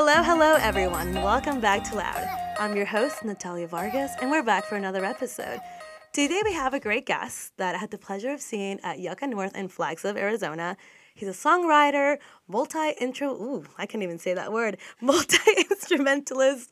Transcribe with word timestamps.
Hello, 0.00 0.22
hello, 0.22 0.54
everyone. 0.60 1.12
Welcome 1.12 1.60
back 1.60 1.82
to 1.90 1.96
Loud. 1.96 2.54
I'm 2.60 2.76
your 2.76 2.86
host, 2.86 3.24
Natalia 3.24 3.66
Vargas, 3.66 4.12
and 4.22 4.30
we're 4.30 4.44
back 4.44 4.64
for 4.64 4.76
another 4.76 5.04
episode. 5.04 5.58
Today, 6.12 6.40
we 6.44 6.52
have 6.52 6.72
a 6.72 6.78
great 6.78 7.04
guest 7.04 7.52
that 7.56 7.74
I 7.74 7.78
had 7.78 7.90
the 7.90 7.98
pleasure 7.98 8.30
of 8.30 8.40
seeing 8.40 8.78
at 8.84 9.00
Yucca 9.00 9.26
North 9.26 9.56
in 9.56 9.66
Flagstaff, 9.66 10.16
Arizona. 10.16 10.76
He's 11.16 11.28
a 11.28 11.32
songwriter, 11.32 12.18
multi 12.46 12.92
intro, 13.00 13.32
ooh, 13.32 13.64
I 13.76 13.86
can't 13.86 14.04
even 14.04 14.20
say 14.20 14.34
that 14.34 14.52
word, 14.52 14.78
multi 15.00 15.36
instrumentalist, 15.68 16.70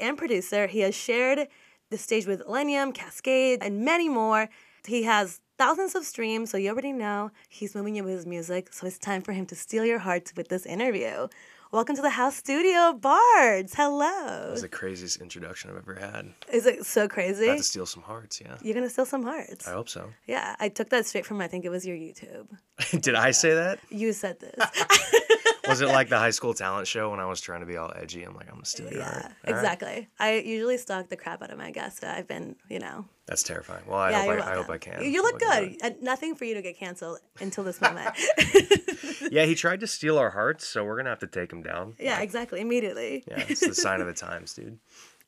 and 0.00 0.18
producer. 0.18 0.66
He 0.66 0.80
has 0.80 0.96
shared 0.96 1.46
the 1.90 1.96
stage 1.96 2.26
with 2.26 2.44
Illenium, 2.44 2.92
Kaskade, 2.92 3.58
and 3.60 3.84
many 3.84 4.08
more. 4.08 4.48
He 4.84 5.04
has 5.04 5.40
thousands 5.58 5.94
of 5.94 6.04
streams, 6.04 6.50
so 6.50 6.58
you 6.58 6.70
already 6.70 6.92
know 6.92 7.30
he's 7.48 7.76
moving 7.76 7.94
you 7.94 8.02
with 8.02 8.14
his 8.14 8.26
music. 8.26 8.72
So 8.72 8.88
it's 8.88 8.98
time 8.98 9.22
for 9.22 9.30
him 9.30 9.46
to 9.46 9.54
steal 9.54 9.84
your 9.84 10.00
hearts 10.00 10.32
with 10.36 10.48
this 10.48 10.66
interview. 10.66 11.28
Welcome 11.74 11.96
to 11.96 12.02
the 12.02 12.10
house 12.10 12.36
studio, 12.36 12.92
Bards. 12.92 13.74
Hello. 13.74 13.98
That 13.98 14.50
was 14.52 14.62
the 14.62 14.68
craziest 14.68 15.20
introduction 15.20 15.70
I've 15.70 15.76
ever 15.76 15.96
had. 15.96 16.32
Is 16.52 16.66
it 16.66 16.86
so 16.86 17.02
I 17.02 17.06
crazy? 17.08 17.48
had 17.48 17.56
to 17.56 17.64
steal 17.64 17.84
some 17.84 18.04
hearts, 18.04 18.40
yeah. 18.40 18.58
You're 18.62 18.74
gonna 18.74 18.88
steal 18.88 19.06
some 19.06 19.24
hearts. 19.24 19.66
I 19.66 19.72
hope 19.72 19.88
so. 19.88 20.08
Yeah, 20.24 20.54
I 20.60 20.68
took 20.68 20.90
that 20.90 21.04
straight 21.04 21.26
from 21.26 21.40
I 21.40 21.48
think 21.48 21.64
it 21.64 21.70
was 21.70 21.84
your 21.84 21.96
YouTube. 21.96 22.46
Did 23.02 23.16
I 23.16 23.32
say 23.32 23.54
that? 23.54 23.80
You 23.90 24.12
said 24.12 24.38
this. 24.38 24.54
Was 25.68 25.80
it 25.80 25.88
like 25.88 26.08
the 26.08 26.18
high 26.18 26.30
school 26.30 26.54
talent 26.54 26.86
show 26.86 27.10
when 27.10 27.20
I 27.20 27.26
was 27.26 27.40
trying 27.40 27.60
to 27.60 27.66
be 27.66 27.76
all 27.76 27.92
edgy? 27.94 28.22
I'm 28.22 28.34
like, 28.34 28.48
I'm 28.48 28.54
gonna 28.54 28.64
steal 28.64 28.92
yeah. 28.92 29.06
All 29.06 29.20
right. 29.20 29.32
exactly. 29.44 30.08
I 30.18 30.38
usually 30.38 30.78
stalk 30.78 31.08
the 31.08 31.16
crap 31.16 31.42
out 31.42 31.50
of 31.50 31.58
my 31.58 31.70
guests. 31.70 32.00
So 32.00 32.08
I've 32.08 32.28
been, 32.28 32.56
you 32.68 32.78
know. 32.78 33.06
That's 33.26 33.42
terrifying. 33.42 33.84
Well, 33.86 33.98
I, 33.98 34.10
yeah, 34.10 34.22
hope 34.24 34.46
I, 34.46 34.52
I 34.52 34.54
hope 34.56 34.70
I 34.70 34.78
can. 34.78 35.10
You 35.10 35.22
look 35.22 35.42
Hope 35.42 35.50
I 35.50 35.60
can 35.60 35.68
good. 35.70 35.78
And 35.82 35.94
uh, 35.94 35.96
nothing 36.02 36.34
for 36.34 36.44
you 36.44 36.54
to 36.54 36.62
get 36.62 36.78
canceled 36.78 37.18
until 37.40 37.64
this 37.64 37.80
moment. 37.80 38.10
Yeah, 39.30 39.46
he 39.46 39.54
tried 39.54 39.80
to 39.80 39.86
steal 39.86 40.18
our 40.18 40.30
hearts, 40.30 40.66
so 40.66 40.84
we're 40.84 40.96
gonna 40.96 41.08
have 41.08 41.20
to 41.20 41.26
take 41.26 41.52
him 41.52 41.62
down. 41.62 41.94
yeah, 41.98 42.20
exactly. 42.20 42.60
Immediately. 42.60 43.24
Yeah, 43.26 43.44
it's 43.48 43.66
the 43.66 43.74
sign 43.74 44.00
of 44.00 44.06
the 44.06 44.12
times, 44.28 44.52
dude. 44.54 44.78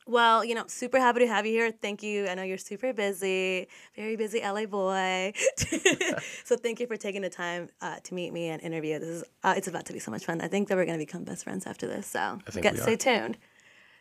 Well, 0.07 0.45
you 0.45 0.55
know, 0.55 0.63
super 0.67 0.99
happy 0.99 1.19
to 1.19 1.27
have 1.27 1.45
you 1.45 1.51
here. 1.51 1.69
Thank 1.69 2.01
you. 2.01 2.27
I 2.27 2.35
know 2.35 2.43
you're 2.43 2.57
super 2.57 2.93
busy, 2.93 3.67
very 3.95 4.15
busy 4.15 4.39
LA 4.39 4.65
boy. 4.65 5.33
so 6.45 6.55
thank 6.55 6.79
you 6.79 6.87
for 6.87 6.95
taking 6.95 7.21
the 7.21 7.29
time 7.29 7.69
uh, 7.81 7.97
to 8.03 8.13
meet 8.13 8.31
me 8.31 8.47
and 8.47 8.61
interview. 8.61 8.99
This 8.99 9.09
is 9.09 9.23
uh, 9.43 9.53
it's 9.57 9.67
about 9.67 9.85
to 9.87 9.93
be 9.93 9.99
so 9.99 10.09
much 10.09 10.25
fun. 10.25 10.39
I 10.39 10.47
think 10.47 10.69
that 10.69 10.77
we're 10.77 10.85
going 10.85 10.97
to 10.97 11.05
become 11.05 11.25
best 11.25 11.43
friends 11.43 11.67
after 11.67 11.87
this. 11.87 12.07
So 12.07 12.39
get 12.61 12.77
stay 12.77 12.95
tuned. 12.95 13.37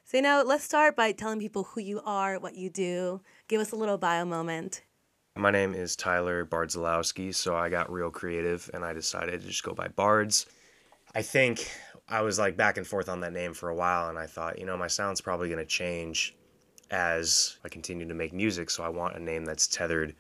So 0.05 0.19
you 0.19 0.23
know, 0.23 0.45
let's 0.47 0.63
start 0.63 0.95
by 0.95 1.11
telling 1.11 1.41
people 1.41 1.65
who 1.65 1.81
you 1.81 2.01
are, 2.05 2.39
what 2.39 2.55
you 2.55 2.71
do. 2.71 3.21
Give 3.49 3.61
us 3.61 3.73
a 3.73 3.77
little 3.77 3.99
bio 3.99 4.25
moment. 4.25 4.83
My 5.37 5.51
name 5.51 5.75
is 5.75 5.97
Tyler 5.97 6.47
Bardzalowski, 6.47 7.35
so 7.35 7.57
I 7.57 7.69
got 7.69 7.93
real 7.93 8.11
creative 8.11 8.71
and 8.73 8.85
I 8.85 8.93
decided 8.93 9.41
to 9.41 9.47
just 9.49 9.65
go 9.65 9.75
by 9.75 9.89
Bards. 9.89 10.47
I 11.15 11.23
think 11.23 11.69
I 12.09 12.23
was 12.23 12.39
like 12.39 12.57
back 12.57 12.77
and 12.79 12.87
forth 12.87 13.09
on 13.09 13.21
that 13.21 13.33
name 13.33 13.53
for 13.55 13.69
a 13.69 13.75
while 13.75 14.09
and 14.09 14.19
I 14.19 14.27
thought, 14.27 14.59
you 14.59 14.67
know, 14.67 14.77
my 14.77 14.87
sound's 14.87 15.21
probably 15.21 15.49
going 15.49 15.59
to 15.59 15.65
change 15.67 16.35
as 16.91 17.57
I 17.65 17.69
continue 17.69 18.07
to 18.07 18.15
make 18.15 18.33
music, 18.33 18.71
so 18.71 18.85
I 18.85 18.89
want 18.89 19.17
a 19.17 19.21
name 19.21 19.45
that's 19.45 19.67
tethered 19.67 20.15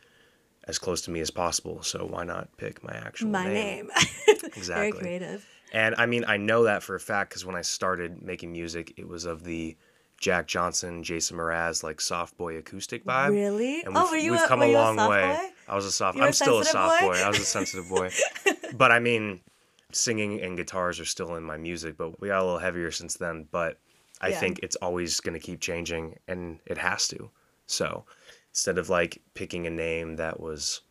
as 0.66 0.78
close 0.80 1.00
to 1.02 1.12
me 1.12 1.20
as 1.20 1.30
possible. 1.30 1.80
So 1.82 2.04
why 2.06 2.24
not 2.24 2.48
pick 2.56 2.82
my 2.82 2.92
actual 2.94 3.28
My 3.28 3.44
name? 3.44 3.86
name. 3.86 3.90
very 4.26 4.48
Exactly. 4.56 5.00
creative. 5.00 5.46
And 5.72 5.94
I 5.96 6.06
mean, 6.06 6.24
I 6.26 6.36
know 6.38 6.64
that 6.64 6.82
for 6.82 6.96
a 6.96 7.00
fact 7.00 7.30
because 7.30 7.44
when 7.44 7.54
I 7.54 7.62
started 7.62 8.20
making 8.22 8.50
music, 8.52 8.94
it 8.96 9.06
was 9.06 9.24
of 9.26 9.44
the 9.44 9.76
Jack 10.20 10.48
Johnson, 10.48 11.04
Jason 11.04 11.36
Mraz, 11.36 11.84
like 11.84 12.00
soft 12.00 12.36
boy 12.36 12.56
acoustic 12.56 13.04
vibe. 13.04 13.30
Really? 13.30 13.82
And 13.84 13.96
Oh, 13.96 14.02
we've, 14.04 14.10
were 14.10 14.16
you 14.16 14.30
we've 14.32 14.40
a- 14.42 14.46
come 14.48 14.62
a 14.62 14.66
a 14.66 14.72
long 14.72 14.96
soft 14.96 15.10
way. 15.10 15.38
boy? 15.40 15.72
I 15.72 15.74
was 15.76 15.84
a 15.84 15.92
soft. 15.92 16.16
You 16.16 16.22
were 16.22 16.26
a 16.26 16.28
I'm 16.28 16.32
still 16.32 16.58
a 16.60 16.64
soft 16.64 17.00
boy? 17.00 17.06
boy. 17.12 17.18
I 17.18 17.28
was 17.28 17.38
a 17.38 17.44
sensitive 17.44 17.88
boy. 17.88 18.10
but 18.74 18.90
I 18.90 18.98
mean, 18.98 19.40
singing 19.96 20.40
and 20.40 20.56
guitars 20.56 21.00
are 21.00 21.04
still 21.04 21.34
in 21.36 21.42
my 21.42 21.56
music, 21.56 21.96
but 21.96 22.20
we 22.20 22.28
got 22.28 22.40
a 22.42 22.44
little 22.44 22.58
heavier 22.58 22.90
since 22.90 23.14
then. 23.14 23.48
But 23.50 23.78
I 24.20 24.30
Yeah. 24.30 24.40
think 24.40 24.60
it's 24.62 24.76
always 24.76 25.20
going 25.20 25.34
to 25.34 25.40
keep 25.46 25.60
changing, 25.60 26.18
and 26.28 26.60
it 26.66 26.78
has 26.78 27.08
to. 27.08 27.30
So 27.66 28.04
instead 28.50 28.78
of 28.78 28.88
like 28.88 29.22
picking 29.34 29.66
a 29.66 29.70
name 29.70 30.16
that 30.16 30.40
was 30.40 30.82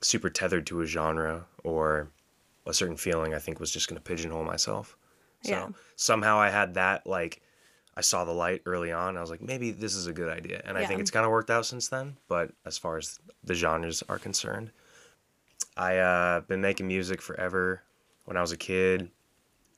super 0.00 0.30
tethered 0.30 0.66
to 0.66 0.80
a 0.80 0.86
genre 0.86 1.46
or 1.62 2.10
a 2.66 2.72
certain 2.74 2.96
feeling, 2.96 3.34
I 3.34 3.38
think 3.38 3.60
was 3.60 3.70
just 3.70 3.88
going 3.88 4.00
to 4.00 4.02
pigeonhole 4.02 4.44
myself. 4.44 4.96
So 5.42 5.52
Yeah. 5.52 5.68
somehow 5.96 6.38
I 6.38 6.50
had 6.50 6.74
that 6.74 7.06
like 7.06 7.42
I 7.96 8.00
saw 8.00 8.24
the 8.24 8.32
light 8.32 8.62
early 8.64 8.90
on. 8.90 9.16
I 9.16 9.20
was 9.20 9.30
like, 9.30 9.42
maybe 9.42 9.70
this 9.70 9.94
is 9.94 10.06
a 10.06 10.12
good 10.12 10.30
idea, 10.30 10.62
and 10.64 10.78
I 10.78 10.84
think 10.86 11.00
it's 11.00 11.10
kind 11.10 11.26
of 11.26 11.30
worked 11.30 11.50
out 11.50 11.66
since 11.66 11.88
then. 11.88 12.16
But 12.28 12.52
as 12.64 12.78
far 12.78 12.96
as 12.96 13.18
the 13.44 13.54
genres 13.54 14.02
are 14.08 14.18
concerned, 14.18 14.70
I 15.76 15.98
uh, 15.98 16.40
been 16.40 16.60
making 16.62 16.86
music 16.88 17.20
forever. 17.20 17.82
When 18.24 18.36
I 18.36 18.40
was 18.40 18.52
a 18.52 18.56
kid, 18.56 19.10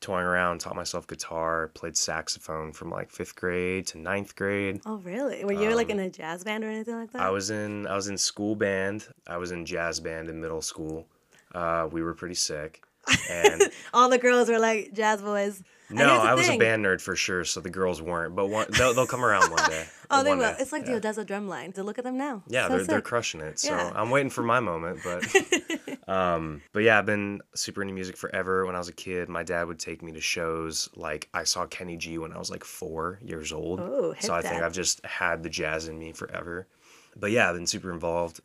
toying 0.00 0.26
around, 0.26 0.60
taught 0.60 0.76
myself 0.76 1.06
guitar, 1.06 1.68
played 1.74 1.96
saxophone 1.96 2.72
from 2.72 2.90
like 2.90 3.10
fifth 3.10 3.34
grade 3.36 3.86
to 3.88 3.98
ninth 3.98 4.36
grade. 4.36 4.80
Oh, 4.84 4.96
really? 4.98 5.44
Were 5.44 5.52
you 5.52 5.74
like 5.74 5.88
in 5.88 5.98
a 5.98 6.10
jazz 6.10 6.44
band 6.44 6.62
or 6.62 6.68
anything 6.68 6.94
like 6.96 7.10
that? 7.12 7.22
Um, 7.22 7.26
I 7.26 7.30
was 7.30 7.50
in 7.50 7.86
I 7.86 7.94
was 7.94 8.08
in 8.08 8.18
school 8.18 8.54
band. 8.54 9.08
I 9.26 9.38
was 9.38 9.50
in 9.50 9.64
jazz 9.64 10.00
band 10.00 10.28
in 10.28 10.40
middle 10.40 10.62
school. 10.62 11.06
Uh, 11.54 11.88
we 11.90 12.02
were 12.02 12.14
pretty 12.14 12.34
sick. 12.34 12.82
And 13.30 13.70
All 13.92 14.08
the 14.08 14.18
girls 14.18 14.48
were 14.48 14.58
like 14.58 14.92
jazz 14.92 15.22
boys. 15.22 15.62
No, 15.94 16.18
I 16.18 16.34
was 16.34 16.48
a 16.48 16.58
band 16.58 16.84
nerd 16.84 17.00
for 17.00 17.16
sure. 17.16 17.44
So 17.44 17.60
the 17.60 17.70
girls 17.70 18.02
weren't, 18.02 18.34
but 18.34 18.46
one, 18.46 18.66
they'll 18.70 18.94
they'll 18.94 19.06
come 19.06 19.24
around 19.24 19.50
one 19.50 19.70
day. 19.70 19.86
Oh, 20.10 20.22
they 20.22 20.34
will. 20.34 20.42
day. 20.42 20.56
It's 20.60 20.70
like 20.70 20.86
yeah. 20.86 20.98
the 20.98 21.08
ODESZA 21.08 21.24
drumline. 21.24 21.74
To 21.74 21.82
look 21.82 21.98
at 21.98 22.04
them 22.04 22.18
now. 22.18 22.42
Yeah, 22.46 22.68
So 22.68 22.76
they're 22.76 22.84
they're 22.84 23.00
crushing 23.00 23.40
it. 23.40 23.58
So 23.58 23.70
Yeah. 23.70 23.90
I'm 23.94 24.10
waiting 24.10 24.30
for 24.30 24.42
my 24.42 24.60
moment, 24.60 25.00
but 25.02 26.08
um 26.08 26.60
but 26.72 26.82
yeah, 26.82 26.98
I've 26.98 27.06
been 27.06 27.40
super 27.54 27.82
into 27.82 27.94
music 27.94 28.16
forever. 28.16 28.66
When 28.66 28.74
I 28.74 28.78
was 28.78 28.88
a 28.88 28.92
kid, 28.92 29.28
my 29.30 29.42
dad 29.42 29.66
would 29.66 29.78
take 29.78 30.02
me 30.02 30.12
to 30.12 30.20
shows 30.20 30.90
like 30.94 31.28
I 31.32 31.44
saw 31.44 31.66
Kenny 31.66 31.96
G 31.96 32.18
when 32.18 32.32
I 32.32 32.38
was 32.38 32.50
like 32.50 32.64
4 32.64 33.18
years 33.22 33.52
old. 33.52 33.80
Ooh, 33.80 34.14
so 34.20 34.34
I 34.34 34.42
hip 34.42 34.50
think. 34.50 34.62
I've 34.62 34.74
just 34.74 35.04
had 35.06 35.42
the 35.42 35.48
jazz 35.48 35.88
in 35.88 35.98
me 35.98 36.12
forever. 36.12 36.68
But 37.16 37.30
yeah, 37.30 37.48
I've 37.48 37.56
been 37.56 37.66
super 37.66 37.90
involved 37.90 38.40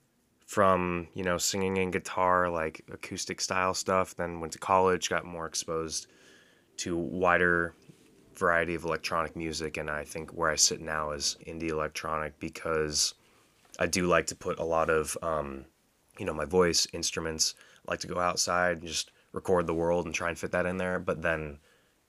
from, 0.49 1.07
you 1.13 1.23
know, 1.23 1.37
singing 1.37 1.77
and 1.77 1.93
guitar, 1.93 2.49
like 2.49 2.81
acoustic 2.91 3.41
style 3.41 3.73
stuff, 3.75 4.15
then 4.15 4.39
went 4.39 4.53
to 4.53 4.59
college, 4.59 5.09
got 5.09 5.23
more 5.25 5.45
exposed 5.45 6.07
to 6.79 6.97
wider 6.97 7.73
variety 8.35 8.75
of 8.75 8.85
electronic 8.85 9.35
music 9.35 9.77
and 9.77 9.89
I 9.89 10.03
think 10.03 10.31
where 10.31 10.49
I 10.49 10.55
sit 10.55 10.81
now 10.81 11.11
is 11.11 11.37
indie 11.45 11.69
electronic 11.69 12.39
because 12.39 13.13
I 13.79 13.85
do 13.85 14.07
like 14.07 14.27
to 14.27 14.35
put 14.35 14.59
a 14.59 14.63
lot 14.63 14.89
of 14.89 15.17
um, 15.21 15.65
you 16.17 16.25
know 16.25 16.33
my 16.33 16.45
voice 16.45 16.87
instruments 16.93 17.55
I 17.87 17.91
like 17.91 17.99
to 18.01 18.07
go 18.07 18.19
outside 18.19 18.79
and 18.79 18.87
just 18.87 19.11
record 19.33 19.67
the 19.67 19.73
world 19.73 20.05
and 20.05 20.15
try 20.15 20.29
and 20.29 20.39
fit 20.39 20.51
that 20.51 20.65
in 20.65 20.77
there 20.77 20.99
but 20.99 21.21
then 21.21 21.59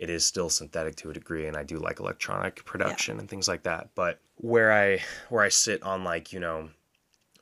it 0.00 0.08
is 0.08 0.24
still 0.24 0.48
synthetic 0.48 0.96
to 0.96 1.10
a 1.10 1.12
degree 1.12 1.46
and 1.46 1.56
I 1.56 1.62
do 1.62 1.78
like 1.78 2.00
electronic 2.00 2.64
production 2.64 3.20
and 3.20 3.28
things 3.28 3.46
like 3.46 3.64
that. 3.64 3.90
But 3.94 4.18
where 4.36 4.72
I 4.72 5.00
where 5.28 5.44
I 5.44 5.50
sit 5.50 5.82
on 5.82 6.04
like 6.04 6.32
you 6.32 6.40
know 6.40 6.70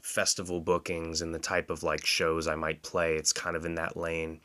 festival 0.02 0.60
bookings 0.60 1.22
and 1.22 1.32
the 1.32 1.38
type 1.38 1.70
of 1.70 1.84
like 1.84 2.04
shows 2.04 2.48
I 2.48 2.56
might 2.56 2.82
play 2.82 3.14
it's 3.14 3.32
kind 3.32 3.54
of 3.54 3.64
in 3.64 3.76
that 3.76 3.96
lane. 3.96 4.40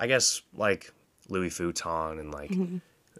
I 0.00 0.06
guess 0.06 0.40
like 0.54 0.92
Louis 1.32 1.50
Futon 1.50 2.18
and 2.18 2.32
like 2.32 2.52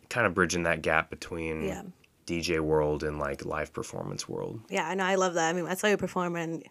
kind 0.09 0.27
of 0.27 0.35
bridging 0.35 0.63
that 0.65 0.83
gap 0.83 1.11
between 1.11 1.65
Yeah. 1.65 1.83
DJ 2.27 2.61
world 2.61 3.03
and 3.03 3.19
like 3.19 3.45
live 3.45 3.73
performance 3.73 4.29
world. 4.29 4.61
Yeah, 4.69 4.87
I 4.89 4.95
know. 4.95 5.05
I 5.05 5.17
love 5.17 5.35
that. 5.35 5.49
I 5.49 5.53
mean, 5.53 5.67
I 5.67 5.75
saw 5.75 5.89
you 5.89 5.97
perform 5.97 6.37
and 6.37 6.63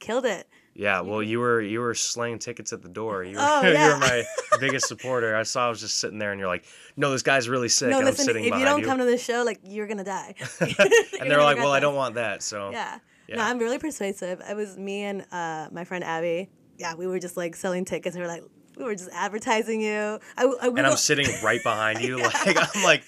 killed 0.00 0.26
it. 0.26 0.48
Yeah, 0.74 1.00
well, 1.00 1.22
you 1.22 1.38
were 1.40 1.62
you 1.62 1.80
were 1.80 1.94
slaying 1.94 2.38
tickets 2.38 2.72
at 2.72 2.82
the 2.82 2.88
door. 2.88 3.24
You 3.24 3.36
were, 3.36 3.42
Oh, 3.42 3.62
you 3.66 3.72
were 3.92 3.98
my 3.98 4.24
biggest 4.60 4.88
supporter. 4.88 5.34
I 5.36 5.42
saw 5.44 5.66
I 5.66 5.68
was 5.70 5.80
just 5.80 5.98
sitting 5.98 6.18
there, 6.18 6.32
and 6.32 6.38
you're 6.38 6.48
like, 6.48 6.66
"No, 6.98 7.10
this 7.12 7.22
guy's 7.22 7.48
really 7.48 7.70
sick." 7.70 7.88
no, 7.88 8.00
listen. 8.00 8.08
I'm 8.08 8.26
sitting 8.26 8.44
If 8.44 8.58
you 8.58 8.64
don't 8.64 8.80
you, 8.80 8.86
come 8.86 8.98
to 8.98 9.04
the 9.06 9.16
show, 9.16 9.42
like 9.42 9.60
you're 9.64 9.86
gonna 9.86 10.04
die. 10.04 10.34
and 11.20 11.30
they're 11.30 11.42
like, 11.42 11.56
"Well, 11.56 11.72
I 11.72 11.80
don't 11.80 11.94
want 11.94 12.16
that." 12.16 12.42
So 12.42 12.70
Yeah. 12.72 12.98
No, 13.28 13.42
I'm 13.42 13.58
really 13.58 13.78
persuasive. 13.78 14.42
It 14.48 14.54
was 14.54 14.76
me 14.76 15.02
and 15.04 15.24
uh, 15.32 15.68
my 15.72 15.84
friend 15.84 16.04
Abby. 16.04 16.50
Yeah, 16.78 16.94
we 16.94 17.06
were 17.06 17.18
just 17.18 17.36
like 17.38 17.56
selling 17.56 17.84
tickets. 17.86 18.14
We 18.14 18.20
were 18.22 18.28
like, 18.28 18.44
we 18.76 18.84
were 18.84 18.94
just 18.94 19.10
advertising 19.12 19.80
you. 19.80 20.18
I, 20.36 20.44
I, 20.62 20.68
we 20.68 20.78
and 20.78 20.86
I'm 20.86 20.96
sitting 20.96 21.26
right 21.42 21.62
behind 21.62 22.00
you. 22.00 22.18
Like 22.46 22.76
I'm 22.76 22.82
like, 22.82 23.02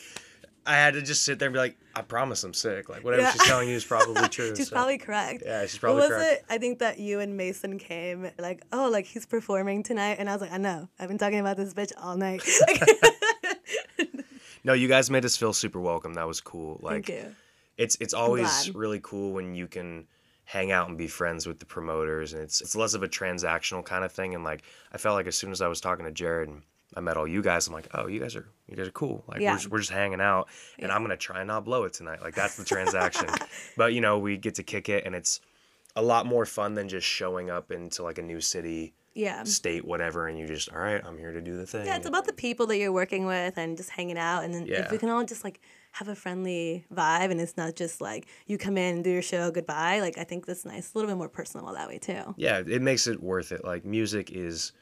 I 0.67 0.75
had 0.75 0.95
to 0.95 1.03
just 1.03 1.25
sit 1.25 1.39
there 1.39 1.47
and 1.49 1.55
be 1.55 1.59
like, 1.59 1.77
"I 1.95 2.03
promise 2.03 2.43
I'm 2.45 2.53
sick." 2.55 2.89
Like 2.89 3.05
whatever 3.05 3.23
Yeah. 3.23 3.33
she's 3.33 3.43
telling 3.45 3.69
you 3.69 3.75
is 3.77 3.85
probably 3.85 4.29
true. 4.29 4.55
She's 4.57 4.69
so. 4.69 4.75
probably 4.77 4.99
correct. 4.99 5.43
Yeah, 5.47 5.63
she's 5.63 5.75
What 5.75 5.81
probably 5.81 6.01
was 6.03 6.09
correct. 6.11 6.41
it? 6.43 6.45
I 6.51 6.59
think 6.59 6.79
that 6.81 6.99
you 6.99 7.21
and 7.21 7.37
Mason 7.37 7.79
came 7.79 8.31
like, 8.39 8.63
oh, 8.73 8.89
like 8.91 9.07
he's 9.07 9.25
performing 9.27 9.83
tonight, 9.83 10.17
and 10.19 10.29
I 10.29 10.33
was 10.33 10.41
like, 10.43 10.53
I 10.53 10.59
know. 10.59 10.89
I've 10.99 11.09
been 11.09 11.19
talking 11.19 11.39
about 11.41 11.57
this 11.57 11.73
bitch 11.75 11.93
all 12.01 12.17
night. 12.17 12.43
No, 14.65 14.73
you 14.75 14.89
guys 14.89 15.09
made 15.09 15.25
us 15.25 15.37
feel 15.37 15.53
super 15.55 15.81
welcome. 15.81 16.15
That 16.15 16.27
was 16.27 16.41
cool. 16.41 16.79
Like 16.83 17.07
Thank 17.07 17.09
you. 17.09 17.35
it's 17.79 17.97
it's 18.01 18.13
always 18.13 18.75
really 18.75 19.01
cool 19.03 19.33
when 19.33 19.55
you 19.55 19.67
can 19.67 20.07
hang 20.49 20.73
out 20.73 20.89
and 20.89 20.97
be 20.97 21.07
friends 21.07 21.47
with 21.47 21.59
the 21.59 21.67
promoters 21.67 22.33
and 22.33 22.43
it's 22.43 22.63
it's 22.63 22.75
less 22.75 22.95
of 22.95 23.03
a 23.03 23.09
transactional 23.09 23.85
kind 23.85 24.03
of 24.03 24.11
thing 24.11 24.35
and 24.35 24.43
like 24.45 24.63
I 24.91 24.97
felt 24.97 25.15
like 25.15 25.27
as 25.27 25.37
soon 25.37 25.53
as 25.53 25.61
I 25.61 25.69
was 25.69 25.79
talking 25.79 26.07
to 26.07 26.11
Jared 26.11 26.49
and 26.49 26.63
I 26.97 27.01
met 27.01 27.19
all 27.19 27.29
you 27.29 27.43
guys 27.43 27.67
I'm 27.67 27.75
like 27.75 27.89
oh 27.93 28.07
you 28.07 28.19
guys 28.19 28.35
are 28.35 28.49
you 28.67 28.75
guys 28.75 28.89
are 28.89 28.93
cool. 28.93 29.25
Like 29.29 29.43
Yeah. 29.43 29.51
we're, 29.53 29.59
just, 29.59 29.71
we're 29.71 29.79
just 29.81 29.91
hanging 29.91 30.23
out 30.23 30.49
and 30.79 30.91
I'm 30.91 31.03
gonna 31.03 31.19
try 31.19 31.41
and 31.41 31.49
not 31.49 31.67
blow 31.67 31.85
it 31.85 31.93
tonight. 31.93 32.23
Like 32.23 32.35
that's 32.35 32.57
the 32.57 32.65
transaction. 32.75 33.29
But 33.77 33.93
you 33.93 34.01
know 34.01 34.19
we 34.19 34.39
get 34.39 34.55
to 34.55 34.63
kick 34.63 34.89
it 34.89 35.05
and 35.05 35.15
it's 35.15 35.43
a 35.95 36.03
lot 36.03 36.25
more 36.25 36.47
fun 36.47 36.73
than 36.75 36.89
just 36.89 37.07
showing 37.07 37.51
up 37.51 37.71
into 37.71 38.03
like 38.03 38.17
a 38.17 38.23
new 38.23 38.41
city 38.41 38.95
Yeah. 39.19 39.43
state, 39.45 39.85
whatever, 39.85 40.29
and 40.29 40.39
you 40.39 40.47
just 40.47 40.73
all 40.73 40.79
right. 40.79 41.03
I'm 41.05 41.19
here 41.19 41.33
to 41.33 41.41
do 41.41 41.57
the 41.57 41.67
thing. 41.67 41.87
Yeah, 41.87 41.97
it's 41.97 42.07
about 42.07 42.25
the 42.27 42.33
people 42.33 42.67
that 42.69 42.79
you're 42.79 42.93
working 42.93 43.27
with 43.27 43.59
and 43.59 43.77
just 43.77 43.91
hanging 43.91 44.17
out. 44.19 44.45
And 44.45 44.55
then 44.55 44.67
if 44.69 44.91
we 44.91 44.99
can 44.99 45.11
all 45.11 45.25
just 45.25 45.43
like 45.45 45.61
have 45.93 46.09
a 46.09 46.15
friendly 46.15 46.85
vibe 46.95 47.31
and 47.31 47.41
it's 47.41 47.57
not 47.57 47.75
just 47.75 48.01
like 48.01 48.27
you 48.47 48.57
come 48.59 48.79
in, 48.79 49.03
do 49.03 49.11
your 49.11 49.23
show, 49.23 49.51
goodbye. 49.51 50.01
Like 50.01 50.17
I 50.19 50.25
think 50.25 50.47
that's 50.47 50.65
nice. 50.65 50.93
A 50.95 50.99
little 50.99 51.11
bit 51.11 51.17
more 51.19 51.29
personal 51.29 51.73
that 51.75 51.89
way 51.89 51.99
too. 51.99 52.35
yeah, 52.37 52.63
it 52.67 52.81
makes 52.83 53.07
it 53.07 53.23
worth 53.23 53.51
it. 53.53 53.65
Like 53.65 53.85
music 53.85 54.31
is, 54.31 54.73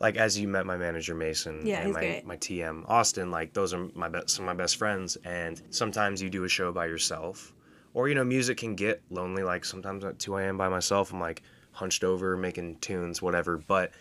like 0.00 0.16
as 0.16 0.38
you 0.38 0.46
met 0.48 0.66
my 0.66 0.76
manager 0.76 1.14
Mason 1.14 1.66
Yeah, 1.66 1.80
and 1.80 1.92
my 1.92 2.00
great. 2.00 2.26
my 2.26 2.36
TM 2.36 2.84
Austin, 2.88 3.30
like 3.30 3.52
those 3.52 3.72
are 3.74 3.88
my 3.94 4.08
best 4.08 4.30
some 4.30 4.44
of 4.48 4.56
my 4.56 4.62
best 4.62 4.76
friends. 4.76 5.16
And 5.24 5.60
sometimes 5.70 6.22
you 6.22 6.30
do 6.30 6.44
a 6.44 6.48
show 6.48 6.72
by 6.72 6.86
yourself, 6.86 7.52
or 7.94 8.08
you 8.08 8.14
know, 8.14 8.24
music 8.24 8.58
can 8.58 8.74
get 8.74 9.02
lonely. 9.10 9.42
Like 9.42 9.64
sometimes 9.64 10.04
at 10.04 10.18
two 10.18 10.36
a.m. 10.36 10.56
by 10.56 10.68
myself, 10.68 11.12
I'm 11.12 11.20
like 11.20 11.42
hunched 11.76 12.02
over 12.04 12.36
making 12.36 12.76
tunes, 12.80 13.20
whatever. 13.22 13.56
But 13.58 13.92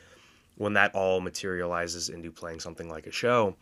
when 0.56 0.74
that 0.74 0.94
all 0.96 1.22
materializes 1.22 2.10
into 2.10 2.32
playing 2.32 2.60
something 2.62 2.90
like 2.90 3.08
a 3.08 3.12
show, 3.12 3.56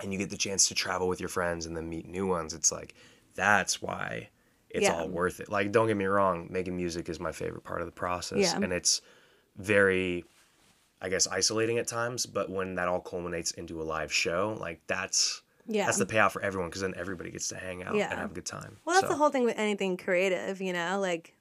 and 0.00 0.12
you 0.12 0.18
get 0.18 0.30
the 0.30 0.36
chance 0.36 0.68
to 0.68 0.74
travel 0.74 1.06
with 1.08 1.20
your 1.20 1.28
friends 1.28 1.66
and 1.66 1.76
then 1.76 1.88
meet 1.88 2.06
new 2.08 2.26
ones, 2.26 2.54
it's 2.54 2.72
like 2.72 2.94
that's 3.34 3.82
why 3.82 4.28
it's 4.70 4.84
Yeah. 4.84 4.94
all 4.94 5.08
worth 5.08 5.38
it. 5.40 5.48
Like, 5.48 5.70
don't 5.72 5.86
get 5.86 5.96
me 5.96 6.04
wrong, 6.06 6.48
making 6.50 6.76
music 6.76 7.08
is 7.08 7.20
my 7.20 7.30
favorite 7.32 7.62
part 7.64 7.80
of 7.80 7.86
the 7.86 7.92
process, 7.92 8.38
Yeah. 8.40 8.56
and 8.56 8.72
it's 8.72 9.02
very, 9.56 10.24
I 11.00 11.08
guess, 11.08 11.26
isolating 11.28 11.78
at 11.78 11.86
times. 11.86 12.26
But 12.26 12.50
when 12.50 12.74
that 12.76 12.88
all 12.88 13.00
culminates 13.00 13.52
into 13.52 13.80
a 13.80 13.84
live 13.84 14.12
show, 14.12 14.56
like 14.60 14.80
that's 14.86 15.42
Yeah. 15.66 15.86
that's 15.86 15.98
the 15.98 16.06
payoff 16.06 16.32
for 16.32 16.42
everyone 16.42 16.70
because 16.70 16.82
then 16.82 16.94
everybody 16.96 17.30
gets 17.30 17.48
to 17.48 17.56
hang 17.56 17.82
out 17.82 17.94
Yeah. 17.94 18.10
and 18.10 18.18
have 18.18 18.32
a 18.32 18.34
good 18.34 18.46
time. 18.46 18.78
Well, 18.84 18.94
that's 18.94 19.06
So, 19.06 19.12
the 19.12 19.16
whole 19.18 19.30
thing 19.30 19.44
with 19.44 19.58
anything 19.58 19.96
creative, 19.96 20.60
you 20.60 20.72
know? 20.72 20.98
Like, 21.00 21.33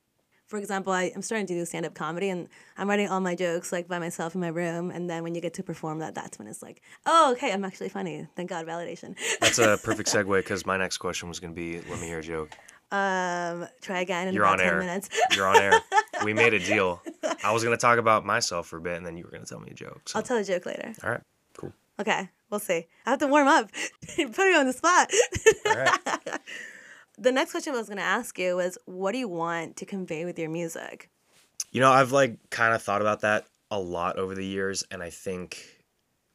for 0.53 0.59
example, 0.59 0.93
I, 0.93 1.11
I'm 1.15 1.23
starting 1.23 1.47
to 1.47 1.55
do 1.55 1.65
stand 1.65 1.83
up 1.83 1.95
comedy 1.95 2.29
and 2.29 2.47
I'm 2.77 2.87
writing 2.87 3.09
all 3.09 3.19
my 3.19 3.33
jokes 3.33 3.71
like 3.71 3.87
by 3.87 3.97
myself 3.97 4.35
in 4.35 4.41
my 4.41 4.49
room. 4.49 4.91
And 4.91 5.09
then 5.09 5.23
when 5.23 5.33
you 5.33 5.41
get 5.41 5.55
to 5.55 5.63
perform 5.63 5.97
that, 5.97 6.13
that's 6.13 6.37
when 6.37 6.47
it's 6.47 6.61
like, 6.61 6.83
oh, 7.07 7.31
okay, 7.31 7.51
I'm 7.51 7.65
actually 7.65 7.89
funny. 7.89 8.27
Thank 8.35 8.51
God, 8.51 8.67
validation. 8.67 9.15
That's 9.39 9.57
a 9.57 9.79
perfect 9.83 10.09
segue 10.13 10.37
because 10.37 10.63
my 10.63 10.77
next 10.77 10.99
question 10.99 11.27
was 11.27 11.39
going 11.39 11.55
to 11.55 11.55
be, 11.55 11.81
"Let 11.89 11.99
me 11.99 12.05
hear 12.05 12.19
a 12.19 12.21
joke." 12.21 12.51
um, 12.91 13.67
try 13.81 14.01
again 14.01 14.27
in 14.27 14.35
You're 14.35 14.43
about 14.43 14.59
on 14.59 14.65
10 14.65 14.67
air. 14.67 14.79
minutes. 14.79 15.09
You're 15.35 15.47
on 15.47 15.57
air. 15.57 15.81
We 16.23 16.35
made 16.35 16.53
a 16.53 16.59
deal. 16.59 17.01
I 17.43 17.51
was 17.51 17.63
going 17.63 17.75
to 17.75 17.81
talk 17.81 17.97
about 17.97 18.23
myself 18.23 18.67
for 18.67 18.77
a 18.77 18.81
bit, 18.81 18.95
and 18.95 19.03
then 19.03 19.17
you 19.17 19.23
were 19.23 19.31
going 19.31 19.43
to 19.43 19.49
tell 19.49 19.59
me 19.59 19.71
a 19.71 19.73
joke. 19.73 20.01
So. 20.05 20.19
I'll 20.19 20.23
tell 20.23 20.37
a 20.37 20.43
joke 20.43 20.67
later. 20.67 20.93
All 21.03 21.09
right, 21.09 21.21
cool. 21.57 21.73
Okay, 21.99 22.29
we'll 22.51 22.59
see. 22.59 22.85
I 23.07 23.09
have 23.09 23.19
to 23.19 23.27
warm 23.27 23.47
up. 23.47 23.71
Put 24.15 24.37
you 24.37 24.55
on 24.55 24.67
the 24.67 24.73
spot. 24.73 25.09
All 25.65 25.75
right. 25.75 26.39
The 27.23 27.31
next 27.31 27.51
question 27.51 27.73
I 27.73 27.77
was 27.77 27.87
going 27.87 27.97
to 27.97 28.03
ask 28.03 28.37
you 28.37 28.57
was, 28.57 28.77
what 28.85 29.13
do 29.13 29.17
you 29.17 29.29
want 29.29 29.77
to 29.77 29.85
convey 29.85 30.25
with 30.25 30.37
your 30.37 30.49
music? 30.49 31.09
You 31.71 31.79
know, 31.79 31.91
I've 31.91 32.11
like 32.11 32.37
kind 32.49 32.75
of 32.75 32.83
thought 32.83 33.01
about 33.01 33.21
that 33.21 33.45
a 33.71 33.79
lot 33.79 34.17
over 34.17 34.35
the 34.35 34.45
years, 34.45 34.83
and 34.91 35.01
I 35.01 35.09
think 35.09 35.83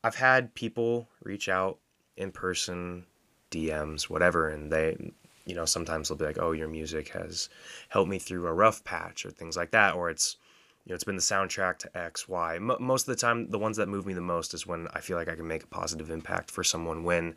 I've 0.02 0.17
had 0.17 0.55
people 0.55 1.08
reach 1.23 1.49
out 1.49 1.79
in 2.17 2.32
person, 2.32 3.05
DMs, 3.50 4.05
whatever, 4.05 4.49
and 4.49 4.73
they, 4.73 5.12
you 5.44 5.55
know, 5.55 5.67
sometimes 5.67 6.08
they'll 6.08 6.19
be 6.19 6.25
like, 6.25 6.40
"Oh, 6.40 6.52
your 6.52 6.69
music 6.69 7.11
has 7.11 7.49
helped 7.90 8.11
me 8.11 8.19
through 8.19 8.46
a 8.46 8.52
rough 8.52 8.82
patch," 8.82 9.25
or 9.26 9.31
things 9.31 9.56
like 9.56 9.70
that, 9.73 9.94
or 9.94 10.11
it's, 10.11 10.37
you 10.85 10.90
know, 10.90 10.94
it's 10.94 11.05
been 11.05 11.17
the 11.17 11.23
soundtrack 11.23 11.79
to 11.81 11.96
X, 11.96 12.29
Y. 12.29 12.56
M- 12.56 12.76
most 12.81 13.06
of 13.06 13.14
the 13.14 13.20
time, 13.20 13.50
the 13.50 13.58
ones 13.58 13.76
that 13.76 13.88
move 13.88 14.06
me 14.06 14.14
the 14.14 14.20
most 14.20 14.55
is 14.55 14.67
when 14.67 14.88
I 14.94 15.00
feel 15.00 15.17
like 15.19 15.29
I 15.29 15.37
can 15.37 15.46
make 15.46 15.62
a 15.62 15.69
positive 15.69 16.11
impact 16.11 16.50
for 16.50 16.64
someone 16.64 17.05
when 17.05 17.37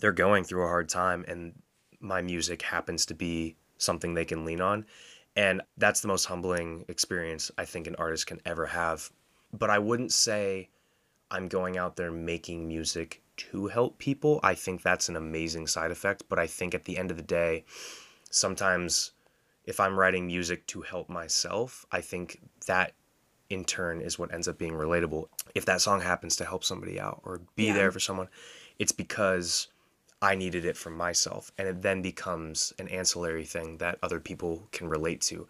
they're 0.00 0.12
going 0.12 0.44
through 0.44 0.64
a 0.64 0.68
hard 0.68 0.88
time, 0.88 1.24
and 1.28 1.52
my 2.00 2.22
music 2.22 2.62
happens 2.62 3.06
to 3.06 3.14
be 3.14 3.56
something 3.78 4.14
they 4.14 4.24
can 4.24 4.44
lean 4.44 4.60
on. 4.60 4.86
And 5.36 5.60
that's 5.76 6.00
the 6.00 6.08
most 6.08 6.24
humbling 6.24 6.84
experience 6.88 7.50
I 7.58 7.66
think 7.66 7.86
an 7.86 7.96
artist 7.96 8.26
can 8.26 8.40
ever 8.46 8.66
have. 8.66 9.10
But 9.52 9.70
I 9.70 9.78
wouldn't 9.78 10.12
say 10.12 10.70
I'm 11.30 11.48
going 11.48 11.76
out 11.76 11.96
there 11.96 12.10
making 12.10 12.66
music 12.66 13.22
to 13.36 13.66
help 13.66 13.98
people. 13.98 14.40
I 14.42 14.54
think 14.54 14.82
that's 14.82 15.08
an 15.10 15.16
amazing 15.16 15.66
side 15.66 15.90
effect. 15.90 16.24
But 16.28 16.38
I 16.38 16.46
think 16.46 16.74
at 16.74 16.84
the 16.84 16.96
end 16.96 17.10
of 17.10 17.16
the 17.18 17.22
day, 17.22 17.64
sometimes 18.30 19.12
if 19.64 19.78
I'm 19.80 19.98
writing 19.98 20.26
music 20.26 20.66
to 20.68 20.82
help 20.82 21.08
myself, 21.08 21.84
I 21.92 22.00
think 22.00 22.40
that 22.66 22.92
in 23.50 23.64
turn 23.64 24.00
is 24.00 24.18
what 24.18 24.32
ends 24.32 24.48
up 24.48 24.58
being 24.58 24.72
relatable. 24.72 25.26
If 25.54 25.66
that 25.66 25.80
song 25.80 26.00
happens 26.00 26.36
to 26.36 26.44
help 26.44 26.64
somebody 26.64 26.98
out 26.98 27.20
or 27.24 27.40
be 27.56 27.66
Yeah. 27.66 27.74
there 27.74 27.92
for 27.92 28.00
someone, 28.00 28.28
it's 28.78 28.92
because 28.92 29.68
I 30.22 30.34
needed 30.34 30.64
it 30.64 30.76
for 30.76 30.90
myself. 30.90 31.52
And 31.58 31.68
it 31.68 31.82
then 31.82 32.02
becomes 32.02 32.72
an 32.78 32.88
ancillary 32.88 33.44
thing 33.44 33.78
that 33.78 33.98
other 34.02 34.20
people 34.20 34.68
can 34.72 34.88
relate 34.88 35.20
to. 35.22 35.46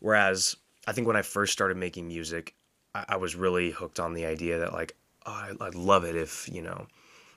Whereas 0.00 0.56
I 0.86 0.92
think 0.92 1.06
when 1.06 1.16
I 1.16 1.22
first 1.22 1.52
started 1.52 1.76
making 1.76 2.06
music, 2.06 2.54
I, 2.94 3.04
I 3.10 3.16
was 3.16 3.34
really 3.34 3.70
hooked 3.70 3.98
on 3.98 4.14
the 4.14 4.26
idea 4.26 4.58
that, 4.60 4.72
like, 4.72 4.96
oh, 5.26 5.32
I, 5.32 5.52
I'd 5.60 5.74
love 5.74 6.04
it 6.04 6.16
if, 6.16 6.48
you 6.52 6.62
know, 6.62 6.86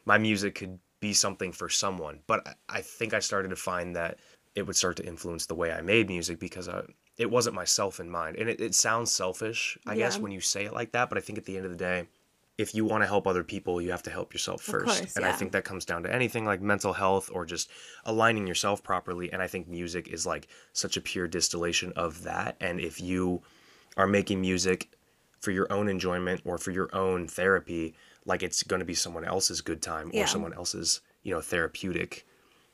my 0.06 0.18
music 0.18 0.56
could 0.56 0.80
be 1.00 1.14
something 1.14 1.52
for 1.52 1.70
someone. 1.70 2.20
But 2.28 2.48
I, 2.48 2.54
I 2.70 2.82
think 2.82 3.14
I 3.14 3.20
started 3.20 3.50
to 3.50 3.56
find 3.56 3.96
that 3.96 4.20
it 4.56 4.68
would 4.68 4.76
start 4.76 4.98
to 4.98 5.06
influence 5.06 5.46
the 5.46 5.56
way 5.56 5.72
I 5.72 5.82
made 5.82 6.08
music 6.08 6.40
because 6.40 6.68
I, 6.68 6.82
it 7.18 7.32
wasn't 7.32 7.56
myself 7.56 8.00
in 8.00 8.10
mind. 8.10 8.38
And 8.38 8.50
it, 8.50 8.62
it 8.62 8.76
sounds 8.76 9.12
selfish, 9.12 9.78
I 9.88 9.96
guess, 9.96 10.18
when 10.20 10.32
you 10.32 10.42
say 10.42 10.66
it 10.66 10.74
like 10.74 10.92
that. 10.92 11.10
But 11.10 11.18
I 11.18 11.22
think 11.22 11.38
at 11.38 11.46
the 11.46 11.56
end 11.56 11.66
of 11.66 11.72
the 11.72 11.78
day, 11.78 12.08
if 12.60 12.76
you 12.76 12.84
want 12.84 13.02
to 13.04 13.08
help 13.08 13.26
other 13.26 13.44
people, 13.44 13.82
you 13.82 13.90
have 13.92 14.04
to 14.04 14.10
help 14.12 14.34
yourself 14.34 14.62
first. 14.62 14.86
course, 14.86 15.16
and 15.16 15.26
I 15.26 15.32
think 15.32 15.54
that 15.54 15.64
comes 15.64 15.86
down 15.86 16.04
to 16.04 16.14
anything 16.14 16.44
like 16.46 16.62
mental 16.62 16.92
health 16.94 17.30
or 17.34 17.46
just 17.46 17.70
aligning 18.06 18.46
yourself 18.46 18.84
properly. 18.84 19.32
And 19.32 19.42
I 19.42 19.48
think 19.48 19.68
music 19.70 20.10
is 20.10 20.26
like 20.26 20.48
such 20.74 20.98
a 20.98 21.02
pure 21.02 21.28
distillation 21.28 21.94
of 21.96 22.24
that. 22.24 22.58
And 22.60 22.80
if 22.82 23.00
you 23.00 23.42
are 23.96 24.08
making 24.08 24.42
music 24.42 24.92
for 25.40 25.52
your 25.52 25.72
own 25.72 25.88
enjoyment 25.88 26.42
or 26.44 26.58
for 26.58 26.72
your 26.72 26.90
own 26.94 27.28
therapy, 27.28 27.96
like 28.26 28.44
it's 28.44 28.62
going 28.64 28.82
to 28.82 28.86
be 28.86 28.94
someone 28.94 29.24
else's 29.24 29.62
good 29.62 29.82
time 29.82 30.12
Yeah. 30.14 30.24
or 30.24 30.28
someone 30.28 30.54
else's, 30.54 31.00
you 31.24 31.34
know, 31.34 31.40
therapeutic. 31.42 32.26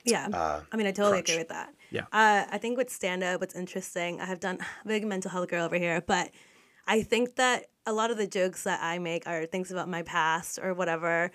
Yeah. 0.04 0.62
I 0.72 0.76
mean, 0.78 0.88
I 0.88 0.92
totally 0.92 1.18
crutch. 1.18 1.30
agree 1.30 1.38
with 1.40 1.50
that. 1.50 1.74
Yeah. 1.92 2.06
Uh, 2.12 2.46
I 2.52 2.58
think 2.58 2.78
with 2.78 2.90
stand 2.90 3.24
up, 3.24 3.40
what's 3.40 3.56
interesting, 3.56 4.20
I 4.20 4.26
have 4.26 4.40
done 4.40 4.58
big 4.86 5.06
mental 5.06 5.30
health 5.30 5.50
girl 5.50 5.64
over 5.66 5.78
here, 5.78 6.02
but 6.02 6.32
I 6.88 7.02
think 7.02 7.36
that 7.36 7.66
a 7.86 7.94
lot 7.94 8.12
of 8.12 8.18
the 8.18 8.28
jokes 8.28 8.64
that 8.64 8.80
I 8.82 9.00
make 9.00 9.28
are 9.28 9.46
things 9.46 9.72
about 9.72 9.90
my 9.90 10.02
past 10.02 10.60
or 10.62 10.74
whatever 10.74 11.32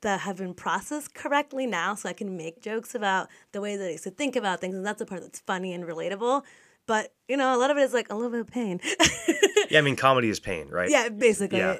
that 0.00 0.20
have 0.20 0.36
been 0.36 0.54
processed 0.54 1.14
correctly 1.14 1.66
now 1.66 1.94
so 1.94 2.08
I 2.08 2.12
can 2.12 2.36
make 2.36 2.60
jokes 2.60 2.94
about 2.94 3.28
the 3.52 3.60
way 3.60 3.76
that 3.76 3.86
I 3.86 3.90
used 3.92 4.04
to 4.04 4.10
think 4.10 4.36
about 4.36 4.60
things. 4.60 4.74
And 4.74 4.84
that's 4.84 4.98
the 4.98 5.06
part 5.06 5.22
that's 5.22 5.40
funny 5.40 5.72
and 5.72 5.84
relatable. 5.84 6.42
But, 6.86 7.14
you 7.28 7.36
know, 7.36 7.56
a 7.56 7.58
lot 7.58 7.70
of 7.70 7.78
it 7.78 7.82
is 7.82 7.94
like 7.94 8.10
a 8.10 8.14
little 8.14 8.30
bit 8.30 8.40
of 8.40 8.48
pain. 8.48 8.80
Yeah, 9.70 9.78
I 9.78 9.82
mean, 9.82 9.96
comedy 9.96 10.28
is 10.28 10.40
pain, 10.40 10.68
right? 10.68 10.90
yeah, 10.90 11.08
basically. 11.08 11.58
Yeah. 11.58 11.78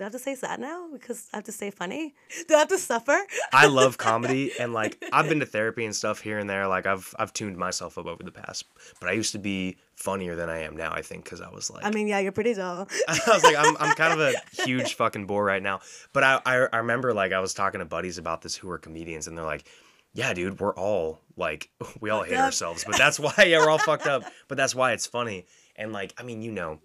Do 0.00 0.04
I 0.04 0.06
have 0.06 0.12
to 0.12 0.18
say 0.18 0.34
sad 0.34 0.60
now 0.60 0.86
because 0.90 1.28
I 1.30 1.36
have 1.36 1.44
to 1.44 1.52
stay 1.52 1.70
funny? 1.70 2.14
Do 2.48 2.54
I 2.54 2.60
have 2.60 2.68
to 2.68 2.78
suffer? 2.78 3.18
I 3.52 3.66
love 3.66 3.98
comedy 3.98 4.50
and 4.58 4.72
like 4.72 4.96
I've 5.12 5.28
been 5.28 5.40
to 5.40 5.44
therapy 5.46 5.84
and 5.84 5.94
stuff 5.94 6.20
here 6.20 6.38
and 6.38 6.48
there. 6.48 6.66
Like 6.66 6.86
I've 6.86 7.14
I've 7.18 7.34
tuned 7.34 7.58
myself 7.58 7.98
up 7.98 8.06
over 8.06 8.22
the 8.22 8.32
past, 8.32 8.64
but 8.98 9.10
I 9.10 9.12
used 9.12 9.32
to 9.32 9.38
be 9.38 9.76
funnier 9.96 10.36
than 10.36 10.48
I 10.48 10.60
am 10.60 10.74
now. 10.74 10.90
I 10.90 11.02
think 11.02 11.24
because 11.24 11.42
I 11.42 11.50
was 11.50 11.70
like 11.70 11.84
I 11.84 11.90
mean, 11.90 12.08
yeah, 12.08 12.18
you're 12.18 12.32
pretty 12.32 12.54
dull. 12.54 12.88
I 13.08 13.20
was 13.26 13.44
like 13.44 13.56
I'm 13.58 13.76
I'm 13.78 13.94
kind 13.94 14.18
of 14.18 14.20
a 14.20 14.32
huge 14.64 14.94
fucking 14.94 15.26
bore 15.26 15.44
right 15.44 15.62
now. 15.62 15.80
But 16.14 16.24
I, 16.24 16.40
I 16.46 16.54
I 16.72 16.76
remember 16.78 17.12
like 17.12 17.34
I 17.34 17.40
was 17.40 17.52
talking 17.52 17.80
to 17.80 17.84
buddies 17.84 18.16
about 18.16 18.40
this 18.40 18.56
who 18.56 18.70
are 18.70 18.78
comedians 18.78 19.26
and 19.26 19.36
they're 19.36 19.44
like, 19.44 19.68
yeah, 20.14 20.32
dude, 20.32 20.60
we're 20.60 20.74
all 20.76 21.20
like 21.36 21.68
we 22.00 22.08
all 22.08 22.22
hate 22.22 22.36
up. 22.36 22.46
ourselves, 22.46 22.84
but 22.86 22.96
that's 22.96 23.20
why 23.20 23.34
yeah 23.46 23.58
we're 23.58 23.68
all 23.68 23.76
fucked 23.76 24.06
up. 24.06 24.22
But 24.48 24.56
that's 24.56 24.74
why 24.74 24.92
it's 24.92 25.06
funny 25.06 25.44
and 25.76 25.92
like 25.92 26.14
I 26.16 26.22
mean 26.22 26.40
you 26.40 26.52
know, 26.52 26.80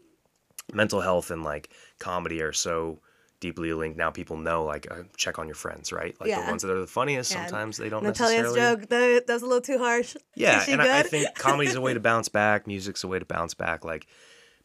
mental 0.73 1.01
health 1.01 1.31
and 1.31 1.43
like 1.43 1.69
comedy 1.99 2.41
are 2.41 2.53
so 2.53 2.99
deeply 3.41 3.71
linked 3.73 3.97
now 3.97 4.09
people 4.09 4.37
know 4.37 4.63
like 4.63 4.87
uh, 4.89 5.03
check 5.17 5.37
on 5.37 5.45
your 5.45 5.55
friends 5.55 5.91
right 5.91 6.15
like 6.19 6.29
Yeah. 6.29 6.41
the 6.41 6.47
ones 6.49 6.61
that 6.63 6.71
are 6.71 6.79
the 6.79 6.87
funniest 6.87 7.31
Yeah. 7.31 7.45
sometimes 7.45 7.77
they 7.77 7.89
don't 7.89 8.03
Natalia's 8.03 8.43
necessarily 8.43 8.75
joke, 8.81 8.89
that, 8.89 9.27
that 9.27 9.33
was 9.33 9.41
a 9.43 9.45
little 9.45 9.61
too 9.61 9.77
harsh. 9.77 10.15
yeah, 10.35 10.63
and 10.67 10.81
I, 10.81 10.99
I 10.99 11.03
think 11.03 11.35
comedy's 11.35 11.75
a 11.75 11.81
way 11.81 11.93
to 11.93 11.99
bounce 12.11 12.29
back. 12.29 12.65
Music's 12.65 13.03
a 13.03 13.07
way 13.07 13.19
to 13.19 13.25
bounce 13.25 13.53
back. 13.53 13.83
Like, 13.85 14.07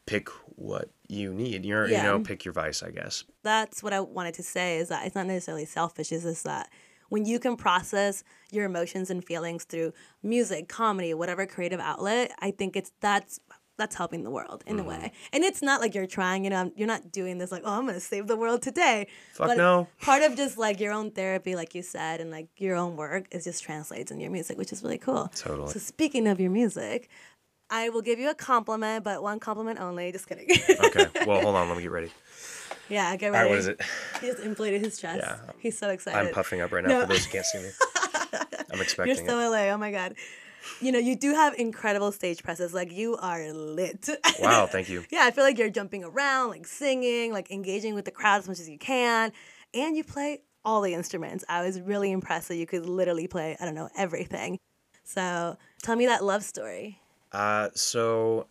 pick 0.07 0.29
what 0.55 0.89
you 1.07 1.33
need. 1.33 1.65
You're, 1.65 1.87
you 1.87 1.97
know, 1.97 2.19
pick 2.21 2.43
your 2.45 2.53
vice, 2.53 2.81
I 2.81 2.89
guess. 2.91 3.23
that's 3.43 3.83
what 3.83 3.93
I 3.93 3.99
wanted 3.99 4.33
to 4.35 4.43
say 4.43 4.77
is 4.77 4.87
that 4.89 5.05
it's 5.05 5.15
not 5.15 5.27
necessarily 5.27 5.65
selfish. 5.65 6.11
It's 6.11 6.23
just 6.23 6.43
that 6.45 6.69
when 7.09 7.25
you 7.25 7.39
can 7.39 7.57
process 7.57 8.23
your 8.51 8.65
emotions 8.65 9.09
and 9.09 9.23
feelings 9.23 9.65
through 9.65 9.91
music, 10.23 10.69
comedy, 10.69 11.13
whatever 11.13 11.45
creative 11.45 11.79
outlet, 11.81 12.31
I 12.39 12.51
think 12.51 12.75
it's 12.77 12.91
that's 13.01 13.39
that's 13.81 13.95
helping 13.95 14.23
the 14.23 14.29
world 14.31 14.63
in 14.65 14.77
Mm-hmm. 14.77 14.85
a 14.85 14.89
way. 14.89 15.11
And 15.33 15.43
it's 15.43 15.61
not 15.61 15.81
like 15.81 15.93
you're 15.95 16.07
trying, 16.19 16.43
you 16.45 16.49
know, 16.49 16.71
you're 16.75 16.87
not 16.87 17.11
doing 17.11 17.37
this 17.39 17.51
like, 17.51 17.63
oh, 17.65 17.77
I'm 17.79 17.85
gonna 17.85 17.99
save 17.99 18.27
the 18.27 18.37
world 18.37 18.61
today. 18.61 19.07
Fuck 19.33 19.47
but 19.47 19.57
no. 19.57 19.87
Part 20.01 20.21
of 20.23 20.35
just 20.35 20.57
like 20.57 20.79
your 20.79 20.93
own 20.93 21.11
therapy, 21.11 21.55
like 21.55 21.73
you 21.75 21.81
said, 21.81 22.21
and 22.21 22.29
like 22.31 22.47
your 22.57 22.75
own 22.75 22.95
work 22.95 23.25
is 23.31 23.43
just 23.43 23.63
translates 23.63 24.11
in 24.11 24.19
your 24.19 24.31
music, 24.31 24.57
which 24.57 24.71
is 24.71 24.83
really 24.83 24.97
cool. 24.97 25.29
Totally. 25.35 25.69
So 25.73 25.79
speaking 25.79 26.27
of 26.27 26.39
your 26.39 26.51
music, 26.51 27.09
I 27.69 27.89
will 27.89 28.01
give 28.01 28.19
you 28.19 28.29
a 28.29 28.35
compliment, 28.35 29.03
but 29.03 29.23
one 29.23 29.39
compliment 29.39 29.79
only. 29.79 30.11
Just 30.11 30.27
kidding. 30.27 30.47
Okay. 30.85 31.07
Well, 31.25 31.41
hold 31.41 31.55
on. 31.55 31.67
Let 31.69 31.77
me 31.77 31.83
get 31.83 31.91
ready. 31.91 32.11
yeah, 32.89 33.15
get 33.15 33.31
ready. 33.31 33.43
right. 33.45 33.49
What 33.49 33.59
is 33.59 33.67
it? 33.67 33.81
He 34.19 34.27
just 34.27 34.39
inflated 34.43 34.81
his 34.81 34.99
chest. 34.99 35.21
Yeah. 35.23 35.37
He's 35.59 35.77
so 35.77 35.89
excited. 35.89 36.17
I'm 36.19 36.33
puffing 36.33 36.59
up 36.61 36.71
right 36.71 36.83
now 36.83 36.89
No. 36.89 37.01
for 37.01 37.07
those 37.07 37.25
who 37.25 37.31
can't 37.31 37.45
see 37.45 37.59
me. 37.59 37.69
I'm 38.73 38.81
expecting 38.81 39.15
You're 39.15 39.25
so 39.27 39.39
it. 39.39 39.47
LA. 39.49 39.73
Oh 39.73 39.77
my 39.77 39.91
god. 39.91 40.15
You 40.79 40.91
know, 40.91 40.99
you 40.99 41.15
do 41.15 41.33
have 41.33 41.53
incredible 41.55 42.11
stage 42.11 42.43
presence. 42.43 42.73
Like 42.73 42.91
you 42.91 43.17
are 43.17 43.51
lit. 43.53 44.09
Wow, 44.39 44.65
thank 44.71 44.89
you. 44.89 45.03
yeah, 45.11 45.21
I 45.23 45.31
feel 45.31 45.43
like 45.43 45.57
you're 45.57 45.69
jumping 45.69 46.03
around, 46.03 46.49
like 46.49 46.67
singing, 46.67 47.31
like 47.31 47.51
engaging 47.51 47.93
with 47.93 48.05
the 48.05 48.11
crowd 48.11 48.39
as 48.39 48.47
much 48.47 48.59
as 48.59 48.69
you 48.69 48.77
can, 48.77 49.31
and 49.73 49.95
you 49.95 50.03
play 50.03 50.41
all 50.63 50.81
the 50.81 50.93
instruments. 50.93 51.43
I 51.49 51.63
was 51.63 51.81
really 51.81 52.11
impressed 52.11 52.47
that 52.49 52.57
you 52.57 52.65
could 52.65 52.85
literally 52.85 53.27
play, 53.27 53.57
I 53.59 53.65
don't 53.65 53.75
know, 53.75 53.89
everything. 53.95 54.59
So 55.03 55.57
tell 55.81 55.95
me 55.95 56.05
that 56.05 56.23
love 56.23 56.43
story. 56.43 56.99
Uh, 57.31 57.69
so 57.73 58.47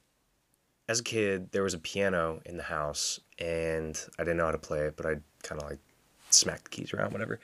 as 0.88 1.00
a 1.00 1.04
kid, 1.04 1.52
there 1.52 1.62
was 1.62 1.74
a 1.74 1.78
piano 1.78 2.40
in 2.44 2.56
the 2.56 2.62
house, 2.64 3.20
and 3.38 3.98
I 4.18 4.24
didn't 4.24 4.38
know 4.38 4.46
how 4.46 4.50
to 4.52 4.58
play 4.58 4.80
it, 4.80 4.96
but 4.96 5.06
I 5.06 5.16
kind 5.42 5.62
of 5.62 5.68
like 5.68 5.78
smacked 6.30 6.64
the 6.64 6.70
keys 6.70 6.92
around, 6.92 7.12
whatever. 7.12 7.38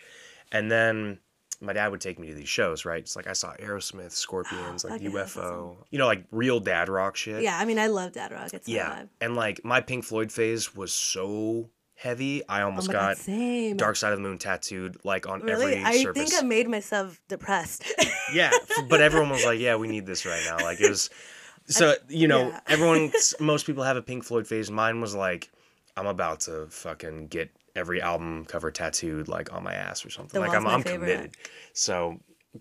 And 0.52 0.70
then 0.70 1.18
my 1.60 1.72
dad 1.72 1.88
would 1.88 2.00
take 2.00 2.18
me 2.18 2.28
to 2.28 2.34
these 2.34 2.48
shows, 2.48 2.84
right? 2.84 3.00
It's 3.00 3.16
like 3.16 3.26
I 3.26 3.32
saw 3.32 3.54
Aerosmith, 3.56 4.12
Scorpions, 4.12 4.84
like 4.84 4.94
Okay, 5.00 5.06
UFO, 5.10 5.76
you 5.90 5.98
know, 5.98 6.06
like 6.06 6.24
real 6.30 6.60
dad 6.60 6.88
rock 6.88 7.16
shit. 7.16 7.42
Yeah, 7.42 7.58
I 7.58 7.64
mean, 7.64 7.78
I 7.78 7.86
love 7.86 8.12
Dad 8.12 8.32
Rock. 8.32 8.52
It's 8.54 8.68
Yeah. 8.68 9.04
And 9.20 9.34
like 9.36 9.64
my 9.64 9.80
Pink 9.80 10.04
Floyd 10.04 10.30
phase 10.32 10.74
was 10.74 10.92
so 10.92 11.70
heavy, 11.94 12.46
I 12.48 12.62
Oh 12.62 12.66
almost 12.66 12.88
my 12.88 12.92
got 12.92 13.16
God. 13.26 13.76
Dark 13.78 13.96
Side 13.96 14.12
of 14.12 14.18
the 14.18 14.22
Moon 14.22 14.38
tattooed 14.38 14.98
like 15.04 15.26
on 15.26 15.40
Really? 15.40 15.76
every 15.76 15.84
I 15.84 16.02
surface. 16.02 16.22
I 16.22 16.24
think 16.26 16.42
I 16.42 16.46
made 16.46 16.68
myself 16.68 17.20
depressed. 17.28 17.84
Yeah, 18.34 18.50
but 18.88 19.00
everyone 19.00 19.30
was 19.30 19.44
like, 19.44 19.60
"Yeah, 19.60 19.76
we 19.76 19.86
need 19.86 20.04
this 20.04 20.26
right 20.26 20.42
now." 20.44 20.56
Like 20.58 20.80
it 20.80 20.90
was, 20.90 21.10
so 21.66 21.94
you 22.08 22.26
know, 22.26 22.48
yeah. 22.48 22.60
everyone, 22.66 23.12
most 23.40 23.66
people 23.66 23.84
have 23.84 23.96
a 23.96 24.02
Pink 24.02 24.24
Floyd 24.24 24.48
phase. 24.48 24.68
Mine 24.68 25.00
was 25.00 25.14
like, 25.14 25.48
I'm 25.96 26.08
about 26.08 26.40
to 26.40 26.66
fucking 26.68 27.28
get 27.28 27.50
every 27.76 28.00
album 28.02 28.44
cover 28.46 28.70
tattooed 28.70 29.28
like 29.28 29.52
on 29.52 29.62
my 29.62 29.74
ass 29.74 30.04
or 30.04 30.10
something. 30.10 30.40
The 30.40 30.46
like 30.46 30.56
I'm, 30.56 30.66
I'm 30.66 30.82
favorite. 30.82 31.08
committed. 31.08 31.36
So, 31.72 32.18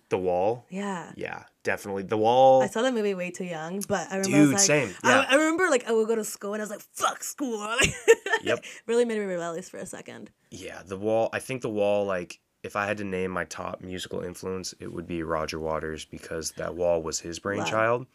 the 0.09 0.17
wall, 0.17 0.65
yeah. 0.69 1.11
yeah, 1.15 1.43
definitely 1.63 2.03
the 2.03 2.17
wall. 2.17 2.61
I 2.61 2.67
saw 2.67 2.81
that 2.81 2.93
movie 2.93 3.13
way 3.13 3.31
too 3.31 3.45
young, 3.45 3.81
but 3.87 4.07
I 4.11 4.17
remember 4.17 4.37
I 4.37 4.39
Dude, 4.39 4.41
was 4.41 4.51
like, 4.51 4.59
same, 4.59 4.95
I, 5.03 5.09
yeah. 5.09 5.25
I 5.29 5.35
remember 5.35 5.69
like 5.69 5.87
I 5.87 5.93
would 5.93 6.07
go 6.07 6.15
to 6.15 6.23
school 6.23 6.53
and 6.53 6.61
I 6.61 6.63
was 6.63 6.69
like, 6.69 6.81
"Fuck 6.93 7.23
school!" 7.23 7.65
Yep. 8.43 8.63
really 8.87 9.05
made 9.05 9.19
me 9.19 9.25
rebellious 9.25 9.69
for 9.69 9.77
a 9.77 9.85
second. 9.85 10.29
Yeah, 10.51 10.81
the 10.85 10.97
wall. 10.97 11.29
I 11.33 11.39
think 11.39 11.61
the 11.61 11.69
wall. 11.69 12.05
Like, 12.05 12.39
if 12.63 12.75
I 12.75 12.85
had 12.85 12.97
to 12.97 13.03
name 13.03 13.31
my 13.31 13.45
top 13.45 13.81
musical 13.81 14.21
influence, 14.21 14.73
it 14.79 14.91
would 14.91 15.07
be 15.07 15.23
Roger 15.23 15.59
Waters 15.59 16.05
because 16.05 16.51
that 16.51 16.75
wall 16.75 17.01
was 17.01 17.19
his 17.19 17.39
brainchild, 17.39 18.05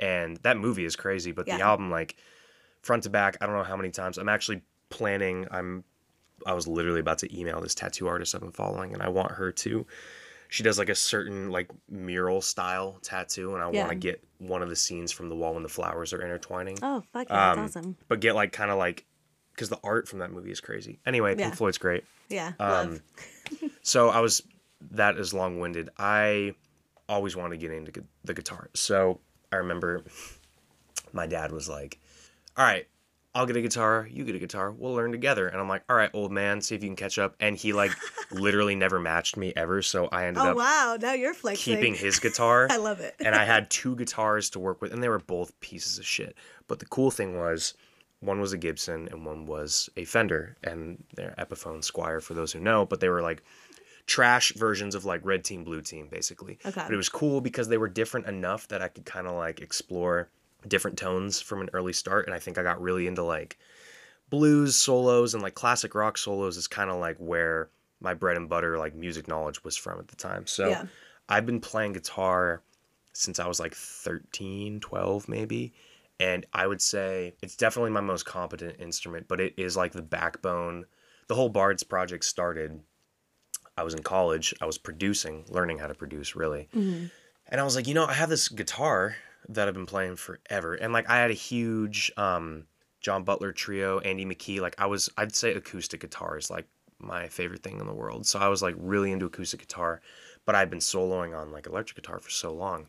and 0.00 0.38
that 0.38 0.56
movie 0.56 0.84
is 0.84 0.96
crazy. 0.96 1.32
But 1.32 1.46
the 1.46 1.60
album, 1.60 1.90
like, 1.90 2.16
front 2.82 3.04
to 3.04 3.10
back, 3.10 3.36
I 3.40 3.46
don't 3.46 3.54
know 3.54 3.62
how 3.62 3.76
many 3.76 3.90
times. 3.90 4.18
I'm 4.18 4.28
actually 4.28 4.62
planning. 4.88 5.46
I'm. 5.50 5.84
I 6.44 6.52
was 6.54 6.66
literally 6.68 7.00
about 7.00 7.18
to 7.18 7.38
email 7.38 7.60
this 7.60 7.74
tattoo 7.74 8.06
artist 8.08 8.34
I've 8.34 8.40
been 8.42 8.52
following, 8.52 8.92
and 8.92 9.02
I 9.02 9.08
want 9.08 9.32
her 9.32 9.52
to. 9.52 9.86
She 10.48 10.62
does 10.62 10.78
like 10.78 10.88
a 10.88 10.94
certain 10.94 11.50
like 11.50 11.70
mural 11.88 12.40
style 12.40 12.98
tattoo, 13.02 13.54
and 13.54 13.62
I 13.62 13.70
Yeah. 13.70 13.80
want 13.80 13.90
to 13.90 13.94
get 13.96 14.22
one 14.38 14.62
of 14.62 14.68
the 14.68 14.76
scenes 14.76 15.10
from 15.12 15.28
the 15.28 15.34
wall 15.34 15.54
when 15.54 15.62
the 15.62 15.68
flowers 15.68 16.12
are 16.12 16.20
intertwining. 16.22 16.78
Oh 16.82 17.02
fuck 17.12 17.28
yeah, 17.28 17.52
Um, 17.52 17.58
that's 17.62 17.76
awesome. 17.76 17.96
But 18.08 18.20
get 18.20 18.34
like 18.34 18.52
kind 18.52 18.70
of 18.70 18.78
like, 18.78 19.06
because 19.52 19.68
the 19.70 19.80
art 19.82 20.06
from 20.08 20.18
that 20.20 20.30
movie 20.30 20.50
is 20.52 20.60
crazy. 20.60 21.00
Anyway, 21.06 21.34
Yeah. 21.36 21.46
Pink 21.46 21.56
Floyd's 21.56 21.78
great. 21.78 22.04
Yeah, 22.28 22.52
um, 22.60 22.68
love. 22.68 23.02
So 23.82 24.08
I 24.10 24.20
was 24.20 24.42
that 24.92 25.16
is 25.16 25.32
long 25.32 25.58
winded. 25.58 25.88
I 25.98 26.54
always 27.08 27.34
wanted 27.36 27.58
to 27.60 27.66
get 27.66 27.72
into 27.76 28.04
the 28.24 28.34
guitar. 28.34 28.68
So 28.74 29.20
I 29.52 29.56
remember 29.56 30.04
my 31.12 31.26
dad 31.26 31.52
was 31.52 31.68
like, 31.68 31.98
"All 32.56 32.64
right, 32.64 32.86
I'll 33.36 33.46
get 33.46 33.56
a 33.56 33.60
guitar. 33.60 34.08
You 34.10 34.24
get 34.24 34.34
a 34.34 34.38
guitar. 34.38 34.72
We'll 34.72 34.94
learn 34.94 35.12
together." 35.12 35.46
And 35.48 35.60
I'm 35.60 35.68
like, 35.68 35.82
"All 35.88 35.94
right, 35.96 36.10
old 36.12 36.32
man, 36.32 36.60
see 36.60 36.74
if 36.74 36.82
you 36.82 36.88
can 36.88 36.96
catch 36.96 37.18
up." 37.18 37.36
And 37.38 37.56
he 37.56 37.72
like 37.72 37.92
literally 38.30 38.74
never 38.74 38.98
matched 38.98 39.36
me 39.36 39.52
ever. 39.56 39.82
So 39.82 40.06
I 40.08 40.26
ended 40.26 40.42
Oh 40.42 40.50
up 40.50 40.56
wow, 40.56 40.96
now 41.00 41.12
you're 41.12 41.34
flexing. 41.34 41.76
keeping 41.76 41.94
his 41.94 42.18
guitar. 42.18 42.66
I 42.70 42.78
love 42.78 43.00
it. 43.00 43.14
and 43.20 43.34
I 43.34 43.44
had 43.44 43.70
two 43.78 43.94
guitars 43.96 44.50
to 44.50 44.58
work 44.58 44.80
with, 44.82 44.92
and 44.92 45.02
they 45.02 45.08
were 45.08 45.18
both 45.18 45.58
pieces 45.60 45.98
of 45.98 46.06
shit. 46.06 46.34
But 46.68 46.78
the 46.78 46.86
cool 46.86 47.10
thing 47.10 47.38
was, 47.38 47.74
one 48.20 48.40
was 48.40 48.52
a 48.52 48.58
Gibson 48.58 49.08
and 49.12 49.24
one 49.26 49.46
was 49.46 49.88
a 49.96 50.04
Fender, 50.04 50.56
and 50.64 51.04
they're 51.14 51.34
Epiphone 51.38 51.84
Squier 51.88 52.22
for 52.22 52.34
those 52.34 52.52
who 52.52 52.60
know. 52.60 52.86
But 52.86 53.00
they 53.00 53.08
were 53.08 53.22
like 53.22 53.42
trash 54.06 54.52
versions 54.54 54.94
of 54.94 55.04
like 55.04 55.20
Red 55.24 55.44
Team, 55.44 55.64
Blue 55.64 55.82
Team, 55.82 56.08
basically. 56.10 56.58
Okay. 56.64 56.80
But 56.84 56.92
it 56.92 56.96
was 56.96 57.08
cool 57.08 57.40
because 57.40 57.68
they 57.68 57.76
were 57.78 57.88
different 57.88 58.26
enough 58.26 58.68
that 58.68 58.80
I 58.80 58.88
could 58.88 59.04
kind 59.04 59.26
of 59.26 59.34
like 59.34 59.60
explore 59.60 60.28
different 60.68 60.98
tones 60.98 61.40
from 61.40 61.60
an 61.60 61.70
early 61.72 61.92
start, 61.92 62.26
and 62.26 62.34
I 62.34 62.38
think 62.38 62.58
I 62.58 62.62
got 62.62 62.80
really 62.80 63.06
into 63.06 63.22
like 63.22 63.58
blues 64.30 64.76
solos 64.76 65.34
and 65.34 65.42
like 65.42 65.54
classic 65.54 65.94
rock 65.94 66.18
solos 66.18 66.56
is 66.56 66.66
kind 66.66 66.90
of 66.90 66.98
like 66.98 67.16
where 67.18 67.70
my 68.00 68.14
bread 68.14 68.36
and 68.36 68.48
butter 68.48 68.78
like 68.78 68.94
music 68.94 69.28
knowledge 69.28 69.62
was 69.64 69.76
from 69.76 69.98
at 69.98 70.08
the 70.08 70.16
time. 70.16 70.46
So 70.46 70.68
Yeah. 70.68 70.84
I've 71.28 71.46
been 71.46 71.60
playing 71.60 71.94
guitar 71.94 72.62
since 73.12 73.38
I 73.38 73.46
was 73.46 73.58
like 73.58 73.74
13, 73.74 74.80
12 74.80 75.28
maybe. 75.28 75.72
And 76.18 76.46
I 76.52 76.66
would 76.66 76.80
say 76.80 77.34
it's 77.42 77.56
definitely 77.56 77.90
my 77.90 78.00
most 78.00 78.24
competent 78.24 78.80
instrument, 78.80 79.28
but 79.28 79.40
it 79.40 79.54
is 79.56 79.76
like 79.76 79.92
the 79.92 80.02
backbone. 80.02 80.86
The 81.28 81.34
whole 81.34 81.48
Bards 81.48 81.82
project 81.82 82.24
started. 82.24 82.80
I 83.76 83.82
was 83.82 83.94
in 83.94 84.02
college. 84.02 84.54
I 84.60 84.66
was 84.66 84.78
producing, 84.78 85.44
learning 85.48 85.78
how 85.78 85.86
to 85.88 85.94
produce 85.94 86.34
really. 86.36 86.68
Mm-hmm. 86.74 87.06
And 87.48 87.60
I 87.60 87.64
was 87.64 87.76
like, 87.76 87.86
you 87.86 87.94
know, 87.94 88.06
I 88.06 88.14
have 88.14 88.28
this 88.28 88.48
guitar 88.48 89.16
that 89.48 89.68
I've 89.68 89.74
been 89.74 89.86
playing 89.86 90.16
forever. 90.16 90.74
And 90.74 90.92
like 90.92 91.08
I 91.08 91.16
had 91.18 91.30
a 91.30 91.34
huge 91.34 92.12
um 92.16 92.64
John 93.00 93.22
Butler 93.24 93.52
trio, 93.52 94.00
Andy 94.00 94.24
McKee. 94.24 94.60
Like 94.60 94.74
I 94.78 94.86
was 94.86 95.08
I'd 95.16 95.34
say 95.34 95.54
acoustic 95.54 96.00
guitar 96.00 96.36
is 96.38 96.50
like 96.50 96.66
my 96.98 97.28
favorite 97.28 97.62
thing 97.62 97.78
in 97.78 97.86
the 97.86 97.94
world. 97.94 98.26
So 98.26 98.38
I 98.38 98.48
was 98.48 98.62
like 98.62 98.74
really 98.78 99.12
into 99.12 99.26
acoustic 99.26 99.60
guitar, 99.60 100.00
but 100.44 100.54
I've 100.54 100.70
been 100.70 100.78
soloing 100.78 101.38
on 101.38 101.52
like 101.52 101.66
electric 101.66 101.96
guitar 101.96 102.18
for 102.18 102.30
so 102.30 102.52
long. 102.52 102.86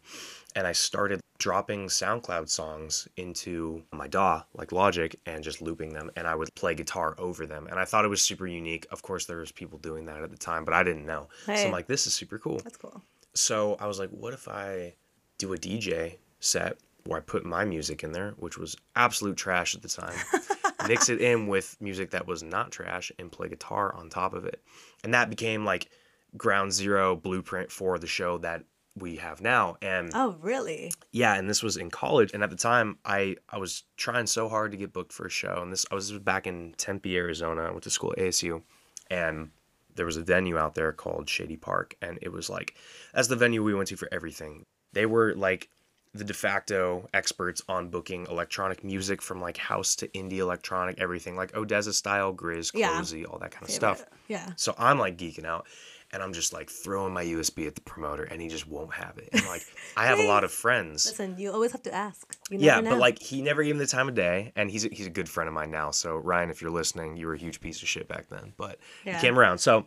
And 0.55 0.65
I 0.65 0.71
started 0.71 1.19
dropping 1.39 1.87
SoundCloud 1.87 2.49
songs 2.49 3.07
into 3.17 3.83
my 3.91 4.07
DAW, 4.07 4.41
like 4.55 4.71
Logic, 4.71 5.15
and 5.27 5.43
just 5.43 5.61
looping 5.61 5.93
them. 5.93 6.09
And 6.15 6.25
I 6.25 6.33
would 6.33 6.49
play 6.55 6.73
guitar 6.73 7.13
over 7.19 7.45
them. 7.45 7.67
And 7.69 7.77
I 7.79 7.85
thought 7.85 8.05
it 8.05 8.07
was 8.07 8.23
super 8.23 8.47
unique. 8.47 8.87
Of 8.89 9.03
course, 9.03 9.25
there 9.25 9.37
was 9.37 9.51
people 9.51 9.77
doing 9.77 10.05
that 10.05 10.23
at 10.23 10.31
the 10.31 10.37
time, 10.37 10.65
but 10.65 10.73
I 10.73 10.81
didn't 10.83 11.05
know. 11.05 11.27
Hey. 11.45 11.57
So 11.57 11.65
I'm 11.65 11.71
like, 11.71 11.85
this 11.85 12.07
is 12.07 12.15
super 12.15 12.39
cool 12.39 12.59
That's 12.63 12.77
cool. 12.77 13.03
so 13.35 13.75
I 13.79 13.85
was 13.85 13.99
like, 13.99 14.09
what 14.09 14.33
if 14.33 14.47
I 14.47 14.95
do 15.37 15.53
a 15.53 15.57
DJ 15.57 16.15
set 16.47 16.77
where 17.05 17.19
I 17.19 17.21
put 17.21 17.45
my 17.45 17.63
music 17.63 18.03
in 18.03 18.11
there, 18.11 18.31
which 18.37 18.57
was 18.57 18.75
absolute 18.95 19.37
trash 19.37 19.75
at 19.75 19.81
the 19.81 19.87
time, 19.87 20.17
mix 20.87 21.07
it 21.09 21.21
in 21.21 21.47
with 21.47 21.77
music 21.79 22.11
that 22.11 22.27
was 22.27 22.43
not 22.43 22.71
trash, 22.71 23.11
and 23.17 23.31
play 23.31 23.47
guitar 23.47 23.95
on 23.95 24.09
top 24.09 24.33
of 24.33 24.45
it. 24.45 24.61
And 25.03 25.13
that 25.13 25.29
became 25.29 25.63
like 25.63 25.89
ground 26.35 26.73
zero 26.73 27.15
blueprint 27.15 27.71
for 27.71 27.97
the 27.97 28.07
show 28.07 28.37
that 28.39 28.63
we 28.97 29.15
have 29.17 29.41
now. 29.41 29.77
And 29.81 30.11
Oh 30.13 30.35
really? 30.41 30.91
yeah, 31.11 31.35
and 31.35 31.49
this 31.49 31.63
was 31.63 31.77
in 31.77 31.89
college, 31.89 32.31
and 32.33 32.43
at 32.43 32.49
the 32.49 32.55
time, 32.57 32.97
I 33.05 33.37
I 33.49 33.57
was 33.57 33.83
trying 33.95 34.27
so 34.27 34.49
hard 34.49 34.71
to 34.71 34.77
get 34.77 34.91
booked 34.91 35.13
for 35.13 35.27
a 35.27 35.29
show, 35.29 35.59
and 35.61 35.71
this 35.71 35.85
I 35.91 35.95
was 35.95 36.11
back 36.11 36.45
in 36.47 36.73
Tempe, 36.77 37.15
Arizona. 37.15 37.63
I 37.63 37.71
went 37.71 37.83
to 37.83 37.89
school 37.89 38.13
at 38.17 38.23
ASU, 38.23 38.63
and 39.09 39.51
there 39.95 40.05
was 40.05 40.17
a 40.17 40.23
venue 40.23 40.57
out 40.57 40.75
there 40.75 40.91
called 40.91 41.29
Shady 41.29 41.57
Park, 41.57 41.95
and 42.01 42.19
it 42.21 42.31
was 42.33 42.49
like 42.49 42.75
that's 43.13 43.29
the 43.29 43.35
venue 43.35 43.63
we 43.63 43.73
went 43.73 43.87
to 43.89 43.95
for 43.97 44.09
everything. 44.11 44.65
They 44.93 45.05
were 45.05 45.33
like 45.35 45.69
the 46.13 46.23
de 46.23 46.33
facto 46.33 47.07
experts 47.13 47.61
on 47.69 47.89
booking 47.89 48.25
electronic 48.29 48.83
music 48.83 49.21
from 49.21 49.39
like 49.41 49.57
house 49.57 49.95
to 49.97 50.07
indie 50.09 50.37
electronic, 50.39 50.97
everything 50.99 51.35
like 51.35 51.51
ODESZA 51.51 51.93
style, 51.93 52.33
GRiZ, 52.33 52.71
Yeah. 52.73 53.25
All 53.29 53.37
that 53.39 53.51
kind 53.51 53.63
of 53.63 53.69
stuff. 53.71 54.05
Yeah. 54.27 54.51
So 54.55 54.73
I'm 54.77 54.97
like 54.99 55.17
geeking 55.17 55.45
out 55.45 55.67
and 56.13 56.23
I'm 56.23 56.31
just 56.33 56.53
like 56.53 56.69
throwing 56.69 57.13
my 57.13 57.23
USB 57.25 57.67
at 57.67 57.75
the 57.75 57.81
promoter 57.81 58.23
and 58.23 58.41
he 58.41 58.47
just 58.47 58.67
won't 58.67 58.93
have 58.93 59.17
it. 59.17 59.29
And 59.33 59.45
like 59.45 59.61
I 59.95 60.05
have 60.07 60.17
a 60.19 60.25
lot 60.25 60.43
of 60.43 60.51
friends. 60.51 61.05
Listen, 61.09 61.35
you 61.37 61.51
always 61.51 61.71
have 61.73 61.83
to 61.83 61.93
ask. 61.93 62.35
You 62.49 62.57
Yeah, 62.59 62.79
never 62.79 62.95
but 62.95 62.99
like 63.01 63.19
he 63.19 63.41
never 63.41 63.63
gave 63.63 63.75
me 63.75 63.79
the 63.79 63.87
time 63.87 64.07
of 64.07 64.15
day 64.15 64.53
and 64.55 64.71
he's 64.71 64.85
a, 64.85 64.89
he's 64.89 65.05
a 65.07 65.11
good 65.11 65.29
friend 65.29 65.47
of 65.47 65.53
mine 65.53 65.69
now. 65.69 65.91
So 65.91 66.15
Ryan, 66.15 66.49
if 66.49 66.61
you're 66.61 66.71
listening, 66.71 67.17
you 67.17 67.27
were 67.27 67.33
a 67.33 67.37
huge 67.37 67.59
piece 67.61 67.81
of 67.83 67.87
shit 67.89 68.07
back 68.07 68.29
then, 68.29 68.53
but 68.57 68.79
Yeah. 69.05 69.15
he 69.15 69.21
came 69.21 69.37
around. 69.37 69.57
So 69.59 69.85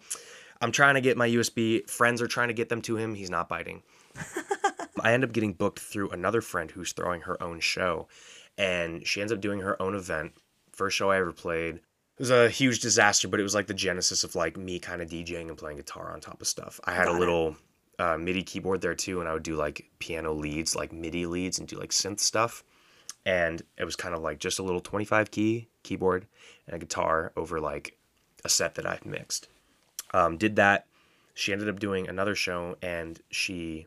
I'm 0.60 0.70
trying 0.72 0.94
to 0.94 1.00
get 1.00 1.16
my 1.16 1.28
USB. 1.28 1.88
Friends 1.88 2.20
are 2.20 2.28
trying 2.28 2.48
to 2.48 2.54
get 2.54 2.68
them 2.68 2.82
to 2.82 2.96
him. 2.96 3.14
He's 3.14 3.30
not 3.30 3.48
biting. 3.48 3.82
I 5.04 5.12
end 5.12 5.24
up 5.24 5.32
getting 5.32 5.52
booked 5.52 5.78
through 5.78 6.10
another 6.10 6.40
friend 6.40 6.70
who's 6.70 6.92
throwing 6.92 7.22
her 7.22 7.42
own 7.42 7.60
show, 7.60 8.08
and 8.58 9.06
she 9.06 9.20
ends 9.20 9.32
up 9.32 9.40
doing 9.40 9.60
her 9.60 9.80
own 9.80 9.94
event. 9.94 10.32
First 10.72 10.96
show 10.96 11.10
I 11.10 11.18
ever 11.18 11.32
played. 11.32 11.76
It 11.76 11.82
was 12.18 12.30
a 12.30 12.50
huge 12.50 12.80
disaster, 12.80 13.28
but 13.28 13.40
it 13.40 13.42
was 13.42 13.54
like 13.54 13.66
the 13.66 13.74
genesis 13.74 14.24
of 14.24 14.34
like 14.34 14.56
me 14.56 14.78
kind 14.78 15.00
of 15.00 15.08
DJing 15.08 15.48
and 15.48 15.56
playing 15.56 15.78
guitar 15.78 16.12
on 16.12 16.20
top 16.20 16.40
of 16.40 16.46
stuff. 16.46 16.78
I 16.84 16.92
had 16.92 17.06
Got 17.06 17.16
a 17.16 17.18
little 17.18 17.56
uh, 17.98 18.18
MIDI 18.18 18.42
keyboard 18.42 18.80
there 18.80 18.94
too, 18.94 19.20
and 19.20 19.28
I 19.28 19.32
would 19.32 19.42
do 19.42 19.56
like 19.56 19.88
piano 19.98 20.32
leads, 20.32 20.76
like 20.76 20.92
MIDI 20.92 21.26
leads, 21.26 21.58
and 21.58 21.66
do 21.66 21.78
like 21.78 21.90
synth 21.90 22.20
stuff. 22.20 22.62
And 23.24 23.62
it 23.78 23.84
was 23.84 23.96
kind 23.96 24.14
of 24.14 24.22
like 24.22 24.38
just 24.38 24.58
a 24.58 24.62
little 24.62 24.80
25 24.80 25.30
key 25.30 25.68
keyboard 25.82 26.26
and 26.66 26.76
a 26.76 26.78
guitar 26.78 27.32
over 27.36 27.60
like 27.60 27.96
a 28.44 28.48
set 28.48 28.74
that 28.76 28.86
I've 28.86 29.04
mixed 29.04 29.48
um, 30.12 30.36
did 30.36 30.56
that. 30.56 30.86
She 31.34 31.52
ended 31.52 31.68
up 31.68 31.78
doing 31.78 32.08
another 32.08 32.34
show 32.34 32.76
and 32.82 33.20
she 33.30 33.86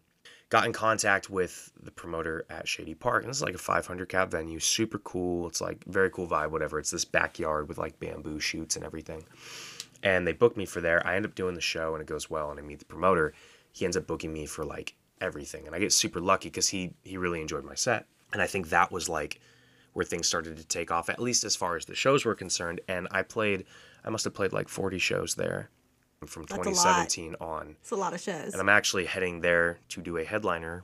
got 0.53 0.67
in 0.67 0.71
contact 0.71 1.31
with 1.31 1.71
the 1.81 1.89
promoter 1.89 2.45
at 2.47 2.67
Shady 2.67 2.93
Park. 2.93 3.23
And 3.23 3.31
is 3.31 3.41
like 3.41 3.55
a 3.55 3.57
500 3.57 4.07
cap 4.07 4.29
venue, 4.29 4.59
super 4.59 4.99
cool. 4.99 5.47
It's 5.47 5.61
like 5.61 5.83
very 5.85 6.11
cool 6.11 6.27
vibe, 6.27 6.51
whatever. 6.51 6.77
It's 6.77 6.91
this 6.91 7.05
backyard 7.05 7.67
with 7.67 7.79
like 7.79 7.99
bamboo 7.99 8.39
shoots 8.39 8.75
and 8.75 8.85
everything. 8.85 9.25
And 10.03 10.27
they 10.27 10.31
booked 10.31 10.55
me 10.55 10.67
for 10.67 10.79
there. 10.79 11.05
I 11.07 11.15
end 11.15 11.25
up 11.25 11.33
doing 11.33 11.55
the 11.55 11.61
show 11.61 11.95
and 11.95 12.03
it 12.03 12.07
goes 12.07 12.29
well 12.29 12.51
and 12.51 12.59
I 12.59 12.61
meet 12.61 12.77
the 12.77 12.85
promoter. 12.85 13.33
He 13.71 13.83
ends 13.83 13.97
up 13.97 14.05
booking 14.05 14.31
me 14.31 14.45
for 14.45 14.63
like 14.63 14.93
everything. 15.19 15.65
And 15.65 15.75
I 15.75 15.79
get 15.79 15.91
super 15.91 16.21
lucky 16.21 16.49
because 16.49 16.69
he 16.69 16.93
he 17.03 17.17
really 17.17 17.41
enjoyed 17.41 17.65
my 17.65 17.73
set. 17.73 18.05
And 18.31 18.39
I 18.39 18.45
think 18.45 18.69
that 18.69 18.91
was 18.91 19.09
like 19.09 19.39
where 19.93 20.05
things 20.05 20.27
started 20.27 20.57
to 20.57 20.63
take 20.63 20.91
off, 20.91 21.09
at 21.09 21.19
least 21.19 21.43
as 21.45 21.55
far 21.55 21.77
as 21.77 21.85
the 21.85 21.95
shows 21.95 22.25
were 22.25 22.35
concerned. 22.35 22.79
And 22.87 23.07
I 23.09 23.23
played, 23.23 23.65
I 24.05 24.11
must 24.11 24.23
have 24.25 24.35
played 24.35 24.53
like 24.53 24.69
40 24.69 24.99
shows 24.99 25.33
there 25.33 25.71
from 26.27 26.43
That's 26.43 26.65
2017 26.65 27.35
on. 27.39 27.75
It's 27.81 27.91
a 27.91 27.95
lot 27.95 28.13
of 28.13 28.21
shows. 28.21 28.53
And 28.53 28.61
I'm 28.61 28.69
actually 28.69 29.05
heading 29.05 29.41
there 29.41 29.79
to 29.89 30.01
do 30.01 30.17
a 30.17 30.23
headliner 30.23 30.83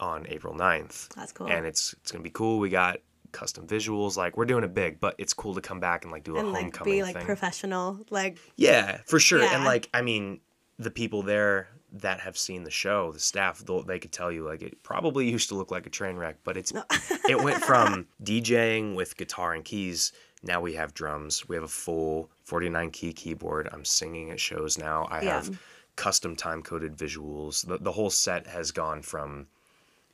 on 0.00 0.26
April 0.28 0.54
9th. 0.54 1.08
That's 1.14 1.32
cool. 1.32 1.48
And 1.48 1.66
it's 1.66 1.94
it's 1.94 2.12
gonna 2.12 2.24
be 2.24 2.30
cool. 2.30 2.58
We 2.58 2.68
got 2.68 2.98
custom 3.32 3.66
visuals, 3.66 4.16
like 4.16 4.36
we're 4.36 4.44
doing 4.44 4.64
it 4.64 4.74
big, 4.74 5.00
but 5.00 5.14
it's 5.18 5.34
cool 5.34 5.54
to 5.54 5.60
come 5.60 5.80
back 5.80 6.04
and 6.04 6.12
like 6.12 6.24
do 6.24 6.36
a 6.36 6.40
and 6.40 6.52
like 6.52 6.62
homecoming 6.62 6.94
be 6.94 7.02
like 7.02 7.16
thing. 7.16 7.26
professional. 7.26 8.00
Like 8.10 8.38
Yeah, 8.56 9.00
for 9.06 9.18
sure. 9.18 9.42
And 9.42 9.64
like, 9.64 9.88
I 9.92 10.02
mean, 10.02 10.40
the 10.78 10.90
people 10.90 11.22
there 11.22 11.68
that 11.92 12.20
have 12.20 12.36
seen 12.36 12.64
the 12.64 12.70
show, 12.70 13.12
the 13.12 13.20
staff, 13.20 13.62
they 13.86 13.98
could 13.98 14.12
tell 14.12 14.30
you 14.30 14.44
like 14.44 14.62
it 14.62 14.82
probably 14.82 15.30
used 15.30 15.48
to 15.48 15.54
look 15.54 15.70
like 15.70 15.86
a 15.86 15.90
train 15.90 16.16
wreck, 16.16 16.38
but 16.44 16.56
it's 16.56 16.72
it 17.28 17.42
went 17.42 17.62
from 17.62 18.06
DJing 18.22 18.94
with 18.94 19.16
guitar 19.16 19.54
and 19.54 19.64
keys. 19.64 20.12
Now 20.46 20.60
we 20.60 20.74
have 20.74 20.94
drums. 20.94 21.48
We 21.48 21.56
have 21.56 21.64
a 21.64 21.68
full 21.68 22.30
49 22.44 22.90
key 22.90 23.12
keyboard. 23.12 23.68
I'm 23.72 23.84
singing 23.84 24.30
at 24.30 24.40
shows 24.40 24.78
now. 24.78 25.04
I 25.10 25.22
Yeah. 25.22 25.34
have 25.36 25.58
custom 25.96 26.36
time 26.36 26.62
coded 26.62 26.96
visuals. 26.96 27.66
The, 27.66 27.78
the 27.78 27.92
whole 27.92 28.10
set 28.10 28.46
has 28.46 28.70
gone 28.70 29.02
from, 29.02 29.46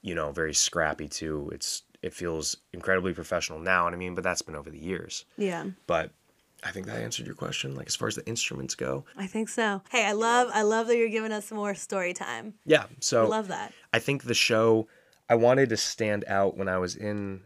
you 0.01 0.15
know, 0.15 0.33
very 0.33 0.55
scrappy 0.55 1.09
to 1.09 1.51
it's 1.53 1.83
it 2.03 2.13
feels 2.13 2.57
incredibly 2.73 3.13
professional 3.15 3.61
now. 3.61 3.87
And 3.87 3.95
I 3.95 3.99
mean, 3.99 4.15
but 4.17 4.25
that's 4.25 4.43
been 4.43 4.57
over 4.57 4.71
the 4.71 4.79
years. 4.79 5.25
yeah. 5.37 5.67
But 5.87 6.11
I 6.65 6.71
think 6.71 6.87
that 6.87 6.99
answered 7.01 7.27
your 7.27 7.35
question. 7.37 7.75
Like 7.77 7.87
as 7.89 7.95
far 7.97 8.09
as 8.09 8.15
the 8.17 8.27
instruments 8.27 8.75
go, 8.75 9.05
I 9.17 9.27
think 9.27 9.49
so. 9.49 9.83
Hey, 9.91 10.05
I 10.07 10.13
love 10.13 10.49
I 10.55 10.63
love 10.63 10.87
that 10.89 10.97
you're 10.97 11.09
giving 11.09 11.33
us 11.33 11.51
more 11.53 11.75
story 11.75 12.13
time. 12.15 12.55
yeah. 12.65 12.85
So 13.01 13.25
I 13.25 13.29
love 13.29 13.49
that. 13.49 13.73
I 13.93 13.99
think 13.99 14.25
the 14.25 14.35
show 14.35 14.89
I 15.29 15.35
wanted 15.35 15.69
to 15.71 15.77
stand 15.77 16.25
out 16.29 16.57
when 16.57 16.69
I 16.69 16.79
was 16.79 16.95
in 16.97 17.41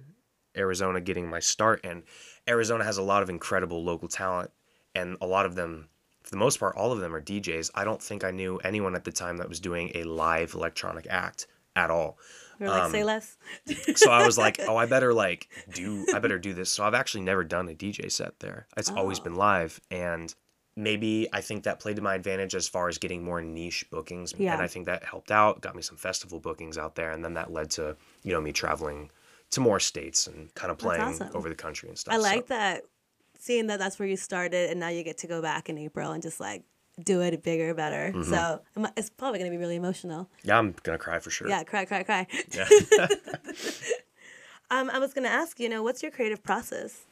Arizona 0.57 1.01
getting 1.01 1.29
my 1.29 1.41
start 1.41 1.81
and 1.85 2.03
Arizona 2.49 2.85
has 2.85 2.99
a 2.99 3.03
lot 3.03 3.23
of 3.23 3.31
incredible 3.31 3.83
local 3.85 4.09
talent 4.09 4.51
and 4.95 5.17
a 5.21 5.27
lot 5.27 5.47
of 5.47 5.55
them 5.55 5.89
for 6.23 6.31
the 6.31 6.37
most 6.37 6.59
part 6.59 6.77
all 6.77 6.93
of 6.93 6.99
them 7.01 7.15
are 7.15 7.21
DJs. 7.23 7.71
I 7.75 7.85
don't 7.85 8.03
think 8.03 8.25
I 8.25 8.31
knew 8.31 8.57
anyone 8.59 8.95
at 8.97 9.05
the 9.05 9.13
time 9.13 9.37
that 9.39 9.49
was 9.49 9.61
doing 9.61 9.93
a 9.95 10.03
live 10.05 10.55
electronic 10.55 11.07
act 11.09 11.47
at 11.77 11.91
all. 11.91 12.19
You're 12.59 12.71
like 12.71 12.85
Um, 12.85 12.91
say 12.93 13.05
less. 13.05 13.37
So 13.97 14.11
I 14.11 14.25
was 14.27 14.39
like, 14.39 14.59
"Oh, 14.67 14.77
I 14.77 14.87
better 14.87 15.13
like 15.13 15.49
do 15.75 16.07
I 16.15 16.19
better 16.19 16.39
do 16.39 16.55
this." 16.55 16.73
So 16.73 16.85
I've 16.85 16.95
actually 16.95 17.21
never 17.25 17.45
done 17.45 17.69
a 17.69 17.75
DJ 17.75 18.11
set 18.11 18.41
there. 18.41 18.67
It's 18.77 18.91
always 18.91 19.21
Oh. 19.21 19.25
been 19.25 19.35
live 19.37 19.81
and 19.91 20.35
maybe 20.79 21.27
I 21.33 21.41
think 21.41 21.63
that 21.65 21.81
played 21.81 21.97
to 21.97 22.03
my 22.03 22.15
advantage 22.15 22.55
as 22.55 22.69
far 22.69 22.89
as 22.89 22.99
getting 22.99 23.23
more 23.25 23.41
niche 23.41 23.87
bookings 23.91 24.35
Yeah. 24.37 24.53
and 24.55 24.63
I 24.63 24.67
think 24.67 24.87
that 24.87 25.05
helped 25.05 25.31
out, 25.31 25.61
got 25.63 25.75
me 25.77 25.83
some 25.83 25.97
festival 25.97 26.39
bookings 26.41 26.77
out 26.77 26.97
there 26.97 27.11
and 27.13 27.25
then 27.25 27.35
that 27.35 27.51
led 27.53 27.71
to, 27.73 27.97
you 28.23 28.33
know, 28.33 28.41
me 28.41 28.53
traveling 28.53 29.11
to 29.53 29.61
more 29.61 29.81
states 29.81 30.27
and 30.27 30.55
kind 30.55 30.71
of 30.71 30.79
playing 30.79 31.03
awesome. 31.03 31.31
over 31.35 31.49
the 31.49 31.55
country 31.55 31.89
and 31.89 31.99
stuff. 31.99 32.15
I 32.15 32.17
So, 32.19 32.23
like 32.23 32.47
that 32.49 32.83
seeing 33.39 33.67
that 33.69 33.79
that's 33.79 33.99
where 33.99 34.09
you 34.09 34.17
started 34.17 34.71
and 34.71 34.81
now 34.81 34.89
you 34.89 35.03
get 35.03 35.19
to 35.19 35.27
go 35.27 35.41
back 35.41 35.69
in 35.69 35.79
April 35.79 36.13
and 36.13 36.23
just 36.23 36.41
like 36.41 36.65
do 37.05 37.21
it 37.21 37.43
bigger, 37.43 37.75
better. 37.75 38.13
Mm-hmm. 38.13 38.33
So 38.33 38.63
it's 38.97 39.11
probably 39.11 39.39
gonna 39.39 39.51
be 39.51 39.59
really 39.59 39.77
emotional. 39.77 40.29
Yeah, 40.43 40.59
I'm 40.59 40.75
going 40.83 40.99
to 40.99 41.03
cry 41.03 41.19
for 41.19 41.31
sure. 41.31 41.49
Yeah, 41.49 41.63
cry, 41.63 41.85
cry, 41.85 42.03
cry. 42.03 42.27
Yeah. 42.53 42.69
Um, 44.71 44.91
I 44.91 44.99
was 44.99 45.15
gonna 45.15 45.29
ask, 45.29 45.61
you 45.61 45.69
know, 45.69 45.83
what's 45.83 46.03
your 46.03 46.11
creative 46.11 46.43
process? 46.43 47.05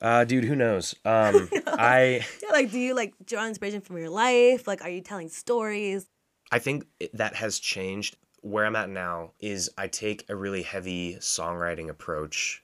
Uh, 0.00 0.24
dude, 0.24 0.44
who 0.44 0.56
knows? 0.56 0.94
Um, 1.04 1.48
I 1.66 2.24
Yeah, 2.42 2.50
like, 2.52 2.70
do 2.70 2.78
you 2.78 2.94
like 2.94 3.14
draw 3.24 3.46
inspiration 3.46 3.80
from 3.80 3.98
your 3.98 4.10
life? 4.10 4.66
Like, 4.66 4.82
are 4.82 4.88
you 4.88 5.00
telling 5.00 5.28
stories? 5.28 6.06
I 6.50 6.58
think 6.58 6.86
that 7.12 7.34
has 7.34 7.58
changed. 7.58 8.16
Where 8.46 8.64
I'm 8.64 8.76
at 8.76 8.88
now 8.88 9.32
is 9.40 9.70
I 9.76 9.88
take 9.88 10.24
a 10.28 10.36
really 10.36 10.62
heavy 10.62 11.16
songwriting 11.16 11.88
approach 11.88 12.62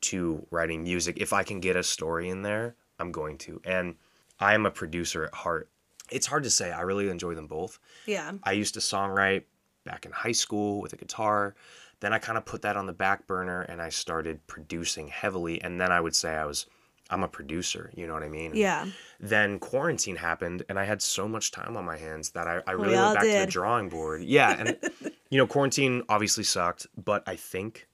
to 0.00 0.44
writing 0.50 0.82
music. 0.82 1.18
If 1.20 1.32
I 1.32 1.44
can 1.44 1.60
get 1.60 1.76
a 1.76 1.84
story 1.84 2.28
in 2.28 2.42
there, 2.42 2.74
I'm 2.98 3.12
going 3.12 3.38
to. 3.38 3.60
And 3.64 3.94
I 4.40 4.54
am 4.54 4.66
a 4.66 4.70
producer 4.72 5.24
at 5.24 5.32
heart. 5.32 5.68
It's 6.10 6.26
hard 6.26 6.42
to 6.42 6.50
say. 6.50 6.72
I 6.72 6.80
really 6.80 7.08
enjoy 7.08 7.36
them 7.36 7.46
both. 7.46 7.78
Yeah. 8.04 8.32
I 8.42 8.50
used 8.50 8.74
to 8.74 8.80
songwrite 8.80 9.44
back 9.84 10.06
in 10.06 10.10
high 10.10 10.32
school 10.32 10.80
with 10.80 10.92
a 10.92 10.96
guitar. 10.96 11.54
Then 12.00 12.12
I 12.12 12.18
kind 12.18 12.36
of 12.36 12.44
put 12.44 12.62
that 12.62 12.76
on 12.76 12.86
the 12.86 12.92
back 12.92 13.28
burner 13.28 13.62
and 13.62 13.80
I 13.80 13.90
started 13.90 14.44
producing 14.48 15.06
heavily. 15.06 15.62
And 15.62 15.80
then 15.80 15.92
I 15.92 16.00
would 16.00 16.16
say 16.16 16.34
I 16.34 16.46
was, 16.46 16.66
I'm 17.12 17.22
a 17.22 17.28
producer. 17.28 17.90
You 17.94 18.06
know 18.06 18.14
what 18.14 18.22
I 18.22 18.28
mean? 18.28 18.52
Yeah. 18.54 18.86
then 19.20 19.58
quarantine 19.58 20.16
happened 20.16 20.64
and 20.68 20.78
I 20.78 20.84
had 20.84 21.02
so 21.02 21.28
much 21.28 21.50
time 21.52 21.76
on 21.76 21.84
my 21.84 21.96
hands 21.96 22.30
that 22.30 22.48
I, 22.48 22.60
I 22.66 22.72
really 22.72 22.96
all 22.96 23.14
went 23.14 23.20
back 23.20 23.28
to 23.28 23.38
the 23.40 23.46
drawing 23.46 23.88
board. 23.88 24.22
Yeah. 24.22 24.56
And, 24.58 24.78
you 25.30 25.38
know, 25.38 25.46
quarantine 25.46 26.02
obviously 26.08 26.44
sucked, 26.44 26.86
but 26.96 27.22
I 27.26 27.36
think 27.36 27.86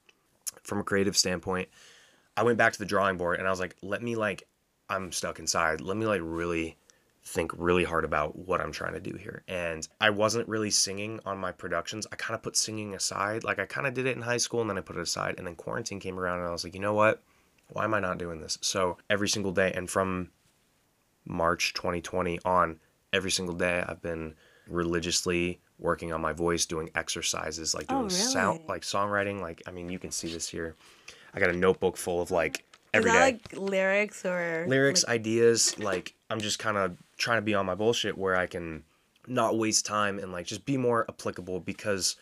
from 0.63 0.79
a 0.79 0.85
creative 0.85 1.17
standpoint, 1.17 1.69
I 2.37 2.45
went 2.45 2.57
back 2.57 2.73
to 2.75 2.79
the 2.79 2.87
drawing 2.87 3.17
board 3.17 3.41
and 3.41 3.49
I 3.49 3.51
was 3.51 3.59
like, 3.59 3.75
let 3.83 4.03
me, 4.03 4.15
like, 4.15 4.45
I'm 4.89 5.11
stuck 5.11 5.39
inside. 5.41 5.81
Let 5.81 5.97
me, 5.97 6.07
like, 6.07 6.21
really 6.23 6.77
think 7.25 7.53
really 7.59 7.85
hard 7.85 8.05
about 8.05 8.39
what 8.39 8.61
I'm 8.61 8.73
trying 8.73 8.95
to 8.95 9.01
do 9.01 9.17
here. 9.17 9.43
And 9.49 9.87
I 10.01 10.11
wasn't 10.11 10.49
really 10.49 10.71
singing 10.71 11.21
on 11.27 11.37
my 11.39 11.53
productions. 11.53 12.07
I 12.13 12.17
kind 12.17 12.35
of 12.37 12.43
put 12.43 12.57
singing 12.57 12.95
aside. 12.95 13.45
Like, 13.45 13.59
I 13.59 13.67
kind 13.67 13.87
of 13.87 13.95
did 13.95 14.07
it 14.07 14.17
in 14.17 14.23
high 14.23 14.37
school 14.37 14.61
and 14.61 14.71
then 14.71 14.79
I 14.79 14.83
put 14.83 14.97
it 14.97 15.03
aside. 15.03 15.35
And 15.37 15.47
then 15.47 15.57
quarantine 15.57 16.01
came 16.01 16.19
around 16.19 16.39
and 16.39 16.49
I 16.49 16.53
was 16.53 16.65
like, 16.65 16.75
you 16.75 16.81
know 16.81 16.95
what? 16.95 17.23
Why 17.71 17.85
am 17.85 17.95
I 17.95 18.01
not 18.01 18.19
doing 18.19 18.41
this? 18.41 18.59
So 18.63 18.99
every 19.11 19.29
single 19.29 19.53
day, 19.53 19.73
and 19.75 19.89
from 19.89 20.31
March 21.27 21.75
2020 21.75 22.41
on, 22.45 22.81
every 23.13 23.31
single 23.31 23.55
day 23.55 23.85
I've 23.87 24.03
been 24.03 24.35
religiously 24.67 25.61
working 25.79 26.13
on 26.13 26.21
my 26.21 26.33
voice, 26.33 26.67
doing 26.67 26.91
exercises, 26.95 27.75
like 27.75 27.87
Oh, 27.89 27.99
doing 28.01 28.11
sound, 28.11 28.61
like 28.69 28.83
songwriting. 28.83 29.41
Like, 29.41 29.63
I 29.67 29.71
mean, 29.71 29.89
you 29.89 29.99
can 29.99 30.11
see 30.11 30.33
this 30.33 30.49
here. 30.49 30.75
I 31.35 31.41
got 31.41 31.51
a 31.51 31.57
notebook 31.57 31.97
full 31.97 32.21
of 32.21 32.31
like 32.31 32.65
Is 32.95 33.05
that 33.05 33.13
day 33.13 33.21
like 33.21 33.53
lyrics 33.57 34.25
or 34.25 34.65
lyrics, 34.69 35.05
like- 35.05 35.15
ideas. 35.21 35.79
Like, 35.79 36.15
I'm 36.31 36.41
just 36.41 36.59
kind 36.59 36.77
of 36.77 36.97
trying 37.17 37.39
to 37.39 37.43
be 37.43 37.55
on 37.55 37.67
my 37.67 37.75
bullshit 37.75 38.17
where 38.17 38.35
I 38.37 38.47
can 38.47 38.85
not 39.27 39.59
waste 39.59 39.85
time 39.85 40.19
and 40.19 40.33
like 40.33 40.47
just 40.47 40.65
be 40.65 40.77
more 40.79 41.05
applicable 41.09 41.61
because 41.61 42.17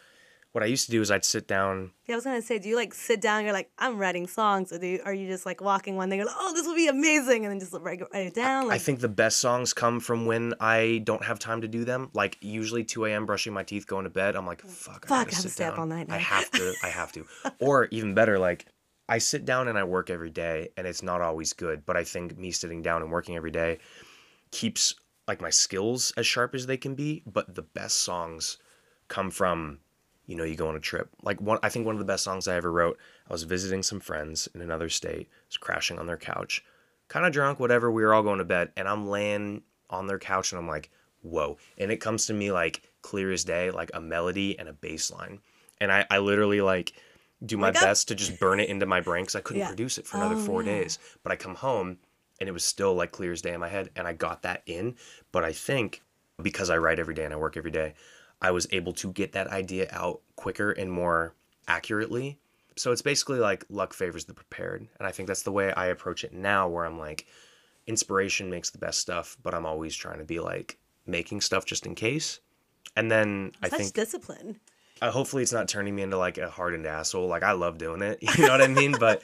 what 0.57 0.62
I 0.62 0.66
used 0.69 0.87
to 0.87 0.90
do 0.90 1.03
is 1.03 1.11
I'd 1.11 1.23
sit 1.23 1.47
down 1.47 1.90
yeah, 2.07 2.14
I 2.14 2.16
was 2.16 2.25
gonna 2.25 2.40
say, 2.40 2.59
do 2.59 2.66
you 2.66 2.77
like 2.77 2.95
sit 2.95 3.21
down? 3.21 3.45
You're 3.45 3.53
like, 3.53 3.71
I'm 3.79 3.99
writing 3.99 4.27
songs, 4.27 4.73
or 4.73 4.79
do 4.79 4.87
you, 4.87 5.03
are 5.05 5.12
you 5.12 5.27
just 5.27 5.45
like 5.45 5.61
walking 5.61 5.97
one 5.97 6.09
day? 6.09 6.16
You're 6.16 6.25
like, 6.25 6.35
oh, 6.38 6.55
this 6.55 6.66
will 6.66 6.75
be 6.75 6.88
amazing, 6.88 7.45
and 7.45 7.53
then 7.53 7.61
just 7.61 7.75
write, 7.75 8.01
write 8.01 8.29
it 8.29 8.35
down. 8.35 8.69
Like, 8.69 8.77
I 8.77 8.79
think 8.79 9.01
the 9.01 9.09
best 9.09 9.37
songs 9.37 9.75
come 9.75 10.01
from 10.01 10.25
when 10.25 10.55
I 10.59 11.03
don't 11.05 11.23
have 11.23 11.38
time 11.38 11.61
to 11.61 11.69
do 11.69 11.85
them. 11.85 12.09
Like 12.14 12.38
usually 12.40 12.85
2 12.85 13.05
a.m. 13.05 13.27
brushing 13.27 13.53
my 13.53 13.64
teeth, 13.64 13.87
going 13.87 14.05
to 14.05 14.11
bed. 14.11 14.35
I'm 14.35 14.47
like, 14.47 14.62
fuck, 14.62 15.05
I 15.05 15.09
Fuck, 15.09 15.11
I 15.11 15.25
gotta 15.25 15.25
have 15.25 15.29
to 15.29 15.35
sit 15.42 15.51
stay 15.51 15.64
up 15.64 15.75
down. 15.75 15.81
all 15.81 15.87
night 15.99 16.07
I 16.09 16.16
have 16.16 16.51
to. 16.53 16.75
I 16.83 16.88
have 16.88 17.12
to. 17.12 17.27
or 17.61 17.88
even 17.90 18.14
better, 18.14 18.38
like 18.38 18.64
I 19.11 19.19
sit 19.19 19.45
down 19.45 19.69
and 19.69 19.77
I 19.77 19.85
work 19.85 20.09
every 20.09 20.31
day, 20.31 20.71
and 20.79 20.87
it's 20.87 21.03
not 21.03 21.21
always 21.21 21.53
good. 21.53 21.85
But 21.85 21.99
I 21.99 22.05
think 22.05 22.38
me 22.38 22.51
sitting 22.51 22.81
down 22.81 23.03
and 23.03 23.12
working 23.12 23.37
every 23.37 23.51
day 23.51 23.77
keeps 24.53 24.95
like 25.29 25.42
my 25.42 25.51
skills 25.51 26.14
as 26.16 26.27
sharp 26.27 26.55
as 26.55 26.64
they 26.64 26.79
can 26.79 26.95
be. 26.95 27.23
But 27.27 27.55
the 27.55 27.61
best 27.61 27.97
songs 27.97 28.57
come 29.09 29.31
from 29.31 29.81
you 30.27 30.37
know, 30.37 30.45
you 30.45 30.57
go 30.57 30.69
on 30.69 30.77
a 30.77 30.81
trip. 30.81 31.09
Like 31.23 31.41
one, 31.41 31.59
I 31.62 31.69
think 31.69 31.87
one 31.87 31.95
of 31.95 31.99
the 31.99 32.05
best 32.05 32.25
songs 32.25 32.49
I 32.49 32.57
ever 32.57 32.71
wrote. 32.71 32.99
I 33.29 33.33
was 33.33 33.45
visiting 33.45 33.83
some 33.83 34.01
friends 34.01 34.49
in 34.55 34.61
another 34.61 34.89
state. 34.89 35.29
Was 35.49 35.57
crashing 35.57 35.99
on 35.99 36.07
their 36.07 36.17
couch, 36.17 36.65
kind 37.09 37.27
of 37.27 37.33
drunk, 37.33 37.61
whatever. 37.61 37.91
We 37.91 38.03
were 38.03 38.15
all 38.15 38.23
going 38.23 38.39
to 38.39 38.45
bed, 38.45 38.73
and 38.77 38.89
I'm 38.89 39.09
laying 39.09 39.62
on 39.91 40.07
their 40.07 40.19
couch, 40.19 40.53
and 40.53 40.59
I'm 40.59 40.69
like, 40.69 40.91
whoa! 41.23 41.59
And 41.79 41.91
it 41.91 41.99
comes 41.99 42.27
to 42.27 42.35
me 42.35 42.51
like 42.53 42.83
clear 43.03 43.33
as 43.33 43.45
day, 43.45 43.71
like 43.71 43.91
a 43.95 44.01
melody 44.01 44.59
and 44.59 44.69
a 44.69 44.73
bass 44.73 45.11
line, 45.12 45.41
and 45.81 45.93
I, 45.93 46.05
I 46.11 46.19
literally 46.19 46.61
like 46.61 46.93
do 47.45 47.57
my 47.57 47.69
Wake 47.71 47.77
up. 47.77 47.83
best 47.83 48.09
to 48.09 48.15
just 48.15 48.41
burn 48.41 48.61
it 48.61 48.69
into 48.69 48.87
my 48.87 49.01
brain 49.01 49.23
because 49.25 49.37
I 49.37 49.41
couldn't 49.41 49.61
Yeah. 49.61 49.69
produce 49.69 49.99
it 49.99 50.07
for 50.07 50.17
another 50.17 50.35
Oh, 50.35 50.39
four 50.39 50.62
yeah. 50.62 50.71
days. 50.71 50.99
But 51.23 51.33
I 51.33 51.37
come 51.37 51.55
home, 51.55 51.99
and 52.41 52.49
it 52.49 52.53
was 52.53 52.65
still 52.65 52.95
like 52.95 53.12
clear 53.12 53.33
as 53.33 53.43
day 53.43 53.53
in 53.53 53.61
my 53.61 53.69
head, 53.69 53.91
and 53.95 54.07
I 54.09 54.12
got 54.12 54.43
that 54.43 54.62
in. 54.67 54.97
But 55.33 55.45
I 55.45 55.53
think 55.53 56.03
because 56.43 56.71
I 56.71 56.77
write 56.79 56.99
every 56.99 57.15
day 57.15 57.25
and 57.25 57.33
I 57.33 57.37
work 57.37 57.57
every 57.57 57.71
day, 57.71 57.95
I 58.40 58.51
was 58.51 58.66
able 58.70 58.92
to 58.94 59.12
get 59.12 59.33
that 59.33 59.49
idea 59.49 59.88
out 59.90 60.20
quicker 60.37 60.70
and 60.70 60.90
more 60.90 61.35
accurately. 61.68 62.38
So 62.77 62.92
it's 62.92 63.03
basically 63.03 63.38
like 63.38 63.64
luck 63.70 63.94
favors 63.94 64.27
the 64.27 64.35
prepared. 64.35 64.87
And 64.99 65.09
I 65.09 65.11
think 65.11 65.27
that's 65.27 65.42
the 65.42 65.53
way 65.53 65.72
I 65.72 65.87
approach 65.87 66.25
it 66.25 66.33
now, 66.33 66.68
where 66.68 66.85
I'm 66.85 66.99
like, 66.99 67.27
inspiration 67.87 68.51
makes 68.51 68.70
the 68.70 68.79
best 68.79 69.01
stuff, 69.01 69.37
but 69.42 69.55
I'm 69.55 69.64
always 69.64 69.94
trying 69.94 70.18
to 70.18 70.25
be 70.25 70.40
like 70.40 70.79
making 71.07 71.40
stuff 71.40 71.64
just 71.64 71.87
in 71.87 71.94
case. 71.94 72.40
And 72.96 73.11
then 73.11 73.53
I 73.62 73.68
think 73.68 73.94
discipline. 73.94 74.61
uh, 75.01 75.11
hopefully 75.11 75.42
it's 75.42 75.53
not 75.53 75.68
turning 75.68 75.94
me 75.94 76.03
into 76.03 76.18
like 76.18 76.38
a 76.38 76.51
hardened 76.51 76.87
asshole. 76.87 77.27
Like 77.27 77.42
I 77.42 77.53
love 77.53 77.79
doing 77.79 78.03
it, 78.03 78.18
you 78.37 78.46
know 78.46 78.53
what 78.53 78.62
I 78.62 78.68
mean? 78.68 78.96
But 78.99 79.22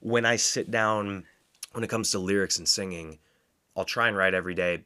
when 0.00 0.24
I 0.24 0.36
sit 0.36 0.70
down, 0.70 1.24
when 1.72 1.84
it 1.84 1.90
comes 1.90 2.10
to 2.12 2.18
lyrics 2.18 2.58
and 2.58 2.68
singing, 2.68 3.18
I'll 3.76 3.84
try 3.84 4.08
and 4.08 4.16
write 4.16 4.34
every 4.34 4.54
day. 4.54 4.84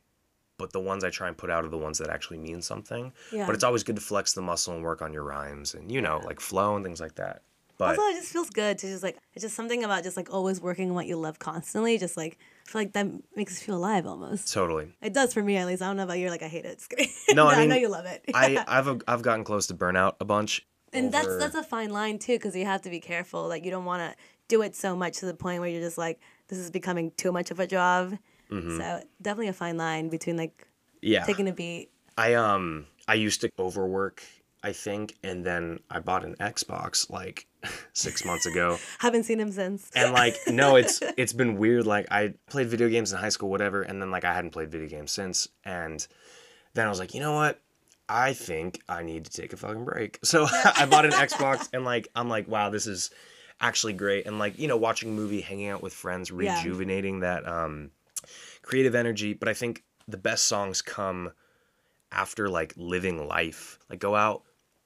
But 0.59 0.73
the 0.73 0.81
ones 0.81 1.05
I 1.05 1.11
try 1.11 1.29
and 1.29 1.37
put 1.37 1.51
out 1.51 1.65
are 1.65 1.69
the 1.69 1.79
ones 1.79 1.99
that 1.99 2.11
actually 2.11 2.39
mean 2.39 2.61
something. 2.63 3.13
Yeah. 3.33 3.47
But 3.47 3.55
it's 3.55 3.65
always 3.65 3.85
good 3.85 3.97
to 3.97 4.03
flex 4.03 4.33
the 4.33 4.43
muscle 4.43 4.75
and 4.75 4.83
work 4.83 5.01
on 5.03 5.13
your 5.13 5.23
rhymes 5.23 5.73
and 5.75 5.91
you 5.91 6.01
know 6.03 6.21
like 6.25 6.41
flow 6.41 6.75
and 6.77 6.85
things 6.85 7.01
like 7.01 7.15
that. 7.15 7.43
But 7.79 7.91
Also, 7.97 8.03
it 8.09 8.15
just 8.17 8.33
feels 8.33 8.51
good 8.51 8.77
to 8.79 8.89
just 8.89 9.05
like 9.05 9.17
it's 9.35 9.43
just 9.45 9.55
something 9.55 9.85
about 9.85 10.03
just 10.03 10.17
like 10.17 10.35
always 10.35 10.61
working 10.61 10.89
on 10.89 10.95
what 10.97 11.07
you 11.07 11.17
love 11.17 11.39
constantly. 11.39 11.97
Just 11.97 12.17
like 12.17 12.37
I 12.67 12.71
feel 12.73 12.81
like 12.81 12.93
that 12.95 13.07
makes 13.37 13.53
us 13.57 13.63
feel 13.63 13.77
alive 13.77 14.05
almost. 14.05 14.53
totally. 14.53 14.89
It 15.01 15.15
does 15.15 15.33
for 15.33 15.45
me 15.45 15.57
at 15.59 15.67
least. 15.69 15.81
I 15.81 15.87
don't 15.87 15.97
know 15.97 16.03
about 16.03 16.19
you. 16.19 16.29
Like 16.29 16.43
I 16.43 16.49
hate 16.49 16.65
it. 16.65 16.73
It's 16.73 16.89
great. 16.93 17.09
No, 17.31 17.47
I 17.47 17.55
I 17.63 17.67
know 17.67 17.77
you 17.77 17.89
love 17.89 18.05
it. 18.07 18.25
I 18.35 18.65
I've 18.69 19.01
I've 19.07 19.23
gotten 19.23 19.45
close 19.45 19.69
to 19.69 19.75
burnout 19.75 20.17
a 20.21 20.25
bunch. 20.25 20.67
and 20.93 21.13
that's 21.13 21.37
that's 21.39 21.55
a 21.55 21.63
fine 21.63 21.91
line 21.91 22.19
too 22.19 22.33
because 22.35 22.57
you 22.57 22.65
have 22.65 22.83
to 22.83 22.91
be 22.91 22.99
careful. 22.99 23.47
Like 23.47 23.65
you 23.65 23.71
don't 23.71 23.85
want 23.85 24.03
to 24.11 24.17
do 24.49 24.63
it 24.63 24.75
so 24.75 24.97
much 24.97 25.19
to 25.19 25.27
the 25.27 25.35
point 25.35 25.61
where 25.61 25.69
you're 25.69 25.81
just 25.83 25.99
like 25.99 26.19
this 26.49 26.59
is 26.59 26.71
becoming 26.73 27.13
too 27.17 27.31
much 27.31 27.53
of 27.53 27.61
a 27.61 27.67
job. 27.69 28.19
Mm-hmm. 28.51 28.79
So 28.79 29.03
definitely 29.21 29.49
a 29.49 29.53
fine 29.53 29.77
line 29.77 30.09
between 30.09 30.37
like 30.37 30.67
yeah. 31.03 31.25
taking 31.25 31.49
a 31.49 31.53
beat. 31.53 31.91
I 32.17 32.35
um 32.35 32.87
I 33.07 33.15
used 33.15 33.41
to 33.43 33.51
overwork, 33.59 34.23
I 34.63 34.73
think, 34.73 35.17
and 35.23 35.45
then 35.45 35.81
I 35.91 36.01
bought 36.01 36.25
an 36.25 36.35
Xbox 36.41 37.11
like 37.11 37.47
six 37.93 38.25
months 38.25 38.47
ago. 38.47 38.79
Haven't 38.99 39.25
seen 39.25 39.41
him 39.41 39.53
since. 39.53 39.91
And 39.95 40.13
like 40.13 40.37
no, 40.49 40.77
it's 40.77 41.01
it's 41.17 41.33
been 41.33 41.57
weird. 41.57 41.87
Like 41.87 42.07
I 42.11 42.35
played 42.49 42.69
video 42.69 42.89
games 42.89 43.13
in 43.13 43.19
high 43.19 43.29
school, 43.29 43.51
whatever, 43.51 43.83
and 43.83 44.01
then 44.01 44.11
like 44.11 44.25
I 44.25 44.35
hadn't 44.35 44.51
played 44.51 44.71
video 44.71 44.89
games 44.89 45.13
since. 45.13 45.49
And 45.65 46.07
then 46.75 46.87
I 46.87 46.91
was 46.91 46.99
like, 46.99 47.15
you 47.15 47.21
know 47.21 47.35
what? 47.35 47.61
I 48.09 48.33
think 48.33 48.81
I 48.89 49.03
need 49.03 49.27
to 49.27 49.31
take 49.31 49.53
a 49.53 49.57
fucking 49.57 49.85
break. 49.85 50.19
So 50.25 50.47
I 50.51 50.87
bought 50.87 51.05
an 51.05 51.11
Xbox 51.11 51.69
and 51.73 51.85
like 51.85 52.09
I'm 52.17 52.29
like, 52.29 52.49
wow, 52.49 52.71
this 52.71 52.87
is 52.87 53.11
actually 53.61 53.93
great. 53.93 54.27
And 54.27 54.39
like, 54.39 54.59
you 54.59 54.67
know, 54.67 54.77
watching 54.77 55.11
a 55.11 55.13
movie, 55.13 55.41
hanging 55.41 55.69
out 55.69 55.83
with 55.83 55.93
friends, 55.93 56.31
Yeah. 56.31 56.57
rejuvenating 56.57 57.21
that 57.21 57.47
um 57.47 57.91
creative 58.63 58.95
energy. 58.95 59.35
But 59.35 59.49
I 59.49 59.55
think 59.55 59.85
the 60.07 60.17
best 60.19 60.47
songs 60.47 60.83
come 60.83 61.33
after 62.13 62.49
like 62.49 62.73
living 62.77 63.27
life. 63.29 63.79
Like 63.91 63.99
go 64.01 64.15
out, 64.15 64.43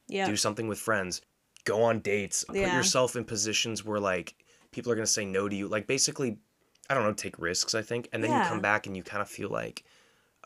yeah. 0.09 0.27
do 0.27 0.37
something 0.37 0.69
with 0.69 0.79
friends, 0.79 1.21
go 1.65 1.83
on 1.83 2.01
dates, 2.01 2.45
put 2.45 2.57
Yeah. 2.57 2.75
yourself 2.77 3.17
in 3.17 3.25
positions 3.25 3.85
where 3.85 4.01
like 4.01 4.35
people 4.73 4.91
are 4.91 4.95
gonna 4.95 5.07
say 5.07 5.25
no 5.25 5.49
to 5.49 5.55
you. 5.55 5.69
Like 5.69 5.87
basically, 5.87 6.39
I 6.91 6.95
don't 6.95 7.05
know, 7.05 7.13
take 7.13 7.39
risks. 7.39 7.75
I 7.75 7.83
think, 7.83 8.09
and 8.13 8.23
then 8.23 8.33
you 8.33 8.41
come 8.49 8.61
back 8.61 8.87
and 8.87 8.97
you 8.97 9.03
kind 9.03 9.23
of 9.23 9.29
feel 9.29 9.49
like, 9.49 9.85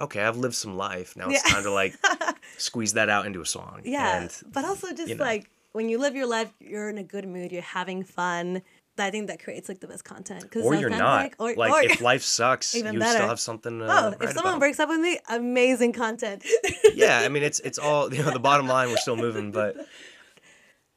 okay, 0.01 0.23
I've 0.23 0.37
lived 0.37 0.55
some 0.55 0.77
life. 0.77 1.17
Now 1.17 1.31
it's 1.31 1.43
Yeah. 1.47 1.55
time 1.55 1.63
to 1.63 1.71
like 1.71 1.95
squeeze 2.59 2.93
that 2.93 3.09
out 3.09 3.27
into 3.27 3.41
a 3.41 3.47
song. 3.47 3.81
Yeah, 3.85 4.21
and 4.23 4.31
but 4.53 4.65
also 4.65 4.93
just 4.93 5.09
you 5.09 5.15
know. 5.15 5.25
like 5.25 5.51
when 5.73 5.89
you 5.89 5.99
live 5.99 6.15
your 6.15 6.27
life, 6.27 6.53
you're 6.61 6.89
in 6.91 6.99
a 6.99 7.03
good 7.03 7.27
mood, 7.27 7.53
you're 7.53 7.63
having 7.63 8.03
fun. 8.05 8.63
I 8.99 9.11
think 9.11 9.29
that 9.29 9.43
creates 9.43 9.69
like 9.69 9.81
the 9.81 9.87
best 9.87 10.05
content. 10.05 10.51
'cause 10.51 10.65
or 10.65 10.75
you're 10.75 10.91
not. 10.91 11.33
Or, 11.39 11.55
like 11.55 11.73
or, 11.73 11.83
if 11.83 12.01
life 12.01 12.23
sucks, 12.23 12.75
you 12.75 12.81
Even 12.81 12.93
still 12.93 13.01
better. 13.01 13.27
have 13.27 13.39
something. 13.41 13.79
To 13.81 13.85
oh, 13.87 14.15
if 14.21 14.33
someone 14.33 14.55
about. 14.55 14.61
breaks 14.61 14.81
up 14.81 14.89
with 14.89 15.01
me, 15.01 15.19
amazing 15.29 15.93
content. 15.93 16.45
yeah, 16.95 17.21
I 17.21 17.29
mean 17.29 17.43
it's 17.43 17.61
it's 17.61 17.79
all 17.79 18.13
you 18.13 18.23
know. 18.23 18.31
The 18.31 18.39
bottom 18.39 18.67
line, 18.67 18.89
we're 18.89 18.97
still 18.97 19.17
moving, 19.17 19.53
but 19.53 19.77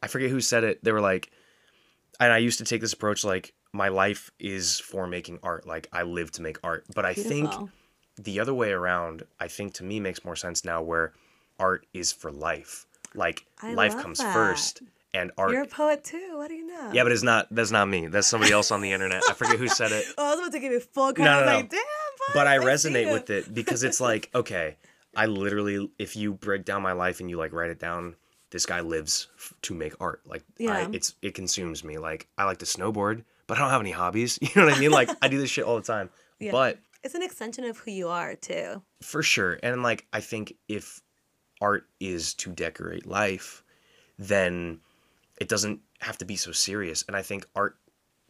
I 0.02 0.08
forget 0.08 0.30
who 0.30 0.40
said 0.42 0.64
it. 0.64 0.84
They 0.84 0.92
were 0.92 1.02
like, 1.02 1.32
and 2.20 2.32
I 2.32 2.38
used 2.38 2.60
to 2.60 2.66
take 2.66 2.82
this 2.82 2.94
approach 2.94 3.24
like 3.24 3.54
my 3.74 3.90
life 3.90 4.32
is 4.40 4.80
for 4.80 5.08
making 5.08 5.40
art. 5.44 5.68
Like 5.68 5.88
I 5.92 6.04
live 6.04 6.32
to 6.34 6.42
make 6.42 6.58
art, 6.64 6.86
but 6.96 7.06
I 7.06 7.14
think 7.14 7.52
the 8.18 8.40
other 8.40 8.54
way 8.54 8.72
around, 8.72 9.24
I 9.40 9.48
think 9.48 9.74
to 9.76 9.84
me 9.84 10.00
makes 10.00 10.24
more 10.26 10.36
sense 10.36 10.64
now, 10.66 10.82
where 10.82 11.14
art 11.60 11.86
is 11.94 12.12
for 12.12 12.32
life. 12.32 12.86
Like 13.16 13.46
I 13.62 13.74
life 13.74 13.98
comes 13.98 14.20
that. 14.20 14.34
first, 14.34 14.82
and 15.14 15.32
art. 15.38 15.52
You're 15.52 15.64
a 15.64 15.68
poet 15.68 16.04
too. 16.04 16.34
What 16.38 16.50
do 16.50 16.54
you 16.56 16.68
know? 16.68 16.92
yeah, 16.94 17.04
but 17.04 17.12
it's 17.12 17.24
not. 17.24 17.48
That's 17.52 17.72
not 17.72 17.88
me. 17.88 18.08
That's 18.08 18.28
somebody 18.28 18.52
else 18.52 18.72
on 18.72 18.82
the 18.82 18.92
internet. 18.92 19.24
I 19.30 19.34
forget 19.34 19.58
who 19.58 19.68
said 19.68 19.92
it. 19.92 20.06
Oh, 20.18 20.26
I 20.28 20.30
was 20.32 20.40
about 20.40 20.52
to 20.54 20.60
give 20.60 20.72
you 20.72 20.80
full 20.80 21.14
credit. 21.14 21.30
No, 21.32 21.40
no, 21.42 21.46
no. 21.46 21.56
like, 21.58 21.70
damn. 21.70 21.82
but 22.34 22.48
I 22.48 22.58
poet, 22.60 22.68
resonate 22.68 23.12
with 23.12 23.30
it 23.30 23.54
because 23.54 23.84
it's 23.84 24.00
like, 24.02 24.30
okay, 24.36 24.78
I 25.16 25.26
literally, 25.26 25.90
if 25.98 26.16
you 26.16 26.34
break 26.34 26.66
down 26.66 26.82
my 26.82 26.92
life 26.94 27.20
and 27.20 27.30
you 27.30 27.38
like 27.38 27.54
write 27.54 27.72
it 27.72 27.80
down, 27.80 28.16
this 28.52 28.66
guy 28.66 28.82
lives 28.82 29.28
f- 29.36 29.54
to 29.64 29.74
make 29.74 29.94
art. 30.00 30.22
Like, 30.26 30.44
I, 30.60 30.64
Yeah. 30.64 30.88
it's 30.94 31.16
it 31.22 31.34
consumes 31.34 31.84
me. 31.84 31.98
Like, 31.98 32.28
I 32.38 32.46
like 32.46 32.58
to 32.60 32.66
snowboard, 32.66 33.24
but 33.48 33.58
I 33.58 33.62
don't 33.62 33.70
have 33.72 33.82
any 33.82 33.92
hobbies. 33.92 34.38
You 34.42 34.50
know 34.56 34.66
what 34.66 34.76
I 34.76 34.80
mean? 34.80 34.92
Like, 34.92 35.10
I 35.22 35.28
do 35.28 35.40
this 35.40 35.50
shit 35.50 35.66
all 35.66 35.76
the 35.76 35.82
time. 35.84 36.10
Yeah. 36.40 36.52
But 36.52 36.80
It's 37.04 37.16
an 37.16 37.24
extension 37.24 37.64
of 37.66 37.78
who 37.80 37.92
you 37.92 38.10
are 38.10 38.36
too. 38.36 38.82
for 39.02 39.24
sure, 39.24 39.58
and 39.64 39.82
like, 39.84 40.06
I 40.14 40.20
think 40.22 40.54
if 40.68 41.02
art 41.62 41.88
is 42.00 42.34
to 42.36 42.52
decorate 42.52 43.06
life, 43.06 43.64
then 44.18 44.80
it 45.40 45.48
doesn't 45.48 45.82
have 46.00 46.18
to 46.20 46.26
be 46.26 46.36
so 46.36 46.52
serious. 46.52 47.04
And 47.08 47.16
I 47.16 47.22
think 47.22 47.46
art 47.56 47.78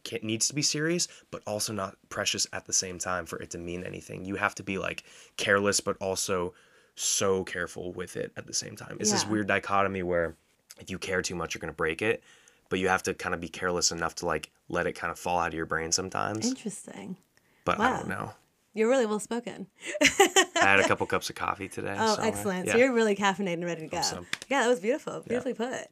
can, 0.04 0.20
needs 0.22 0.48
to 0.48 0.54
be 0.54 0.62
serious, 0.62 1.08
but 1.30 1.42
also 1.46 1.72
not 1.72 1.96
precious 2.08 2.46
at 2.52 2.66
the 2.66 2.72
same 2.72 2.98
time 2.98 3.26
for 3.26 3.40
it 3.40 3.50
to 3.50 3.58
mean 3.58 3.84
anything. 3.84 4.24
You 4.24 4.36
have 4.36 4.54
to 4.56 4.62
be 4.62 4.78
like 4.78 5.04
careless, 5.36 5.80
but 5.80 5.96
also 5.98 6.54
so 6.94 7.44
careful 7.44 7.92
with 7.92 8.16
it 8.16 8.32
at 8.36 8.46
the 8.46 8.54
same 8.54 8.76
time. 8.76 8.96
It's 9.00 9.12
this 9.12 9.26
weird 9.26 9.46
dichotomy 9.46 10.02
where 10.02 10.36
if 10.78 10.90
you 10.90 10.98
care 10.98 11.22
too 11.22 11.34
much, 11.34 11.54
you're 11.54 11.60
going 11.60 11.72
to 11.72 11.76
break 11.76 12.02
it, 12.02 12.22
but 12.68 12.78
you 12.78 12.88
have 12.88 13.02
to 13.04 13.14
kind 13.14 13.34
of 13.34 13.40
be 13.40 13.48
careless 13.48 13.90
enough 13.92 14.14
to 14.16 14.26
like 14.26 14.50
let 14.68 14.86
it 14.86 14.92
kind 14.92 15.10
of 15.10 15.18
fall 15.18 15.38
out 15.38 15.48
of 15.48 15.54
your 15.54 15.66
brain 15.66 15.92
sometimes. 15.92 16.46
Interesting. 16.46 17.16
But 17.64 17.80
I 17.80 17.96
don't 17.96 18.08
know. 18.08 18.32
You're 18.72 18.88
really 18.88 19.06
well 19.06 19.18
spoken. 19.18 19.66
I 20.00 20.40
had 20.54 20.80
a 20.80 20.88
couple 20.88 21.06
cups 21.06 21.28
of 21.28 21.36
coffee 21.36 21.68
today. 21.68 21.96
Oh, 21.98 22.14
so, 22.14 22.22
excellent. 22.22 22.66
yeah. 22.66 22.72
So 22.72 22.78
you're 22.78 22.92
really 22.92 23.16
caffeinated 23.16 23.54
and 23.54 23.64
ready 23.64 23.82
to 23.82 23.88
go. 23.88 24.00
so. 24.00 24.24
Yeah, 24.48 24.62
that 24.62 24.68
was 24.68 24.78
beautiful. 24.78 25.24
Beautifully 25.26 25.54
put. 25.54 25.88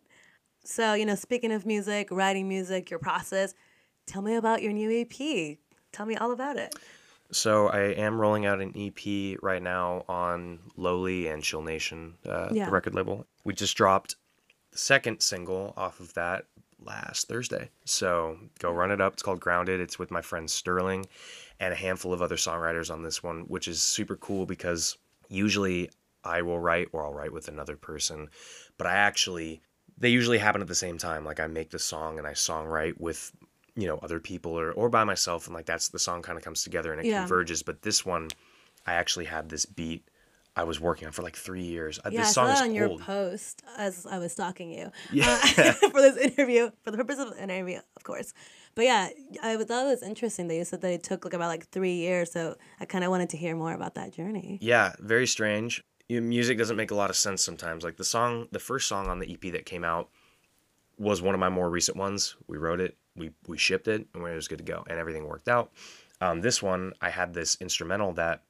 So, 0.69 0.93
you 0.93 1.07
know, 1.07 1.15
speaking 1.15 1.51
of 1.51 1.65
music, 1.65 2.09
writing 2.11 2.47
music, 2.47 2.91
your 2.91 2.99
process, 3.01 3.55
tell 4.05 4.21
me 4.21 4.35
about 4.35 4.61
your 4.63 4.73
new 4.75 4.91
EP. 4.91 5.57
Tell 5.93 6.05
me 6.05 6.15
all 6.15 6.31
about 6.31 6.59
it. 6.59 6.75
So 7.33 7.69
I 7.69 7.81
am 7.95 8.21
rolling 8.21 8.45
out 8.45 8.61
an 8.61 8.75
EP 8.77 9.39
right 9.43 9.63
now 9.63 10.05
on 10.11 10.59
Lowly 10.77 11.29
and 11.29 11.43
Chill 11.43 11.63
Nation, 11.63 12.17
uh, 12.27 12.51
Yeah. 12.53 12.67
the 12.67 12.71
record 12.71 12.95
label. 12.95 13.27
We 13.45 13.55
just 13.55 13.79
dropped 13.79 14.17
the 14.71 14.77
second 14.77 15.21
single 15.21 15.73
off 15.75 16.01
of 16.01 16.13
that 16.15 16.45
last 16.79 17.29
Thursday. 17.29 17.71
So 17.87 18.39
go 18.59 18.71
run 18.71 18.91
it 18.91 19.01
up. 19.01 19.15
It's 19.15 19.23
called 19.23 19.41
Grounded. 19.41 19.81
It's 19.81 19.99
with 19.99 20.11
my 20.11 20.21
friend 20.21 20.51
Sterling 20.51 21.07
and 21.59 21.73
a 21.73 21.77
handful 21.77 22.13
of 22.13 22.21
other 22.21 22.37
songwriters 22.37 22.93
on 22.93 23.03
this 23.03 23.23
one, 23.23 23.41
which 23.45 23.69
is 23.69 23.81
super 23.81 24.17
cool 24.17 24.45
because 24.45 24.99
usually 25.31 25.91
I 26.25 26.43
will 26.43 26.61
write 26.61 26.89
or 26.93 27.07
I'll 27.07 27.15
write 27.15 27.33
with 27.33 27.49
another 27.49 27.77
person, 27.77 28.29
but 28.77 28.87
I 28.87 28.93
actually 28.93 29.63
they 29.99 30.09
usually 30.11 30.39
happen 30.39 30.61
at 30.63 30.69
the 30.69 30.75
same 30.75 30.99
time. 30.99 31.25
Like 31.25 31.41
I 31.41 31.47
make 31.47 31.71
the 31.71 31.79
song 31.79 32.19
and 32.19 32.27
I 32.27 32.33
songwrite 32.33 32.99
with 33.01 33.33
you 33.77 33.87
know 33.87 33.99
other 33.99 34.21
people 34.21 34.53
or 34.59 34.73
or 34.73 34.89
by 34.89 35.05
myself, 35.05 35.47
and 35.47 35.55
like 35.55 35.67
that's 35.67 35.89
the 35.89 35.99
song 35.99 36.23
kind 36.23 36.39
of 36.39 36.45
comes 36.45 36.63
together 36.63 36.93
and 36.93 37.01
it 37.01 37.07
Yeah. 37.07 37.21
converges. 37.21 37.63
But 37.63 37.83
this 37.83 38.05
one, 38.07 38.29
I 38.87 38.95
actually 38.95 39.27
had 39.27 39.49
this 39.49 39.67
beat 39.67 40.05
I 40.57 40.65
was 40.65 40.81
working 40.81 41.07
on 41.07 41.13
for 41.13 41.23
like 41.23 41.37
three 41.37 41.63
years. 41.63 42.01
Uh, 42.01 42.11
Yeah, 42.11 42.19
this 42.21 42.31
I 42.31 42.33
song 42.33 42.47
saw 42.49 42.53
is 42.55 42.59
that 42.59 42.65
on 42.69 42.75
your 42.75 42.89
old. 42.89 43.01
post 43.03 43.63
as 43.77 44.07
I 44.07 44.19
was 44.19 44.33
stalking 44.33 44.73
you. 44.73 44.91
Yeah. 45.13 45.39
Uh, 45.57 45.73
for 45.93 46.01
this 46.03 46.17
interview, 46.17 46.71
for 46.83 46.91
the 46.91 46.97
purpose 46.97 47.21
of 47.21 47.29
an 47.39 47.51
interview, 47.51 47.79
of 47.97 48.03
course. 48.03 48.35
But 48.75 48.85
yeah, 48.87 49.09
I 49.43 49.57
thought 49.57 49.87
it 49.87 49.91
was 49.91 50.03
interesting 50.03 50.49
that 50.49 50.57
you 50.57 50.65
said 50.65 50.81
that 50.81 50.91
it 50.93 51.05
took 51.05 51.25
like 51.25 51.35
about 51.35 51.47
like 51.49 51.69
three 51.69 51.95
years. 51.95 52.33
So 52.33 52.57
I 52.81 52.87
kind 52.87 53.05
of 53.05 53.11
wanted 53.11 53.31
to 53.31 53.37
hear 53.37 53.55
more 53.55 53.73
about 53.73 53.95
that 53.95 54.13
journey. 54.13 54.59
Yeah, 54.61 54.95
very 54.99 55.27
strange. 55.29 55.85
Music 56.11 56.57
doesn't 56.57 56.77
make 56.77 56.90
a 56.90 56.94
lot 56.94 57.11
of 57.11 57.16
sense 57.16 57.42
sometimes. 57.44 57.85
Like 57.85 57.97
the 57.97 58.05
song, 58.05 58.49
the 58.51 58.59
first 58.59 58.88
song 58.88 59.09
on 59.09 59.18
the 59.18 59.31
EP 59.31 59.53
that 59.53 59.66
came 59.66 59.85
out 59.85 60.09
was 60.99 61.21
one 61.21 61.35
of 61.35 61.40
my 61.40 61.49
more 61.51 61.68
recent 61.68 61.97
ones. 61.99 62.35
We 62.47 62.57
wrote 62.57 62.81
it, 62.81 62.97
we 63.14 63.31
we 63.47 63.59
shipped 63.59 63.88
it, 63.88 64.07
and 64.14 64.27
it 64.27 64.35
was 64.35 64.49
good 64.49 64.59
to 64.59 64.64
go, 64.64 64.85
and 64.88 64.99
everything 64.99 65.27
worked 65.27 65.49
out. 65.49 65.71
Um, 66.21 66.40
this 66.40 66.62
one, 66.62 66.94
I 67.01 67.11
had 67.11 67.35
this 67.35 67.57
instrumental 67.61 68.12
that 68.14 68.42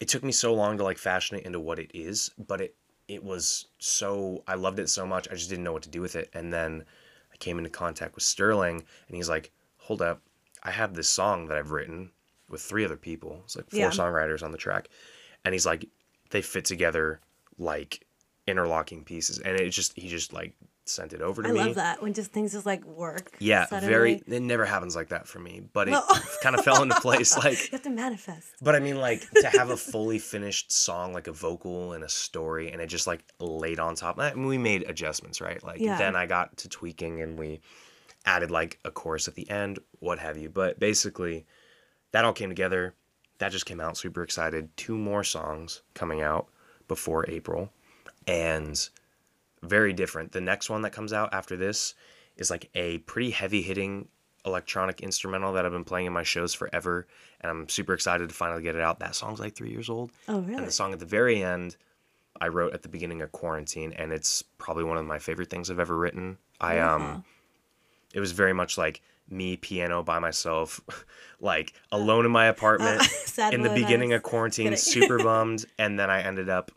it 0.00 0.08
took 0.08 0.22
me 0.22 0.32
so 0.32 0.54
long 0.54 0.78
to 0.78 0.84
like 0.84 0.96
fashion 0.96 1.36
it 1.38 1.44
into 1.44 1.60
what 1.60 1.78
it 1.78 1.90
is, 1.92 2.30
but 2.38 2.60
it 2.60 2.76
it 3.08 3.24
was 3.24 3.66
so 3.78 4.44
I 4.46 4.54
loved 4.54 4.78
it 4.78 4.88
so 4.88 5.04
much, 5.04 5.28
I 5.28 5.34
just 5.34 5.50
didn't 5.50 5.64
know 5.64 5.72
what 5.72 5.82
to 5.82 5.90
do 5.90 6.00
with 6.00 6.14
it. 6.14 6.30
And 6.34 6.52
then 6.52 6.84
I 7.32 7.36
came 7.36 7.58
into 7.58 7.70
contact 7.70 8.14
with 8.14 8.22
Sterling, 8.22 8.76
and 9.08 9.16
he's 9.16 9.28
like, 9.28 9.50
"Hold 9.78 10.02
up, 10.02 10.22
I 10.62 10.70
have 10.70 10.94
this 10.94 11.08
song 11.08 11.46
that 11.46 11.56
I've 11.56 11.72
written 11.72 12.12
with 12.48 12.62
three 12.62 12.84
other 12.84 12.96
people. 12.96 13.40
It's 13.44 13.56
like 13.56 13.68
four 13.70 13.80
Yeah. 13.80 13.90
songwriters 13.90 14.44
on 14.44 14.52
the 14.52 14.58
track." 14.58 14.88
And 15.44 15.52
he's 15.54 15.66
like, 15.66 15.86
"They 16.30 16.42
fit 16.42 16.64
together 16.64 17.20
like 17.58 18.06
interlocking 18.46 19.04
pieces." 19.04 19.38
And 19.38 19.58
it 19.60 19.70
just 19.70 19.92
he 19.98 20.08
just 20.08 20.32
like 20.32 20.54
sent 20.86 21.12
it 21.12 21.20
over 21.20 21.40
to 21.42 21.48
I 21.48 21.52
me. 21.52 21.60
I 21.60 21.66
love 21.66 21.74
that 21.76 22.02
when 22.02 22.12
just 22.14 22.32
things 22.32 22.50
just 22.52 22.66
like 22.66 22.84
work. 22.84 23.36
Yeah, 23.38 23.66
suddenly. 23.66 23.92
very. 23.94 24.22
It 24.26 24.42
never 24.42 24.64
happens 24.64 24.96
like 24.96 25.10
that 25.10 25.28
for 25.28 25.38
me, 25.38 25.62
but 25.72 25.86
it 25.86 25.92
No. 25.92 26.02
kind 26.42 26.56
of 26.56 26.64
fell 26.64 26.82
into 26.82 26.98
place. 27.00 27.36
Like 27.44 27.62
You 27.64 27.68
have 27.72 27.82
to 27.82 27.90
manifest. 27.90 28.48
but 28.60 28.74
I 28.74 28.80
mean, 28.80 28.96
like 28.98 29.20
to 29.30 29.48
have 29.50 29.70
a 29.70 29.76
fully 29.76 30.18
finished 30.18 30.72
song, 30.72 31.12
like 31.12 31.28
a 31.28 31.32
vocal 31.32 31.92
and 31.92 32.02
a 32.02 32.08
story, 32.08 32.72
and 32.72 32.80
it 32.82 32.86
just 32.88 33.06
like 33.06 33.22
laid 33.38 33.78
on 33.78 33.94
top. 33.94 34.18
I 34.18 34.34
mean, 34.34 34.46
we 34.46 34.58
made 34.58 34.82
adjustments, 34.88 35.40
right? 35.40 35.62
Like 35.62 35.80
Yeah. 35.80 35.96
then 35.96 36.16
I 36.16 36.26
got 36.26 36.56
to 36.58 36.68
tweaking, 36.68 37.20
and 37.22 37.38
we 37.38 37.60
added 38.26 38.50
like 38.50 38.78
a 38.84 38.90
chorus 38.90 39.28
at 39.28 39.34
the 39.36 39.48
end, 39.48 39.78
what 40.00 40.18
have 40.18 40.36
you. 40.36 40.48
But 40.50 40.80
basically, 40.80 41.46
that 42.10 42.24
all 42.24 42.32
came 42.32 42.48
together. 42.48 42.94
That 43.40 43.52
just 43.52 43.66
came 43.66 43.80
out. 43.80 43.96
Super 43.96 44.22
excited. 44.22 44.74
Two 44.76 44.96
more 44.96 45.24
songs 45.24 45.82
coming 45.94 46.22
out 46.22 46.46
before 46.88 47.28
April, 47.28 47.70
and 48.26 48.88
very 49.62 49.92
different. 49.92 50.32
The 50.32 50.40
next 50.40 50.70
one 50.70 50.82
that 50.82 50.90
comes 50.92 51.12
out 51.12 51.34
after 51.34 51.56
this 51.56 51.94
is 52.36 52.50
like 52.50 52.70
a 52.74 52.98
pretty 52.98 53.30
heavy 53.30 53.60
hitting 53.62 54.08
electronic 54.46 55.00
instrumental 55.02 55.52
that 55.52 55.66
I've 55.66 55.72
been 55.72 55.84
playing 55.84 56.06
in 56.06 56.12
my 56.12 56.22
shows 56.22 56.54
forever, 56.54 57.06
and 57.42 57.50
I'm 57.50 57.68
super 57.68 57.92
excited 57.92 58.28
to 58.28 58.34
finally 58.34 58.62
get 58.62 58.74
it 58.74 58.80
out. 58.80 58.98
That 59.00 59.14
song's 59.14 59.38
like 59.40 59.54
three 59.54 59.70
years 59.70 59.90
old, 59.90 60.10
Oh, 60.28 60.40
really? 60.40 60.54
and 60.54 60.66
the 60.66 60.70
song 60.70 60.92
at 60.94 60.98
the 60.98 61.04
very 61.06 61.42
end 61.42 61.76
I 62.40 62.48
wrote 62.48 62.72
at 62.72 62.82
the 62.82 62.88
beginning 62.88 63.20
of 63.20 63.32
quarantine, 63.32 63.92
and 63.92 64.12
it's 64.12 64.42
probably 64.56 64.84
one 64.84 64.96
of 64.96 65.04
my 65.04 65.18
favorite 65.18 65.50
things 65.50 65.70
I've 65.70 65.78
ever 65.80 65.96
written. 65.96 66.38
I 66.60 66.78
um, 66.78 67.00
Beautiful. 67.00 67.24
it 68.14 68.20
was 68.20 68.32
very 68.32 68.54
much 68.54 68.78
like 68.78 69.02
me 69.30 69.56
piano 69.56 70.02
by 70.02 70.18
myself, 70.18 70.80
like 71.40 71.72
alone 71.92 72.24
in 72.24 72.30
my 72.30 72.46
apartment 72.46 73.02
Sad 73.26 73.54
in 73.54 73.62
the 73.62 73.70
beginning 73.70 74.12
of 74.12 74.22
quarantine, 74.22 74.76
super 74.76 75.18
bummed. 75.22 75.64
And 75.78 75.98
then 75.98 76.10
I 76.10 76.22
ended 76.22 76.48
up, 76.48 76.70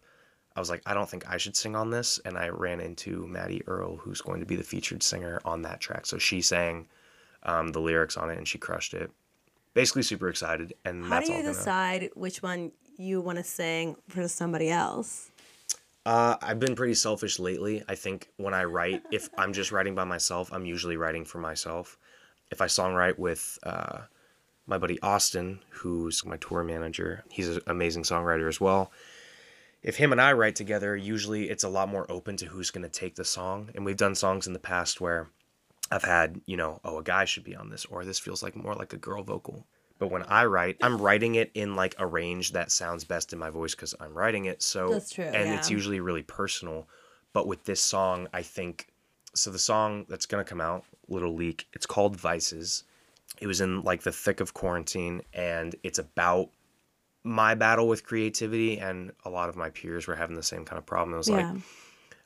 I 0.55 0.59
was 0.59 0.69
like, 0.69 0.81
I 0.85 0.93
don't 0.93 1.09
think 1.09 1.27
I 1.29 1.37
should 1.37 1.55
sing 1.55 1.75
on 1.75 1.89
this. 1.89 2.19
And 2.25 2.37
I 2.37 2.49
ran 2.49 2.79
into 2.79 3.25
Maddie 3.27 3.63
Earl, 3.67 3.97
who's 3.97 4.21
going 4.21 4.39
to 4.39 4.45
be 4.45 4.55
the 4.55 4.63
featured 4.63 5.01
singer 5.03 5.41
on 5.45 5.63
that 5.63 5.79
track. 5.79 6.05
So 6.05 6.17
she 6.17 6.41
sang 6.41 6.87
um, 7.43 7.69
the 7.69 7.79
lyrics 7.81 8.15
on 8.17 8.29
it 8.29 8.37
and 8.37 8.47
she 8.47 8.57
crushed 8.57 8.93
it. 8.93 9.11
Basically, 9.73 10.03
super 10.03 10.29
excited. 10.29 10.73
And 10.85 11.03
How 11.03 11.09
that's 11.09 11.25
do 11.27 11.31
you 11.33 11.37
all 11.39 11.43
gonna- 11.43 11.53
decide 11.55 12.09
which 12.13 12.43
one 12.43 12.71
you 12.97 13.19
want 13.21 13.39
to 13.39 13.43
sing 13.43 13.95
for 14.07 14.27
somebody 14.27 14.69
else? 14.69 15.31
Uh, 16.05 16.35
I've 16.41 16.59
been 16.59 16.75
pretty 16.75 16.93
selfish 16.95 17.39
lately. 17.39 17.81
I 17.87 17.95
think 17.95 18.27
when 18.37 18.53
I 18.53 18.65
write, 18.65 19.01
if 19.11 19.29
I'm 19.37 19.53
just 19.53 19.71
writing 19.71 19.95
by 19.95 20.03
myself, 20.03 20.51
I'm 20.53 20.65
usually 20.65 20.97
writing 20.97 21.23
for 21.25 21.37
myself. 21.39 21.97
If 22.53 22.61
I 22.61 22.67
songwrite 22.67 23.17
with 23.17 23.57
uh, 23.63 24.01
my 24.67 24.77
buddy 24.77 25.01
Austin, 25.01 25.59
who's 25.69 26.23
my 26.23 26.37
tour 26.37 26.63
manager, 26.63 27.23
he's 27.31 27.49
an 27.49 27.61
amazing 27.65 28.03
songwriter 28.03 28.47
as 28.47 28.61
well. 28.61 28.91
If 29.81 29.97
him 29.97 30.11
and 30.11 30.21
I 30.21 30.33
write 30.33 30.55
together, 30.55 30.95
usually 30.95 31.49
it's 31.49 31.63
a 31.63 31.69
lot 31.69 31.89
more 31.89 32.05
open 32.09 32.37
to 32.37 32.45
who's 32.45 32.69
going 32.69 32.83
to 32.83 32.99
take 32.99 33.15
the 33.15 33.25
song. 33.25 33.71
And 33.73 33.83
we've 33.83 33.97
done 33.97 34.13
songs 34.13 34.45
in 34.45 34.53
the 34.53 34.59
past 34.59 35.01
where 35.01 35.29
I've 35.91 36.03
had, 36.03 36.41
you 36.45 36.55
know, 36.55 36.79
oh, 36.85 36.99
a 36.99 37.03
guy 37.03 37.25
should 37.25 37.43
be 37.43 37.55
on 37.55 37.69
this, 37.71 37.85
or 37.85 38.05
this 38.05 38.19
feels 38.19 38.43
like 38.43 38.55
more 38.55 38.75
like 38.75 38.93
a 38.93 38.97
girl 38.97 39.23
vocal. 39.23 39.65
But 39.97 40.11
when 40.11 40.23
I 40.23 40.45
write, 40.45 40.77
I'm 40.81 41.01
writing 41.01 41.35
it 41.35 41.49
in 41.55 41.75
like 41.75 41.95
a 41.97 42.05
range 42.05 42.51
that 42.51 42.71
sounds 42.71 43.03
best 43.03 43.33
in 43.33 43.39
my 43.39 43.49
voice 43.49 43.73
because 43.73 43.95
I'm 43.99 44.13
writing 44.13 44.45
it. 44.45 44.61
So 44.61 44.91
That's 44.91 45.11
true, 45.11 45.25
and 45.25 45.53
it's 45.53 45.71
usually 45.71 45.99
really 45.99 46.23
personal. 46.23 46.87
But 47.33 47.47
with 47.47 47.63
this 47.63 47.81
song, 47.81 48.27
I 48.31 48.41
think 48.41 48.87
so. 49.33 49.49
The 49.49 49.59
song 49.59 50.05
that's 50.07 50.25
gonna 50.25 50.43
come 50.43 50.61
out, 50.61 50.83
little 51.07 51.33
leak. 51.33 51.67
It's 51.73 51.85
called 51.85 52.15
Vices. 52.15 52.83
It 53.39 53.47
was 53.47 53.61
in 53.61 53.81
like 53.81 54.03
the 54.03 54.11
thick 54.11 54.39
of 54.39 54.53
quarantine, 54.53 55.21
and 55.33 55.75
it's 55.83 55.99
about 55.99 56.49
my 57.23 57.55
battle 57.55 57.87
with 57.87 58.05
creativity. 58.05 58.79
And 58.79 59.11
a 59.25 59.29
lot 59.29 59.49
of 59.49 59.55
my 59.55 59.69
peers 59.69 60.07
were 60.07 60.15
having 60.15 60.35
the 60.35 60.43
same 60.43 60.65
kind 60.65 60.77
of 60.77 60.85
problem. 60.85 61.13
It 61.13 61.17
was 61.17 61.29
like 61.29 61.45
yeah. 61.45 61.55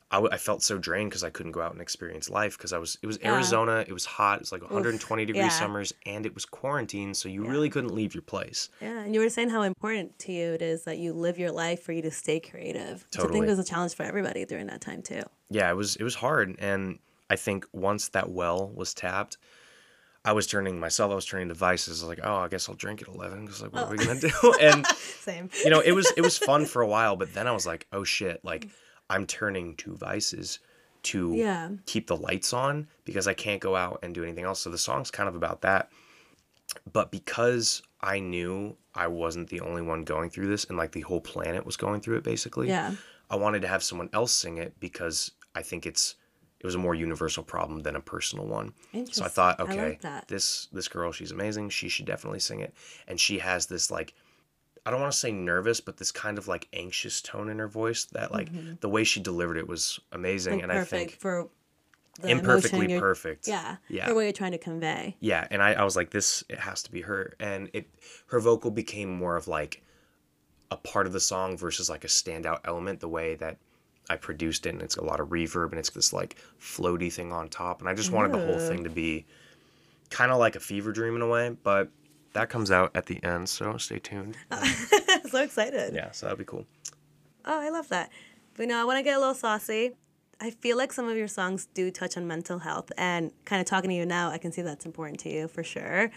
I, 0.09 0.15
w- 0.17 0.33
I 0.33 0.37
felt 0.37 0.63
so 0.63 0.77
drained 0.77 1.09
because 1.09 1.23
I 1.25 1.29
couldn't 1.29 1.51
go 1.51 1.61
out 1.61 1.73
and 1.73 1.81
experience 1.81 2.29
life 2.29 2.57
because 2.57 2.71
I 2.71 2.77
was 2.77 2.97
it 3.01 3.07
was 3.07 3.19
Yeah. 3.21 3.33
Arizona, 3.33 3.83
it 3.85 3.91
was 3.91 4.05
hot, 4.05 4.35
it 4.35 4.41
was 4.41 4.51
like 4.53 4.61
120 4.61 5.25
degree 5.25 5.41
yeah. 5.41 5.49
summers, 5.49 5.93
and 6.05 6.25
it 6.25 6.33
was 6.33 6.45
quarantine, 6.45 7.13
so 7.13 7.27
you 7.27 7.45
really 7.45 7.69
couldn't 7.69 7.93
leave 7.93 8.13
your 8.13 8.21
place. 8.21 8.69
Yeah, 8.81 8.99
and 8.99 9.13
you 9.13 9.19
were 9.19 9.29
saying 9.29 9.49
how 9.49 9.63
important 9.63 10.17
to 10.19 10.31
you 10.31 10.53
it 10.53 10.61
is 10.61 10.83
that 10.85 10.97
you 10.97 11.11
live 11.11 11.37
your 11.37 11.51
life 11.51 11.83
for 11.83 11.91
you 11.91 12.01
to 12.03 12.11
stay 12.11 12.39
creative. 12.39 13.05
Which 13.11 13.19
I 13.19 13.21
Totally. 13.23 13.39
think 13.41 13.49
was 13.49 13.59
a 13.59 13.69
challenge 13.69 13.95
for 13.95 14.03
everybody 14.03 14.45
during 14.45 14.67
that 14.67 14.79
time 14.79 15.01
too. 15.01 15.23
Yeah, 15.49 15.69
it 15.69 15.75
was 15.75 15.97
it 15.97 16.03
was 16.03 16.15
hard, 16.15 16.55
and 16.59 16.99
I 17.29 17.35
think 17.35 17.65
once 17.73 18.09
that 18.09 18.29
well 18.29 18.69
was 18.73 18.93
tapped, 18.93 19.37
I 20.25 20.33
was 20.33 20.47
turning 20.47 20.79
myself, 20.79 21.11
I 21.11 21.15
was 21.15 21.25
turning. 21.25 21.49
I 21.49 21.71
was 21.71 22.03
like, 22.03 22.19
oh, 22.23 22.35
I 22.37 22.47
guess 22.49 22.67
I'll 22.67 22.75
drink 22.75 23.01
at 23.01 23.07
11 23.07 23.45
because 23.45 23.61
like, 23.61 23.73
what 23.73 23.85
are 23.85 23.91
we 23.91 23.97
gonna 23.97 24.19
do? 24.19 24.29
Oh. 24.43 24.55
And 24.61 24.85
Same. 25.21 25.49
you 25.63 25.69
know, 25.69 25.79
it 25.79 25.91
was 25.93 26.11
it 26.17 26.21
was 26.21 26.37
fun 26.37 26.65
for 26.65 26.81
a 26.81 26.87
while, 26.87 27.15
but 27.15 27.33
then 27.33 27.47
I 27.47 27.51
was 27.51 27.65
like, 27.65 27.87
oh 27.93 28.03
shit, 28.03 28.43
like 28.43 28.65
mm. 28.65 28.71
I'm 29.09 29.25
turning 29.25 29.75
to 29.77 29.95
vices 29.95 30.59
to 31.03 31.33
Yeah. 31.33 31.69
keep 31.85 32.07
the 32.07 32.17
lights 32.17 32.51
on 32.51 32.87
because 33.05 33.27
I 33.27 33.33
can't 33.33 33.61
go 33.61 33.75
out 33.75 33.99
and 34.03 34.13
do 34.13 34.23
anything 34.23 34.43
else. 34.43 34.59
So 34.59 34.69
the 34.69 34.77
song's 34.77 35.11
kind 35.11 35.29
of 35.29 35.35
about 35.35 35.61
that. 35.61 35.89
But 36.91 37.11
because 37.11 37.81
I 38.01 38.19
knew 38.19 38.75
I 38.93 39.07
wasn't 39.07 39.49
the 39.49 39.61
only 39.61 39.81
one 39.81 40.03
going 40.03 40.29
through 40.29 40.47
this 40.47 40.65
and 40.65 40.77
like 40.77 40.91
the 40.91 41.01
whole 41.01 41.21
planet 41.21 41.65
was 41.65 41.77
going 41.77 42.01
through 42.01 42.17
it 42.17 42.23
basically, 42.23 42.67
Yeah. 42.67 42.95
I 43.29 43.35
wanted 43.37 43.61
to 43.61 43.67
have 43.69 43.83
someone 43.83 44.09
else 44.11 44.33
sing 44.33 44.57
it 44.57 44.77
because 44.81 45.31
I 45.55 45.61
think 45.61 45.85
it's 45.85 46.15
it 46.59 46.65
was 46.65 46.75
a 46.75 46.79
more 46.79 46.95
universal 46.95 47.43
problem 47.43 47.81
than 47.81 47.95
a 47.95 48.01
personal 48.01 48.45
one. 48.45 48.73
So 49.11 49.23
I 49.23 49.27
thought, 49.27 49.59
I 49.59 49.63
okay, 49.63 49.99
that. 50.01 50.27
this 50.27 50.67
this 50.71 50.87
girl, 50.87 51.11
she's 51.11 51.31
amazing. 51.31 51.69
She 51.69 51.89
should 51.89 52.05
definitely 52.05 52.39
sing 52.39 52.61
it. 52.61 52.73
And 53.07 53.19
she 53.19 53.39
has 53.39 53.67
this 53.67 53.91
like 53.91 54.13
I 54.85 54.91
don't 54.91 55.01
want 55.01 55.11
to 55.11 55.17
say 55.19 55.31
nervous, 55.31 55.81
but 55.81 55.97
this 55.97 56.13
kind 56.13 56.37
of 56.37 56.47
like 56.47 56.69
anxious 56.71 57.21
tone 57.21 57.49
in 57.49 57.59
her 57.59 57.67
voice 57.67 58.05
that 58.13 58.31
like 58.31 58.49
the 58.79 58.89
way 58.89 59.03
she 59.03 59.19
delivered 59.19 59.57
it 59.57 59.67
was 59.67 59.99
amazing. 60.13 60.59
Mm-hmm. 60.59 60.69
Like 60.69 60.77
and 60.77 60.81
I 60.81 60.85
think 60.85 61.11
for 61.11 61.49
imperfectly 62.23 62.99
perfect. 62.99 63.47
Yeah. 63.47 63.77
Yeah. 63.89 64.07
For 64.07 64.15
what 64.15 64.21
you're 64.21 64.31
trying 64.31 64.53
to 64.53 64.57
convey. 64.57 65.15
Yeah, 65.19 65.47
and 65.51 65.61
I, 65.61 65.73
I 65.73 65.83
was 65.83 65.95
like, 65.95 66.09
this 66.09 66.43
it 66.49 66.59
has 66.59 66.83
to 66.83 66.91
be 66.91 67.01
her, 67.01 67.35
and 67.39 67.69
it 67.73 67.87
her 68.27 68.39
vocal 68.39 68.71
became 68.71 69.13
more 69.13 69.35
of 69.35 69.47
like 69.47 69.83
a 70.71 70.77
part 70.77 71.05
of 71.07 71.13
the 71.13 71.19
song 71.19 71.57
versus 71.57 71.89
like 71.89 72.03
a 72.03 72.07
standout 72.07 72.61
element. 72.65 72.99
The 72.99 73.09
way 73.09 73.35
that 73.35 73.57
I 74.09 74.15
produced 74.15 74.65
it, 74.65 74.69
and 74.69 74.81
it's 74.81 74.97
a 74.97 75.03
lot 75.03 75.19
of 75.19 75.29
reverb, 75.29 75.71
and 75.71 75.79
it's 75.79 75.89
this 75.89 76.13
like 76.13 76.37
floaty 76.59 77.11
thing 77.11 77.31
on 77.31 77.49
top, 77.49 77.79
and 77.81 77.89
I 77.89 77.93
just 77.93 78.11
wanted 78.11 78.33
the 78.33 78.45
whole 78.45 78.59
thing 78.59 78.83
to 78.83 78.89
be 78.89 79.25
kind 80.09 80.31
of 80.31 80.37
like 80.39 80.55
a 80.55 80.59
fever 80.59 80.91
dream 80.91 81.15
in 81.15 81.21
a 81.21 81.27
way. 81.27 81.55
But 81.63 81.89
that 82.33 82.49
comes 82.49 82.71
out 82.71 82.91
at 82.95 83.05
the 83.07 83.23
end, 83.23 83.49
so 83.49 83.77
stay 83.77 83.99
tuned. 83.99 84.37
so 85.29 85.41
excited. 85.41 85.93
yeah, 85.93 86.11
so 86.11 86.25
that'd 86.25 86.39
be 86.39 86.45
cool. 86.45 86.65
Oh, 87.45 87.59
I 87.59 87.69
love 87.69 87.89
that. 87.89 88.11
But 88.55 88.63
you 88.63 88.67
know, 88.69 88.81
I 88.81 88.83
want 88.83 88.97
to 88.97 89.03
get 89.03 89.15
a 89.15 89.19
little 89.19 89.33
saucy. 89.33 89.91
I 90.39 90.51
feel 90.51 90.77
like 90.77 90.93
some 90.93 91.07
of 91.07 91.17
your 91.17 91.27
songs 91.27 91.67
do 91.73 91.89
touch 91.89 92.15
on 92.15 92.27
mental 92.27 92.59
health, 92.59 92.91
and 92.97 93.31
kind 93.45 93.59
of 93.59 93.65
talking 93.65 93.89
to 93.89 93.95
you 93.95 94.05
now, 94.05 94.29
I 94.29 94.37
can 94.37 94.51
see 94.51 94.61
that's 94.61 94.85
important 94.85 95.19
to 95.21 95.29
you 95.29 95.47
for 95.47 95.63
sure. 95.63 96.11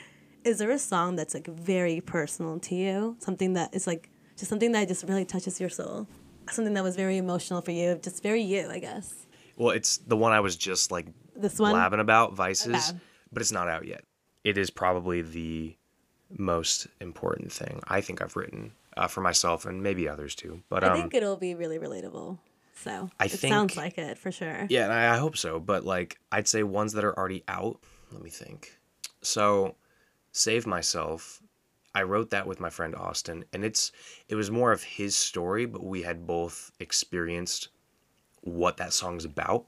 Is 0.44 0.58
there 0.58 0.70
a 0.70 0.78
song 0.78 1.16
that's 1.16 1.34
like 1.34 1.46
very 1.46 2.00
personal 2.00 2.58
to 2.60 2.74
you? 2.74 3.16
Something 3.18 3.54
that 3.54 3.74
is 3.74 3.86
like 3.86 4.10
just 4.36 4.48
something 4.48 4.72
that 4.72 4.88
just 4.88 5.04
really 5.04 5.24
touches 5.24 5.60
your 5.60 5.68
soul? 5.68 6.06
Something 6.50 6.74
that 6.74 6.84
was 6.84 6.96
very 6.96 7.16
emotional 7.16 7.60
for 7.60 7.70
you, 7.70 7.98
just 8.02 8.22
very 8.22 8.42
you, 8.42 8.68
I 8.70 8.78
guess. 8.78 9.26
Well, 9.56 9.70
it's 9.70 9.98
the 9.98 10.16
one 10.16 10.32
I 10.32 10.40
was 10.40 10.56
just 10.56 10.90
like 10.90 11.06
This 11.36 11.58
one? 11.58 11.72
blabbing 11.72 12.00
about 12.00 12.34
Vices, 12.34 12.94
but 13.32 13.42
it's 13.42 13.52
not 13.52 13.68
out 13.68 13.86
yet. 13.86 14.04
It 14.42 14.56
is 14.56 14.70
probably 14.70 15.22
the 15.22 15.76
most 16.38 16.86
important 17.00 17.52
thing 17.52 17.82
I 17.88 18.00
think 18.00 18.22
I've 18.22 18.36
written 18.36 18.72
uh, 18.96 19.06
for 19.08 19.20
myself 19.20 19.66
and 19.66 19.82
maybe 19.82 20.08
others 20.08 20.34
too. 20.34 20.62
But 20.68 20.84
I 20.84 20.88
um, 20.88 20.96
think 20.96 21.14
it'll 21.14 21.36
be 21.36 21.54
really 21.54 21.78
relatable. 21.78 22.38
So 22.74 23.10
I 23.20 23.26
it 23.26 23.32
sounds 23.32 23.76
like 23.76 23.98
it 23.98 24.16
for 24.16 24.32
sure. 24.32 24.66
yeah, 24.70 24.84
and 24.84 24.92
I, 24.92 25.14
I 25.14 25.18
hope 25.18 25.36
so. 25.36 25.60
But 25.60 25.84
like, 25.84 26.18
I'd 26.32 26.48
say 26.48 26.62
ones 26.62 26.94
that 26.94 27.04
are 27.04 27.16
already 27.16 27.44
out. 27.46 27.78
Let 28.10 28.22
me 28.22 28.30
think. 28.30 28.78
So, 29.22 29.76
Save 30.32 30.66
Myself. 30.66 31.39
I 31.94 32.02
wrote 32.02 32.30
that 32.30 32.46
with 32.46 32.60
my 32.60 32.70
friend 32.70 32.94
Austin, 32.94 33.44
and 33.52 33.64
it's 33.64 33.92
it 34.28 34.34
was 34.34 34.50
more 34.50 34.72
of 34.72 34.82
his 34.82 35.16
story, 35.16 35.66
but 35.66 35.84
we 35.84 36.02
had 36.02 36.26
both 36.26 36.70
experienced 36.78 37.68
what 38.42 38.76
that 38.76 38.92
song's 38.92 39.24
about. 39.24 39.66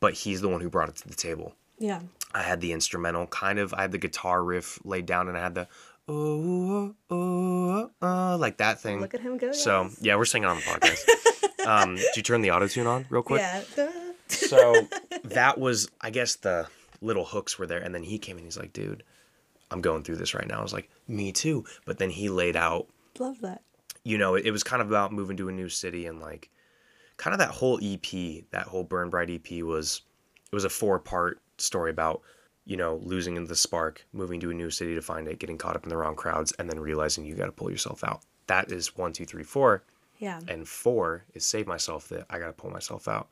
But 0.00 0.14
he's 0.14 0.40
the 0.40 0.48
one 0.48 0.60
who 0.60 0.68
brought 0.68 0.88
it 0.88 0.96
to 0.96 1.08
the 1.08 1.14
table. 1.14 1.54
Yeah. 1.78 2.00
I 2.34 2.42
had 2.42 2.60
the 2.60 2.72
instrumental 2.72 3.26
kind 3.26 3.58
of. 3.58 3.72
I 3.74 3.82
had 3.82 3.92
the 3.92 3.98
guitar 3.98 4.42
riff 4.42 4.78
laid 4.84 5.06
down, 5.06 5.28
and 5.28 5.36
I 5.36 5.40
had 5.40 5.54
the 5.54 5.68
oh 6.08 6.94
oh 7.10 7.90
oh 8.00 8.36
like 8.38 8.58
that 8.58 8.80
thing. 8.80 9.00
Look 9.00 9.14
at 9.14 9.20
him 9.20 9.38
go. 9.38 9.52
So 9.52 9.84
yes. 9.84 9.98
yeah, 10.00 10.16
we're 10.16 10.24
singing 10.24 10.48
on 10.48 10.56
the 10.56 10.62
podcast. 10.62 11.66
um, 11.66 11.96
did 11.96 12.16
you 12.16 12.22
turn 12.22 12.42
the 12.42 12.50
auto 12.50 12.66
tune 12.68 12.86
on 12.86 13.06
real 13.10 13.22
quick? 13.22 13.40
Yeah. 13.40 13.88
So 14.28 14.88
that 15.24 15.58
was, 15.58 15.90
I 16.00 16.08
guess, 16.08 16.36
the 16.36 16.66
little 17.02 17.26
hooks 17.26 17.58
were 17.58 17.66
there, 17.66 17.80
and 17.80 17.94
then 17.94 18.02
he 18.02 18.18
came 18.18 18.38
in. 18.38 18.44
He's 18.44 18.56
like, 18.56 18.72
"Dude, 18.72 19.02
I'm 19.72 19.80
going 19.80 20.02
through 20.04 20.16
this 20.16 20.34
right 20.34 20.46
now." 20.46 20.58
I 20.58 20.62
was 20.62 20.72
like, 20.72 20.88
"Me 21.08 21.32
too." 21.32 21.64
But 21.84 21.98
then 21.98 22.10
he 22.10 22.28
laid 22.28 22.56
out, 22.56 22.86
Love 23.18 23.40
that. 23.40 23.62
you 24.04 24.18
know, 24.18 24.34
it, 24.34 24.46
it 24.46 24.50
was 24.52 24.62
kind 24.62 24.82
of 24.82 24.88
about 24.88 25.12
moving 25.12 25.36
to 25.38 25.48
a 25.48 25.52
new 25.52 25.68
city 25.68 26.06
and 26.06 26.20
like, 26.20 26.50
kind 27.16 27.34
of 27.34 27.38
that 27.38 27.50
whole 27.50 27.78
EP, 27.82 28.44
that 28.50 28.66
whole 28.68 28.84
Burn 28.84 29.10
Bright 29.10 29.30
EP 29.30 29.62
was, 29.62 30.02
it 30.50 30.54
was 30.54 30.64
a 30.64 30.70
four 30.70 30.98
part 30.98 31.40
story 31.58 31.90
about, 31.90 32.22
you 32.64 32.76
know, 32.76 32.96
losing 33.02 33.44
the 33.46 33.54
spark, 33.56 34.04
moving 34.12 34.40
to 34.40 34.50
a 34.50 34.54
new 34.54 34.70
city 34.70 34.94
to 34.94 35.02
find 35.02 35.28
it, 35.28 35.38
getting 35.38 35.58
caught 35.58 35.76
up 35.76 35.84
in 35.84 35.88
the 35.88 35.96
wrong 35.96 36.16
crowds, 36.16 36.52
and 36.58 36.68
then 36.70 36.80
realizing 36.80 37.24
you 37.24 37.34
got 37.34 37.46
to 37.46 37.52
pull 37.52 37.70
yourself 37.70 38.02
out. 38.04 38.22
That 38.48 38.72
is 38.72 38.96
one, 38.96 39.12
two, 39.12 39.24
three, 39.24 39.44
four 39.44 39.84
Yeah. 40.18 40.40
and 40.48 40.66
four 40.66 41.24
is 41.34 41.46
save 41.46 41.66
myself 41.66 42.08
that 42.08 42.26
I 42.28 42.38
gotta 42.38 42.52
pull 42.52 42.70
myself 42.70 43.06
out. 43.08 43.28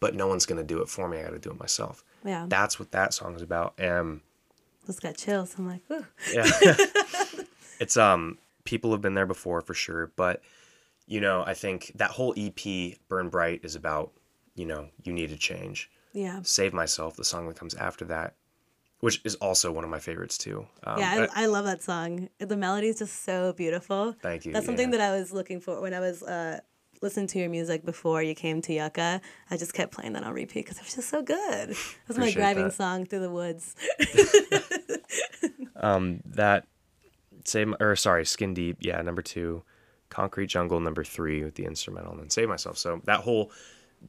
But 0.00 0.14
no 0.14 0.26
one's 0.28 0.44
gonna 0.46 0.62
do 0.64 0.80
it 0.82 0.88
for 0.88 1.08
me. 1.08 1.18
I 1.18 1.22
gotta 1.24 1.38
do 1.38 1.50
it 1.50 1.58
myself. 1.60 2.04
Yeah. 2.24 2.44
That's 2.48 2.78
what 2.78 2.90
that 2.92 3.14
song 3.14 3.34
is 3.36 3.42
about. 3.42 3.74
Um, 3.82 4.20
Just 4.90 5.02
got 5.02 5.16
chills. 5.16 5.54
I'm 5.56 5.68
like, 5.68 5.82
ooh. 5.90 6.04
yeah, 6.32 6.50
it's 7.80 7.96
um 7.96 8.38
people 8.64 8.90
have 8.90 9.00
been 9.00 9.14
there 9.14 9.26
before 9.26 9.60
for 9.60 9.74
sure. 9.74 10.10
But 10.16 10.42
you 11.06 11.20
know, 11.20 11.44
I 11.46 11.54
think 11.54 11.92
that 11.94 12.10
whole 12.10 12.34
EP, 12.36 12.98
Burn 13.08 13.28
Bright, 13.28 13.60
is 13.64 13.74
about 13.76 14.12
you 14.54 14.66
know 14.66 14.88
you 15.04 15.12
need 15.12 15.30
to 15.30 15.36
change. 15.36 15.90
Yeah. 16.12 16.40
Save 16.42 16.72
myself, 16.72 17.16
the 17.16 17.24
song 17.24 17.46
that 17.48 17.56
comes 17.56 17.74
after 17.74 18.04
that, 18.06 18.34
which 18.98 19.20
is 19.24 19.36
also 19.36 19.70
one 19.70 19.84
of 19.84 19.90
my 19.90 20.00
favorites 20.00 20.36
too. 20.36 20.66
Um, 20.84 20.98
Yeah, 20.98 21.28
I, 21.34 21.44
I 21.44 21.46
love 21.46 21.64
that 21.66 21.82
song. 21.82 22.28
The 22.38 22.56
melody 22.56 22.88
is 22.88 22.98
just 22.98 23.24
so 23.24 23.52
beautiful. 23.52 24.16
Thank 24.20 24.44
you, 24.44 24.52
That's 24.52 24.66
something 24.66 24.92
yeah. 24.92 24.98
that 24.98 25.12
I 25.12 25.16
was 25.16 25.32
looking 25.32 25.60
for 25.60 25.80
when 25.80 25.94
I 25.94 26.00
was 26.00 26.24
uh, 26.24 26.58
listening 27.02 27.26
to 27.28 27.38
your 27.38 27.48
music 27.48 27.84
before 27.84 28.22
you 28.22 28.34
came 28.34 28.60
to 28.62 28.72
Yucca. 28.72 29.20
I 29.50 29.56
just 29.56 29.72
kept 29.72 29.92
playing 29.92 30.12
that 30.14 30.24
on 30.24 30.32
repeat 30.34 30.64
because 30.64 30.78
it 30.78 30.84
was 30.84 30.94
just 30.94 31.08
so 31.08 31.22
good. 31.22 31.70
It 31.70 31.76
was 32.08 32.18
my 32.18 32.30
driving 32.30 32.64
that. 32.64 32.74
song 32.74 33.06
through 33.06 33.20
the 33.20 33.30
woods. 33.30 33.74
um, 35.80 36.20
that 36.24 36.66
save 37.44 37.74
or 37.80 37.96
sorry, 37.96 38.24
Skin 38.24 38.54
Deep, 38.54 38.78
yeah, 38.80 39.00
number 39.02 39.22
two, 39.22 39.62
Concrete 40.08 40.46
Jungle, 40.46 40.80
number 40.80 41.04
three 41.04 41.42
with 41.44 41.54
the 41.54 41.64
instrumental, 41.64 42.12
and 42.12 42.20
then 42.20 42.30
Save 42.30 42.48
Myself. 42.48 42.78
So 42.78 43.00
that 43.04 43.20
whole 43.20 43.50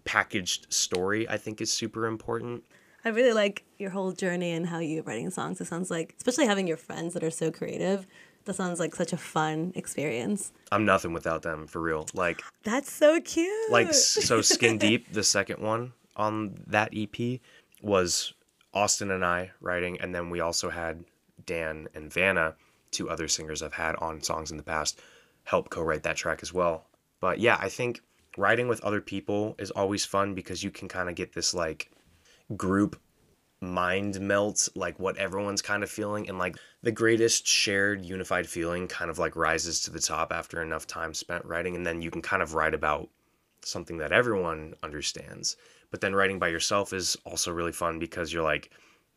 packaged 0.03 0.71
story, 0.71 1.27
I 1.29 1.37
think, 1.37 1.61
is 1.61 1.71
super 1.71 2.05
important. 2.05 2.63
I 3.03 3.09
really 3.09 3.33
like 3.33 3.63
your 3.79 3.89
whole 3.89 4.11
journey 4.11 4.51
and 4.51 4.65
how 4.67 4.79
you're 4.79 5.03
writing 5.03 5.29
songs. 5.31 5.59
It 5.59 5.65
sounds 5.65 5.89
like, 5.89 6.13
especially 6.17 6.45
having 6.45 6.67
your 6.67 6.77
friends 6.77 7.13
that 7.15 7.23
are 7.23 7.31
so 7.31 7.51
creative, 7.51 8.05
that 8.45 8.55
sounds 8.55 8.79
like 8.79 8.95
such 8.95 9.13
a 9.13 9.17
fun 9.17 9.71
experience. 9.75 10.51
I'm 10.71 10.85
nothing 10.85 11.13
without 11.13 11.41
them 11.41 11.67
for 11.67 11.81
real. 11.81 12.07
Like 12.13 12.41
That's 12.63 12.91
so 12.91 13.19
cute. 13.21 13.71
like 13.71 13.93
so 13.93 14.41
Skin 14.41 14.77
Deep, 14.77 15.11
the 15.13 15.23
second 15.23 15.61
one 15.61 15.93
on 16.15 16.55
that 16.67 16.89
EP 16.95 17.39
was 17.81 18.33
Austin 18.73 19.11
and 19.11 19.25
I 19.25 19.51
writing 19.61 19.99
and 19.99 20.13
then 20.13 20.29
we 20.29 20.39
also 20.39 20.69
had 20.69 21.03
Dan 21.51 21.89
and 21.93 22.11
Vanna, 22.13 22.55
two 22.91 23.09
other 23.09 23.27
singers 23.27 23.61
I've 23.61 23.73
had 23.73 23.97
on 23.97 24.21
songs 24.21 24.51
in 24.51 24.57
the 24.57 24.63
past, 24.63 25.01
help 25.43 25.69
co-write 25.69 26.03
that 26.03 26.15
track 26.15 26.39
as 26.41 26.53
well. 26.53 26.87
But 27.19 27.39
yeah, 27.39 27.57
I 27.59 27.67
think 27.67 28.01
writing 28.37 28.69
with 28.69 28.79
other 28.85 29.01
people 29.01 29.55
is 29.59 29.69
always 29.71 30.05
fun 30.05 30.33
because 30.33 30.63
you 30.63 30.71
can 30.71 30.87
kind 30.87 31.09
of 31.09 31.15
get 31.15 31.33
this 31.33 31.53
like 31.53 31.91
group 32.55 32.97
mind 33.59 34.21
melt 34.21 34.69
like 34.75 34.97
what 34.97 35.17
everyone's 35.17 35.61
kind 35.61 35.83
of 35.83 35.89
feeling 35.89 36.29
and 36.29 36.39
like 36.39 36.55
the 36.83 36.91
greatest 36.91 37.45
shared 37.45 38.05
unified 38.05 38.47
feeling 38.47 38.87
kind 38.87 39.11
of 39.11 39.19
like 39.19 39.35
rises 39.35 39.81
to 39.81 39.91
the 39.91 39.99
top 39.99 40.31
after 40.31 40.61
enough 40.61 40.87
time 40.87 41.13
spent 41.13 41.45
writing 41.45 41.75
and 41.75 41.85
then 41.85 42.01
you 42.01 42.09
can 42.09 42.21
kind 42.21 42.41
of 42.41 42.55
write 42.55 42.73
about 42.73 43.09
something 43.61 43.97
that 43.97 44.11
everyone 44.11 44.73
understands 44.81 45.57
but 45.91 46.01
then 46.01 46.15
writing 46.15 46.39
by 46.39 46.47
yourself 46.47 46.91
is 46.91 47.15
also 47.23 47.51
really 47.51 47.71
fun 47.71 47.99
because 47.99 48.33
you're 48.33 48.41
like 48.41 48.71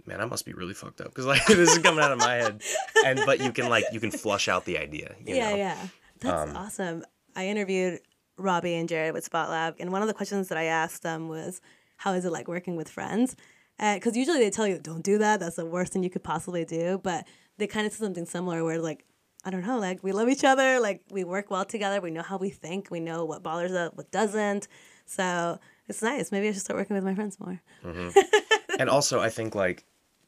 man 0.07 0.21
i 0.21 0.25
must 0.25 0.45
be 0.45 0.53
really 0.53 0.75
fucked 0.75 1.01
up 1.01 1.09
because 1.09 1.27
like 1.27 1.45
this 1.49 1.71
is 1.73 1.79
coming 1.79 2.03
out 2.05 2.13
of 2.13 2.19
my 2.19 2.35
head 2.35 2.63
and 3.05 3.21
but 3.25 3.41
you 3.41 3.53
can 3.53 3.69
like 3.69 3.85
you 3.93 4.01
can 4.01 4.11
flush 4.11 4.49
out 4.49 4.65
the 4.65 4.79
idea 4.79 5.15
you 5.25 5.35
yeah, 5.37 5.51
know? 5.51 5.57
yeah. 5.57 5.87
That's 6.21 6.51
Um, 6.51 6.57
awesome. 6.57 7.05
I 7.37 7.49
interviewed 7.49 8.01
Robbie 8.39 8.75
and 8.75 8.89
Jared 8.89 9.13
with 9.15 9.25
Spot 9.25 9.51
Lab, 9.51 9.75
and 9.81 9.91
one 9.93 10.01
of 10.03 10.09
the 10.09 10.15
questions 10.15 10.49
that 10.49 10.57
I 10.59 10.65
asked 10.65 11.03
them 11.03 11.29
was, 11.29 11.61
"How 11.97 12.13
is 12.15 12.25
it 12.25 12.31
like 12.33 12.49
working 12.49 12.77
with 12.77 12.89
friends?" 12.89 13.35
Because 13.79 14.17
usually 14.17 14.39
they 14.39 14.51
tell 14.51 14.67
you, 14.67 14.79
"Don't 14.79 15.03
do 15.03 15.19
that. 15.19 15.41
That's 15.41 15.57
the 15.57 15.67
worst 15.67 15.93
thing 15.93 16.03
you 16.05 16.11
could 16.11 16.23
possibly 16.23 16.65
do." 16.65 16.99
But 17.03 17.27
they 17.59 17.67
kind 17.67 17.87
of 17.87 17.93
said 17.93 18.05
something 18.05 18.27
similar, 18.27 18.63
where 18.65 18.79
like, 18.81 19.05
I 19.45 19.51
don't 19.51 19.67
know, 19.67 19.79
like 19.79 20.03
we 20.03 20.13
love 20.13 20.29
each 20.29 20.45
other, 20.45 20.81
like 20.81 21.03
we 21.11 21.25
work 21.25 21.51
well 21.51 21.65
together, 21.65 22.01
we 22.01 22.11
know 22.13 22.23
how 22.23 22.39
we 22.39 22.51
think, 22.51 22.91
we 22.91 23.01
know 23.01 23.25
what 23.25 23.43
bothers 23.43 23.73
us, 23.73 23.91
what 23.95 24.11
doesn't. 24.13 24.69
So 25.07 25.59
it's 25.89 26.03
nice. 26.03 26.33
Maybe 26.33 26.49
I 26.49 26.53
should 26.53 26.63
start 26.63 26.79
working 26.79 26.97
with 26.97 27.05
my 27.05 27.15
friends 27.15 27.39
more. 27.41 27.61
Mm-hmm. 27.85 28.19
and 28.81 28.91
also 28.91 29.21
i 29.21 29.29
think 29.31 29.55
like 29.55 29.85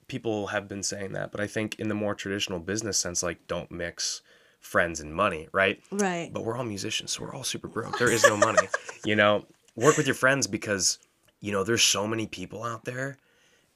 people 0.06 0.46
have 0.48 0.68
been 0.68 0.82
saying 0.82 1.12
that 1.14 1.32
but 1.32 1.40
i 1.40 1.48
think 1.48 1.74
in 1.80 1.88
the 1.88 1.94
more 1.96 2.14
traditional 2.14 2.60
business 2.60 2.96
sense 2.96 3.20
like 3.24 3.44
don't 3.48 3.70
mix 3.72 4.22
friends 4.60 5.00
and 5.00 5.12
money 5.12 5.48
right 5.52 5.80
Right. 5.90 6.30
but 6.32 6.44
we're 6.44 6.56
all 6.56 6.62
musicians 6.64 7.10
so 7.12 7.24
we're 7.24 7.34
all 7.34 7.42
super 7.42 7.66
broke 7.66 7.98
there 7.98 8.10
is 8.12 8.24
no 8.24 8.36
money 8.36 8.68
you 9.04 9.16
know 9.16 9.44
work 9.74 9.96
with 9.96 10.06
your 10.06 10.14
friends 10.14 10.46
because 10.46 11.00
you 11.40 11.50
know 11.50 11.64
there's 11.64 11.82
so 11.82 12.06
many 12.06 12.28
people 12.28 12.62
out 12.62 12.84
there 12.84 13.16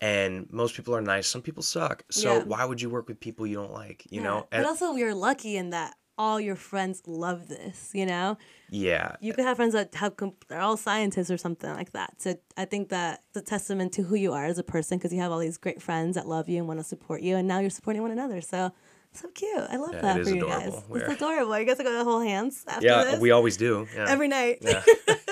and 0.01 0.47
most 0.53 0.77
people 0.77 0.95
are 0.95 1.01
nice 1.03 1.27
some 1.27 1.43
people 1.43 1.63
suck 1.65 2.05
so 2.11 2.37
Yeah. 2.37 2.45
why 2.45 2.65
would 2.65 2.81
you 2.81 2.91
work 2.91 3.09
with 3.09 3.19
people 3.19 3.45
you 3.47 3.57
don't 3.57 3.73
like 3.73 4.05
you 4.11 4.21
Yeah. 4.21 4.27
know 4.29 4.47
but 4.53 4.65
also 4.67 4.95
you're 4.95 5.15
lucky 5.15 5.57
in 5.57 5.71
that 5.71 5.97
all 6.19 6.41
your 6.41 6.57
friends 6.57 7.03
love 7.07 7.49
this. 7.49 7.91
You 7.95 8.07
know. 8.07 8.37
yeah 8.71 9.17
you 9.21 9.33
could 9.35 9.45
have 9.45 9.57
friends 9.57 9.73
that 9.75 9.95
have 9.95 10.17
com- 10.17 10.35
they're 10.49 10.61
all 10.61 10.77
scientists 10.77 11.31
or 11.31 11.39
something 11.39 11.73
like 11.75 11.93
that. 11.93 12.21
So 12.21 12.35
I 12.57 12.65
think 12.67 12.89
that 12.91 13.23
it's 13.29 13.37
a 13.39 13.43
testament 13.43 13.93
to 13.95 14.03
who 14.03 14.15
you 14.17 14.33
are 14.33 14.45
as 14.45 14.59
a 14.59 14.63
person 14.63 14.99
because 14.99 15.13
you 15.13 15.21
have 15.21 15.33
all 15.33 15.39
these 15.39 15.59
great 15.59 15.81
friends 15.83 16.15
that 16.17 16.27
love 16.29 16.49
you 16.49 16.59
and 16.59 16.69
want 16.69 16.81
to 16.81 16.85
support 16.85 17.23
you, 17.23 17.37
and 17.37 17.47
now 17.49 17.59
you're 17.61 17.71
supporting 17.71 18.03
one 18.03 18.11
another. 18.13 18.41
So 18.41 18.73
so 19.13 19.29
cute. 19.35 19.59
I 19.69 19.77
love 19.77 19.91
Yeah, 19.95 20.01
that 20.03 20.23
for 20.25 20.31
you 20.31 20.45
adorable. 20.47 20.71
guys. 20.71 20.83
We're- 20.89 21.05
It's 21.05 21.15
adorable. 21.15 21.59
You 21.59 21.65
guys 21.67 21.81
are 21.81 21.83
gonna 21.85 22.05
hold 22.05 22.25
hands 22.25 22.65
after 22.69 22.87
yeah 22.87 23.05
this 23.05 23.21
we 23.21 23.31
always 23.33 23.57
do 23.57 23.87
yeah 23.95 24.07
every 24.09 24.29
night. 24.29 24.59
yeah, 24.61 24.83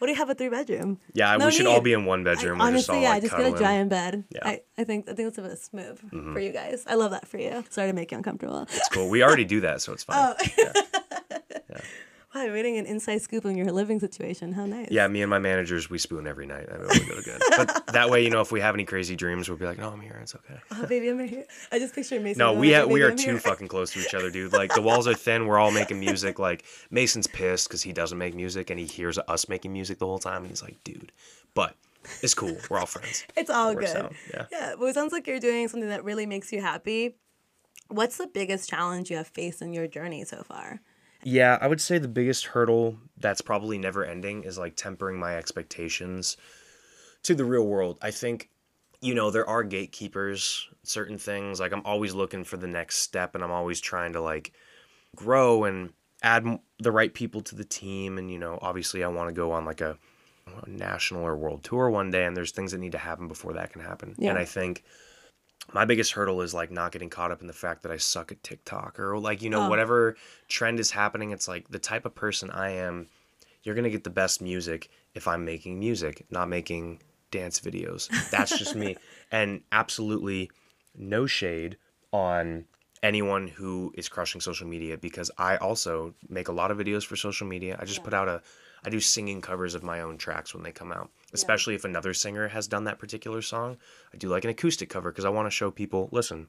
what 0.00 0.06
do 0.08 0.12
you 0.12 0.16
have 0.18 0.28
a 0.30 0.34
three 0.34 0.48
bedroom? 0.48 0.98
yeah 1.14 1.36
No 1.36 1.46
we 1.46 1.52
should 1.52 1.66
all 1.66 1.80
be 1.80 1.92
in 1.92 2.04
one 2.06 2.24
bedroom 2.24 2.58
We're 2.58 2.72
just 2.72 2.88
honestly, 2.90 2.96
all, 2.96 3.02
yeah, 3.02 3.10
like, 3.10 3.22
just 3.22 3.36
get 3.36 3.54
a 3.54 3.58
giant 3.58 3.90
bed. 3.90 4.24
Yeah. 4.30 4.40
Mm-hmm. 4.40 4.48
I, 4.48 4.60
I 4.78 4.84
think 4.84 5.08
I 5.08 5.12
think 5.14 5.26
that's 5.32 5.38
a 5.38 5.42
bit 5.42 5.58
smooth 5.58 6.32
for 6.32 6.40
you 6.40 6.50
guys. 6.52 6.82
I 6.86 6.94
love 6.94 7.12
that 7.12 7.28
for 7.28 7.38
you. 7.38 7.62
Sorry 7.70 7.88
to 7.88 7.92
make 7.94 8.10
you 8.10 8.16
uncomfortable. 8.16 8.62
it's 8.62 8.88
cool 8.88 9.08
we 9.08 9.22
already 9.22 9.44
do 9.44 9.60
that 9.60 9.80
so 9.82 9.92
it's 9.92 10.02
fine 10.04 10.34
Oh. 10.38 10.44
yeah. 10.58 10.72
Wow, 12.34 12.44
you're 12.44 12.52
reading 12.54 12.76
an 12.78 12.86
inside 12.86 13.22
scoop 13.22 13.44
on 13.44 13.56
your 13.56 13.72
living 13.72 13.98
situation. 13.98 14.52
How 14.52 14.64
nice. 14.64 14.88
Yeah, 14.90 15.08
me 15.08 15.20
and 15.22 15.28
my 15.28 15.40
managers, 15.40 15.90
we 15.90 15.98
spoon 15.98 16.28
every 16.28 16.46
night. 16.46 16.68
I 16.72 16.78
mean, 16.78 16.86
we 16.88 17.00
go 17.00 17.16
to 17.16 17.22
good. 17.22 17.42
But 17.56 17.88
that 17.88 18.08
way, 18.08 18.22
you 18.22 18.30
know, 18.30 18.40
if 18.40 18.52
we 18.52 18.60
have 18.60 18.74
any 18.74 18.84
crazy 18.84 19.16
dreams, 19.16 19.48
we'll 19.48 19.58
be 19.58 19.64
like, 19.66 19.78
"No, 19.78 19.90
I'm 19.90 20.00
here. 20.00 20.16
It's 20.22 20.36
okay." 20.36 20.60
Oh, 20.70 20.86
baby, 20.86 21.08
I'm 21.08 21.26
here. 21.26 21.44
I 21.72 21.80
just 21.80 21.92
picture 21.92 22.20
Mason. 22.20 22.38
No, 22.38 22.52
we 22.52 22.72
like, 22.72 22.82
ha- 22.84 22.88
we 22.88 23.02
are 23.02 23.10
I'm 23.10 23.16
too 23.16 23.32
here." 23.32 23.40
fucking 23.40 23.66
close 23.66 23.92
to 23.94 24.00
each 24.00 24.14
other, 24.14 24.30
dude. 24.30 24.52
Like 24.52 24.72
the 24.74 24.80
walls 24.82 25.08
are 25.08 25.14
thin. 25.14 25.46
We're 25.46 25.58
all 25.58 25.72
making 25.72 25.98
music. 25.98 26.38
Like 26.38 26.64
Mason's 26.90 27.26
pissed 27.26 27.68
because 27.68 27.82
he 27.82 27.92
doesn't 27.92 28.18
make 28.18 28.34
music 28.36 28.70
and 28.70 28.78
he 28.78 28.86
hears 28.86 29.18
us 29.18 29.48
making 29.48 29.72
music 29.72 29.98
the 29.98 30.06
whole 30.06 30.20
time, 30.20 30.42
and 30.42 30.48
he's 30.48 30.62
like, 30.62 30.76
"Dude," 30.84 31.10
but 31.54 31.74
it's 32.22 32.34
cool. 32.34 32.56
We're 32.70 32.78
all 32.78 32.86
friends. 32.86 33.24
It's 33.36 33.50
all 33.50 33.74
works 33.74 33.92
good. 33.92 34.04
out, 34.04 34.12
yeah. 34.32 34.46
Yeah. 34.52 34.74
Well, 34.74 34.88
it 34.88 34.94
sounds 34.94 35.12
like 35.12 35.26
you're 35.26 35.40
doing 35.40 35.66
something 35.66 35.88
that 35.88 36.04
really 36.04 36.26
makes 36.26 36.52
you 36.52 36.60
happy. 36.60 37.16
What's 37.88 38.18
the 38.18 38.28
biggest 38.28 38.70
challenge 38.70 39.10
you 39.10 39.16
have 39.16 39.26
faced 39.26 39.62
in 39.62 39.72
your 39.72 39.88
journey 39.88 40.24
so 40.24 40.44
far? 40.44 40.80
Yeah, 41.22 41.58
I 41.60 41.66
would 41.66 41.80
say 41.80 41.98
the 41.98 42.08
biggest 42.08 42.46
hurdle 42.46 42.96
that's 43.18 43.40
probably 43.40 43.78
never 43.78 44.04
ending 44.04 44.44
is 44.44 44.58
like 44.58 44.76
tempering 44.76 45.18
my 45.18 45.36
expectations 45.36 46.36
to 47.24 47.34
the 47.34 47.44
real 47.44 47.66
world. 47.66 47.98
I 48.00 48.10
think, 48.10 48.48
you 49.00 49.14
know, 49.14 49.30
there 49.30 49.48
are 49.48 49.62
gatekeepers, 49.62 50.68
certain 50.82 51.18
things. 51.18 51.60
Like 51.60 51.72
I'm 51.72 51.84
always 51.84 52.14
looking 52.14 52.44
for 52.44 52.56
the 52.56 52.66
next 52.66 52.98
step 52.98 53.34
and 53.34 53.44
I'm 53.44 53.50
always 53.50 53.80
trying 53.80 54.14
to 54.14 54.20
like 54.20 54.52
grow 55.14 55.64
and 55.64 55.92
add 56.22 56.46
the 56.78 56.92
right 56.92 57.12
people 57.12 57.42
to 57.42 57.54
the 57.54 57.64
team. 57.64 58.16
And, 58.16 58.30
you 58.30 58.38
know, 58.38 58.58
obviously 58.62 59.04
I 59.04 59.08
want 59.08 59.28
to 59.28 59.34
go 59.34 59.52
on 59.52 59.64
like 59.64 59.82
a, 59.82 59.98
a 60.64 60.70
national 60.70 61.22
or 61.22 61.36
world 61.36 61.62
tour 61.62 61.90
one 61.90 62.10
day 62.10 62.24
and 62.24 62.36
there's 62.36 62.52
things 62.52 62.72
that 62.72 62.78
need 62.78 62.92
to 62.92 62.98
happen 62.98 63.28
before 63.28 63.52
that 63.54 63.72
can 63.72 63.82
happen. 63.82 64.14
Yeah. 64.18 64.30
And 64.30 64.38
I 64.38 64.46
think 64.46 64.84
my 65.72 65.84
biggest 65.84 66.12
hurdle 66.12 66.40
is 66.42 66.52
like 66.54 66.70
not 66.70 66.92
getting 66.92 67.10
caught 67.10 67.30
up 67.30 67.40
in 67.40 67.46
the 67.46 67.52
fact 67.52 67.82
that 67.82 67.92
I 67.92 67.96
suck 67.96 68.32
at 68.32 68.42
TikTok 68.42 68.98
or 68.98 69.18
like, 69.18 69.42
you 69.42 69.50
know, 69.50 69.66
Oh. 69.66 69.68
whatever 69.68 70.16
trend 70.48 70.80
is 70.80 70.90
happening. 70.90 71.30
It's 71.30 71.48
like 71.48 71.68
the 71.68 71.78
type 71.78 72.04
of 72.04 72.14
person 72.14 72.50
I 72.50 72.70
am, 72.70 73.06
you're 73.62 73.74
going 73.74 73.84
to 73.84 73.90
get 73.90 74.04
the 74.04 74.10
best 74.10 74.40
music 74.42 74.88
if 75.14 75.28
I'm 75.28 75.44
making 75.44 75.78
music, 75.78 76.24
not 76.30 76.48
making 76.48 77.00
dance 77.30 77.60
videos. 77.60 78.08
That's 78.30 78.58
just 78.58 78.74
me. 78.74 78.96
And 79.32 79.62
absolutely 79.70 80.50
no 80.96 81.26
shade 81.26 81.76
on 82.12 82.64
anyone 83.02 83.46
who 83.46 83.92
is 83.96 84.08
crushing 84.08 84.40
social 84.40 84.66
media 84.66 84.96
because 84.98 85.30
I 85.38 85.56
also 85.58 86.14
make 86.28 86.48
a 86.48 86.52
lot 86.52 86.70
of 86.72 86.78
videos 86.78 87.04
for 87.06 87.14
social 87.16 87.46
media. 87.46 87.76
I 87.80 87.84
just 87.84 88.02
put 88.02 88.12
out 88.12 88.28
a 88.28 88.42
I 88.84 88.90
do 88.90 89.00
singing 89.00 89.40
covers 89.40 89.74
of 89.74 89.82
my 89.82 90.00
own 90.00 90.16
tracks 90.18 90.54
when 90.54 90.62
they 90.62 90.72
come 90.72 90.92
out. 90.92 91.10
Especially 91.32 91.74
if 91.74 91.84
another 91.84 92.12
singer 92.12 92.48
has 92.48 92.66
done 92.66 92.84
that 92.84 92.98
particular 92.98 93.40
song. 93.42 93.76
I 94.12 94.16
do 94.16 94.28
like 94.28 94.44
an 94.44 94.50
acoustic 94.50 94.88
cover 94.88 95.12
because 95.12 95.24
I 95.24 95.28
want 95.28 95.46
to 95.46 95.50
show 95.50 95.70
people, 95.70 96.08
listen, 96.12 96.48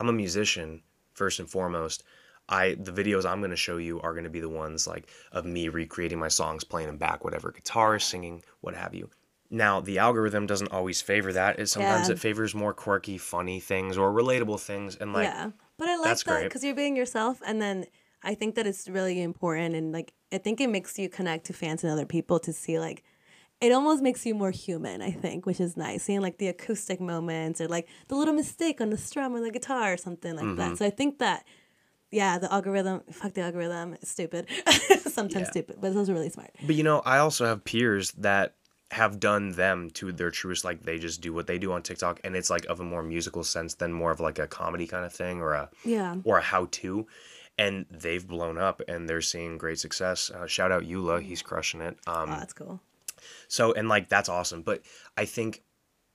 I'm 0.00 0.08
a 0.08 0.12
musician 0.12 0.82
first 1.12 1.38
and 1.38 1.50
foremost. 1.50 2.02
I 2.48 2.76
the 2.78 2.92
videos 2.92 3.26
I'm 3.28 3.40
going 3.40 3.50
to 3.50 3.56
show 3.56 3.76
you 3.76 4.00
are 4.00 4.12
going 4.12 4.24
to 4.24 4.30
be 4.30 4.40
the 4.40 4.48
ones 4.48 4.86
like 4.86 5.08
of 5.32 5.44
me 5.44 5.68
recreating 5.68 6.18
my 6.18 6.28
songs, 6.28 6.62
playing 6.64 6.86
them 6.86 6.96
back, 6.96 7.24
whatever 7.24 7.50
guitar, 7.50 7.98
singing, 7.98 8.42
what 8.60 8.74
have 8.74 8.94
you. 8.94 9.10
Now 9.50 9.80
the 9.80 9.98
algorithm 9.98 10.46
doesn't 10.46 10.72
always 10.72 11.02
favor 11.02 11.32
that. 11.32 11.58
It 11.58 11.66
sometimes 11.66 12.08
Yeah. 12.08 12.14
it 12.14 12.20
favors 12.20 12.54
more 12.54 12.72
quirky, 12.72 13.18
funny 13.18 13.58
things 13.60 13.98
or 13.98 14.12
relatable 14.12 14.60
things, 14.60 14.96
and 14.96 15.12
like 15.12 15.24
yeah. 15.24 15.50
But 15.76 15.88
I 15.88 15.96
like 15.96 16.18
that 16.18 16.44
because 16.44 16.64
you're 16.64 16.74
being 16.74 16.96
yourself. 16.96 17.42
And 17.44 17.60
then 17.60 17.86
I 18.26 18.34
think 18.34 18.54
that 18.56 18.66
it's 18.66 18.88
really 18.88 19.22
important. 19.22 19.74
And 19.74 19.92
like, 19.92 20.12
I 20.32 20.38
think 20.38 20.60
it 20.60 20.68
makes 20.68 20.98
you 20.98 21.08
connect 21.08 21.46
to 21.46 21.52
fans 21.52 21.82
and 21.84 21.92
other 21.92 22.04
people 22.06 22.38
to 22.40 22.52
see 22.52 22.78
like, 22.78 23.02
it 23.60 23.72
almost 23.72 24.02
makes 24.02 24.26
you 24.26 24.34
more 24.34 24.50
human, 24.50 25.00
I 25.00 25.10
think, 25.12 25.46
which 25.46 25.60
is 25.60 25.76
nice. 25.76 26.02
Seeing 26.02 26.20
like 26.20 26.36
the 26.38 26.48
acoustic 26.48 27.00
moments 27.00 27.60
or 27.60 27.68
like 27.68 27.88
the 28.08 28.16
little 28.16 28.34
mistake 28.34 28.80
on 28.82 28.90
the 28.90 28.98
strum 28.98 29.34
or 29.34 29.40
the 29.40 29.50
guitar 29.50 29.94
or 29.94 29.96
something 29.96 30.34
like 30.36 30.44
Mm-hmm. 30.44 30.56
that. 30.56 30.76
So 30.78 30.84
I 30.84 30.90
think 30.90 31.18
that, 31.20 31.46
yeah, 32.10 32.38
the 32.38 32.52
algorithm, 32.52 33.00
fuck 33.10 33.32
the 33.32 33.40
algorithm, 33.42 33.94
it's 33.94 34.10
stupid. 34.10 34.46
Sometimes 35.06 35.46
Yeah. 35.46 35.50
stupid, 35.52 35.76
but 35.80 35.94
those 35.94 36.10
are 36.10 36.12
really 36.14 36.28
smart. 36.28 36.50
But 36.66 36.74
you 36.76 36.82
know, 36.82 37.00
I 37.06 37.18
also 37.18 37.46
have 37.46 37.64
peers 37.64 38.12
that 38.18 38.56
have 38.92 39.18
done 39.18 39.50
them 39.52 39.90
to 39.90 40.12
their 40.12 40.30
truest 40.30 40.64
like 40.64 40.84
they 40.84 40.98
just 40.98 41.20
do 41.20 41.32
what 41.32 41.46
they 41.48 41.58
do 41.58 41.72
on 41.72 41.82
TikTok 41.82 42.20
and 42.22 42.36
it's 42.36 42.50
like 42.50 42.64
of 42.66 42.78
a 42.78 42.84
more 42.84 43.02
musical 43.02 43.42
sense 43.42 43.74
than 43.74 43.92
more 43.92 44.12
of 44.12 44.20
like 44.20 44.38
a 44.38 44.46
comedy 44.46 44.86
kind 44.86 45.04
of 45.04 45.12
thing 45.12 45.40
or 45.40 45.54
a 45.54 45.68
Yeah. 45.84 46.14
or 46.22 46.38
a 46.38 46.42
how 46.42 46.66
to 46.70 47.04
and 47.58 47.86
they've 47.90 48.26
blown 48.26 48.58
up 48.58 48.82
and 48.88 49.08
they're 49.08 49.20
seeing 49.22 49.58
great 49.58 49.78
success. 49.78 50.30
Uh, 50.30 50.46
shout 50.46 50.70
out 50.72 50.82
Eula, 50.84 51.22
he's 51.22 51.42
crushing 51.42 51.80
it. 51.80 51.96
Um 52.06 52.30
Oh, 52.30 52.36
that's 52.38 52.52
cool. 52.52 52.80
so 53.48 53.72
and 53.72 53.88
like 53.88 54.08
that's 54.08 54.28
awesome, 54.28 54.62
but 54.62 54.82
I 55.16 55.24
think 55.24 55.62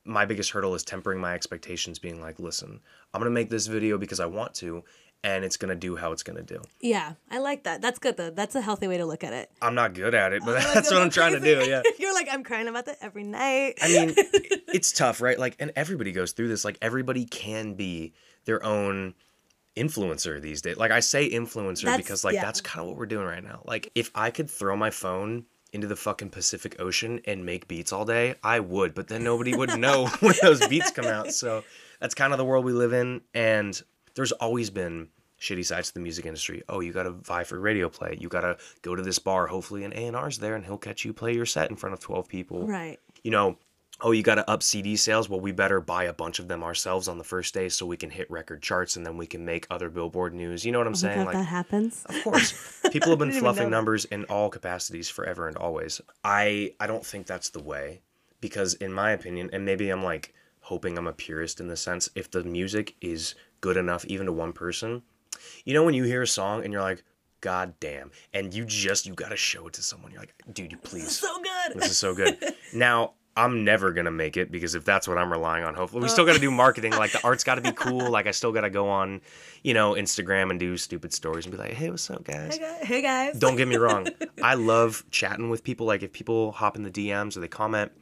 my 0.04 0.26
biggest 0.26 0.52
hurdle 0.52 0.74
is 0.74 0.84
tempering 0.84 1.20
my 1.20 1.34
expectations 1.36 2.00
being 2.00 2.20
like, 2.22 2.40
listen, 2.40 2.80
I'm 3.14 3.20
going 3.22 3.30
to 3.30 3.34
make 3.34 3.50
this 3.52 3.68
video 3.68 4.00
because 4.00 4.20
I 4.20 4.26
want 4.26 4.56
to 4.56 4.84
and 5.24 5.46
it's 5.46 5.58
going 5.58 5.70
to 5.70 5.76
do 5.76 5.96
how 5.96 6.12
it's 6.12 6.24
going 6.24 6.38
to 6.38 6.44
do. 6.44 6.60
Yeah, 6.80 7.14
I 7.30 7.38
like 7.38 7.66
that. 7.66 7.82
That's 7.82 8.00
good 8.00 8.18
though. 8.18 8.32
That's 8.32 8.56
a 8.56 8.62
healthy 8.62 8.88
way 8.88 8.98
to 8.98 9.06
look 9.06 9.24
at 9.24 9.34
it. 9.34 9.52
I'm 9.62 9.76
not 9.76 9.94
good 9.94 10.16
at 10.16 10.34
it, 10.34 10.42
but 10.44 10.56
Like, 10.56 10.74
that's 10.74 10.90
what 10.92 11.02
I'm 11.04 11.12
trying 11.12 11.34
to 11.34 11.40
do, 11.40 11.64
yeah. 11.70 11.84
You're 12.00 12.16
like, 12.16 12.28
I'm 12.32 12.44
crying 12.44 12.68
about 12.68 12.88
that 12.88 12.98
every 13.02 13.24
night. 13.24 13.76
I 13.84 13.88
mean, 13.90 14.14
it's 14.74 14.92
tough, 14.92 15.22
right? 15.22 15.38
Like, 15.38 15.56
and 15.60 15.72
everybody 15.76 16.12
goes 16.12 16.32
through 16.32 16.48
this. 16.48 16.66
Like, 16.66 16.80
everybody 16.82 17.26
can 17.26 17.76
be 17.76 18.14
their 18.46 18.64
own 18.66 19.14
influencer 19.76 20.42
these 20.42 20.62
days. 20.62 20.78
Like, 20.78 20.92
I 20.92 21.00
say 21.00 21.30
influencer 21.30 21.84
That's- 21.84 21.98
because, 21.98 22.24
like, 22.24 22.36
yeah. 22.36 22.44
that's 22.44 22.62
kind 22.62 22.82
of 22.82 22.88
what 22.88 22.98
we're 22.98 23.06
doing 23.06 23.26
right 23.26 23.44
now. 23.44 23.62
Like, 23.66 23.92
if 23.96 24.12
I 24.16 24.32
could 24.32 24.50
throw 24.50 24.76
my 24.76 24.90
phone 24.90 25.46
into 25.74 25.88
the 25.88 25.96
fucking 25.96 26.30
Pacific 26.30 26.76
Ocean 26.80 27.22
and 27.26 27.46
make 27.46 27.68
beats 27.68 27.94
all 27.94 28.04
day, 28.06 28.36
I 28.44 28.60
would, 28.60 28.94
but 28.94 29.08
then 29.08 29.24
nobody 29.24 29.56
would 29.56 29.78
know 29.80 30.08
when 30.20 30.36
those 30.42 30.66
beats 30.68 30.92
come 30.92 31.06
out. 31.06 31.32
So 31.34 31.64
that's 32.00 32.14
kind 32.14 32.34
of 32.34 32.38
the 32.38 32.46
world 32.46 32.66
we 32.66 32.74
live 32.74 32.92
in. 32.94 33.22
And 33.34 33.82
there's 34.16 34.34
always 34.34 34.70
been 34.70 35.08
shitty 35.40 35.66
sides 35.66 35.88
to 35.88 35.94
the 35.94 36.00
music 36.02 36.26
industry. 36.26 36.62
Oh, 36.68 36.82
you 36.82 36.92
got 36.92 37.04
to 37.04 37.12
vie 37.12 37.46
for 37.46 37.58
radio 37.60 37.88
play. 37.88 38.18
You 38.20 38.28
got 38.28 38.42
to 38.42 38.58
go 38.82 38.96
to 38.96 39.02
this 39.02 39.18
bar. 39.18 39.48
Hopefully, 39.48 39.86
an 39.86 39.94
A&R's 39.94 40.40
there 40.40 40.56
and 40.56 40.66
he'll 40.66 40.78
catch 40.78 41.06
you 41.06 41.14
play 41.14 41.34
your 41.34 41.46
set 41.46 41.70
in 41.70 41.78
front 41.78 41.94
of 41.94 42.00
12 42.02 42.28
people. 42.28 42.68
Right. 42.68 43.00
You 43.24 43.32
know, 43.32 43.58
oh, 44.04 44.12
you 44.12 44.24
got 44.24 44.36
to 44.36 44.50
up 44.50 44.64
CD 44.64 44.96
sales. 44.96 45.30
Well, 45.30 45.40
we 45.40 45.52
better 45.52 45.80
buy 45.80 46.06
a 46.06 46.14
bunch 46.14 46.40
of 46.40 46.48
them 46.48 46.64
ourselves 46.64 47.08
on 47.08 47.18
the 47.18 47.24
first 47.24 47.54
day 47.54 47.70
so 47.70 47.86
we 47.86 47.98
can 47.98 48.10
hit 48.10 48.30
record 48.32 48.62
charts 48.62 48.96
and 48.96 49.06
then 49.06 49.18
we 49.18 49.28
can 49.28 49.46
make 49.46 49.68
other 49.70 49.90
Billboard 49.90 50.34
news. 50.34 50.66
You 50.66 50.72
know 50.72 50.80
what 50.80 50.88
I'm 50.88 50.94
Oh 50.94 50.98
saying? 50.98 51.26
God, 51.26 51.36
that 51.36 51.44
happens. 51.46 52.06
Of 52.06 52.24
course. 52.24 52.82
People 52.92 53.10
have 53.12 53.20
been 53.20 53.30
didn't 53.30 53.38
even 53.38 53.44
know 53.48 53.54
fluffing 53.54 53.70
numbers 53.70 54.06
in 54.06 54.24
all 54.26 54.50
capacities 54.50 55.10
forever 55.10 55.48
and 55.48 55.56
always. 55.58 56.02
I 56.24 56.74
I 56.80 56.88
don't 56.88 57.06
think 57.06 57.28
that's 57.28 57.50
the 57.50 57.62
way 57.62 58.02
because 58.40 58.74
in 58.76 58.92
my 58.92 59.12
opinion, 59.12 59.50
and 59.54 59.66
maybe 59.66 59.90
I'm 59.90 60.04
like 60.04 60.34
hoping 60.62 60.98
I'm 60.98 61.08
a 61.08 61.14
purist 61.14 61.60
in 61.60 61.68
the 61.68 61.78
sense 61.78 62.10
if 62.16 62.30
the 62.32 62.44
music 62.44 62.96
is 63.02 63.36
good 63.62 63.78
enough 63.78 64.06
even 64.06 64.26
to 64.26 64.32
one 64.34 64.54
person, 64.54 65.04
you 65.66 65.74
know 65.74 65.84
when 65.84 65.94
you 65.94 66.04
hear 66.04 66.24
a 66.24 66.28
song 66.28 66.64
and 66.64 66.74
you're 66.74 66.82
like 66.82 67.04
god 67.42 67.74
damn 67.80 68.12
and 68.34 68.54
you 68.54 68.64
just 68.64 69.08
you 69.08 69.16
got 69.16 69.30
to 69.30 69.36
show 69.38 69.68
it 69.68 69.74
to 69.74 69.82
someone. 69.84 70.12
You're 70.12 70.22
like, 70.22 70.34
"Dude, 70.54 70.72
you 70.72 70.78
please. 70.78 71.20
So 71.22 71.42
good. 71.42 71.80
This 71.80 71.92
is 71.92 71.98
so 71.98 72.14
good." 72.16 72.38
now, 72.74 73.14
I'm 73.36 73.64
never 73.64 73.94
gonna 73.94 74.12
make 74.12 74.36
it 74.36 74.52
because 74.52 74.76
if 74.76 74.84
that's 74.84 75.08
what 75.08 75.18
I'm 75.18 75.32
relying 75.32 75.64
on, 75.64 75.74
hopefully 75.74 76.02
we 76.04 76.10
still 76.10 76.26
got 76.26 76.34
to 76.34 76.40
do 76.40 76.52
marketing. 76.66 76.92
Like 76.92 77.14
the 77.14 77.24
art's 77.24 77.46
got 77.46 77.56
to 77.56 77.62
be 77.62 77.72
cool. 77.72 78.10
Like 78.10 78.28
I 78.28 78.32
still 78.32 78.52
got 78.52 78.62
to 78.62 78.70
go 78.70 78.90
on, 78.90 79.22
you 79.64 79.74
know, 79.74 79.94
Instagram 79.94 80.50
and 80.50 80.60
do 80.60 80.76
stupid 80.76 81.14
stories 81.14 81.46
and 81.46 81.54
be 81.54 81.58
like, 81.58 81.72
"Hey, 81.72 81.90
what's 81.90 82.10
up, 82.10 82.26
guys?" 82.26 82.58
Hey 82.58 82.60
guys. 82.60 82.88
Hey 82.88 83.02
guys. 83.02 83.40
Don't 83.40 83.56
get 83.56 83.70
me 83.70 83.78
wrong. 83.78 84.08
I 84.44 84.56
love 84.56 85.06
chatting 85.12 85.50
with 85.50 85.64
people. 85.64 85.86
Like 85.86 86.04
if 86.04 86.12
people 86.12 86.52
hop 86.52 86.76
in 86.76 86.84
the 86.84 86.92
DMs 86.92 87.38
or 87.38 87.40
they 87.40 87.48
comment, 87.48 87.94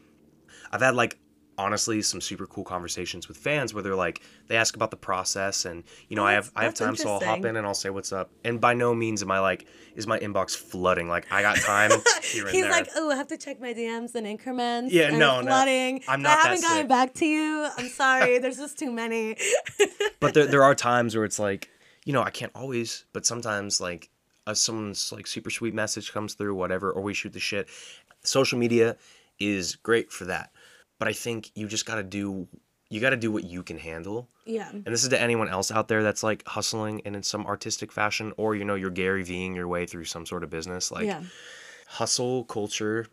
I've 0.72 0.82
had 0.82 0.96
like 0.96 1.20
honestly 1.60 2.02
some 2.02 2.22
super 2.22 2.48
cool 2.48 2.64
conversations 2.64 3.28
with 3.28 3.38
fans 3.38 3.74
where 3.74 3.84
they're 3.84 3.96
like 3.96 4.22
they 4.48 4.56
ask 4.56 4.76
about 4.76 4.90
the 4.90 4.98
process 4.98 5.66
and 5.66 5.84
you 6.08 6.16
know 6.16 6.24
Oh, 6.24 6.26
I 6.26 6.34
have 6.34 6.52
I 6.56 6.64
have 6.64 6.74
time 6.74 6.96
so 6.96 7.10
I'll 7.10 7.20
hop 7.20 7.44
in 7.46 7.56
and 7.58 7.68
I'll 7.68 7.74
say 7.74 7.90
what's 7.90 8.12
up. 8.14 8.32
And 8.44 8.60
by 8.62 8.74
no 8.74 8.96
means 8.96 9.22
am 9.22 9.30
I 9.32 9.40
like 9.40 9.68
is 9.96 10.08
my 10.08 10.18
inbox 10.20 10.56
flooding. 10.56 11.08
Like 11.10 11.32
I 11.32 11.42
got 11.42 11.58
time 11.58 11.92
here 12.24 12.46
and 12.46 12.56
He's 12.56 12.64
there. 12.64 12.72
like, 12.72 12.88
oh, 12.96 13.12
I 13.12 13.16
have 13.16 13.28
to 13.28 13.38
check 13.38 13.60
my 13.60 13.74
DMs 13.74 14.16
in 14.16 14.26
increments. 14.26 14.94
Yeah, 14.94 15.10
and 15.10 15.20
no, 15.20 15.42
no. 15.42 15.48
flooding. 15.48 16.02
I'm 16.08 16.22
not 16.22 16.38
I 16.38 16.42
haven't 16.42 16.62
gotten 16.62 16.78
sick. 16.78 16.88
back 16.88 17.14
to 17.16 17.26
you. 17.26 17.68
I'm 17.78 17.90
sorry. 18.04 18.40
There's 18.40 18.58
just 18.58 18.80
too 18.80 18.92
many. 18.92 19.36
but 20.20 20.34
there, 20.34 20.48
there 20.48 20.64
are 20.64 20.74
times 20.76 21.16
where 21.16 21.26
it's 21.26 21.40
like 21.40 21.70
you 22.06 22.14
know 22.14 22.24
i 22.24 22.30
can't 22.30 22.52
always 22.56 23.06
but 23.14 23.26
sometimes 23.26 23.82
like 23.82 24.10
uh, 24.48 24.54
someone's 24.54 25.12
like 25.12 25.28
super 25.28 25.50
sweet 25.50 25.74
message 25.74 26.12
comes 26.14 26.34
through 26.34 26.56
whatever 26.56 26.92
or 26.92 27.02
we 27.02 27.14
shoot 27.14 27.34
the 27.34 27.40
shit 27.40 27.68
social 28.24 28.58
media 28.58 28.96
is 29.40 29.76
great 29.76 30.12
for 30.12 30.26
that 30.26 30.52
but 31.00 31.08
i 31.08 31.14
think 31.14 31.52
you 31.56 31.68
just 31.68 31.86
got 31.86 31.96
to 31.96 32.04
do 32.04 32.48
you 32.92 33.00
got 33.00 33.12
to 33.12 33.18
do 33.18 33.32
what 33.32 33.44
you 33.44 33.62
can 33.62 33.78
handle 33.78 34.28
yeah. 34.46 34.70
and 34.72 34.86
this 34.86 35.04
is 35.04 35.10
to 35.10 35.22
anyone 35.22 35.48
else 35.48 35.72
out 35.72 35.88
there 35.88 36.02
that's 36.02 36.24
like 36.24 36.46
hustling 36.48 37.02
and 37.06 37.16
in 37.16 37.24
some 37.24 37.46
artistic 37.46 37.92
fashion 37.92 38.34
or 38.38 38.56
you 38.56 38.66
know 38.66 38.76
you're 38.76 38.90
gary 38.90 39.24
veeing 39.24 39.56
your 39.56 39.68
way 39.68 39.86
through 39.86 40.06
some 40.06 40.26
sort 40.26 40.44
of 40.44 40.50
business 40.50 40.92
like 40.92 41.06
yeah. 41.06 41.22
hustle 41.88 42.44
culture 42.46 43.06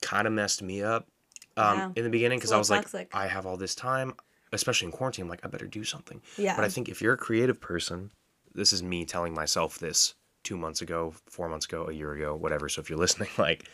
kind 0.00 0.26
of 0.26 0.32
messed 0.32 0.62
me 0.62 0.82
up 0.82 1.08
um, 1.56 1.92
in 1.96 2.04
the 2.04 2.10
beginning 2.10 2.38
because 2.38 2.52
I 2.52 2.58
was 2.58 2.68
toxic. 2.68 2.92
like, 2.92 3.14
I 3.14 3.26
have 3.26 3.46
all 3.46 3.56
this 3.56 3.74
time, 3.74 4.14
especially 4.52 4.86
in 4.86 4.92
quarantine. 4.92 5.24
I'm 5.24 5.28
like, 5.28 5.44
I 5.44 5.48
better 5.48 5.66
do 5.66 5.84
something. 5.84 6.20
Yeah. 6.36 6.56
But 6.56 6.64
I 6.64 6.68
think 6.68 6.88
if 6.88 7.00
you're 7.00 7.14
a 7.14 7.18
creative 7.18 7.60
person, 7.60 8.10
this 8.54 8.72
is 8.72 8.82
me 8.82 9.04
telling 9.04 9.34
myself 9.34 9.78
this 9.78 10.14
two 10.44 10.56
months 10.56 10.82
ago, 10.82 11.14
four 11.26 11.48
months 11.48 11.66
ago, 11.66 11.86
a 11.88 11.92
year 11.92 12.12
ago, 12.12 12.34
whatever. 12.34 12.68
So 12.68 12.80
if 12.80 12.90
you're 12.90 12.98
listening, 12.98 13.28
like, 13.38 13.68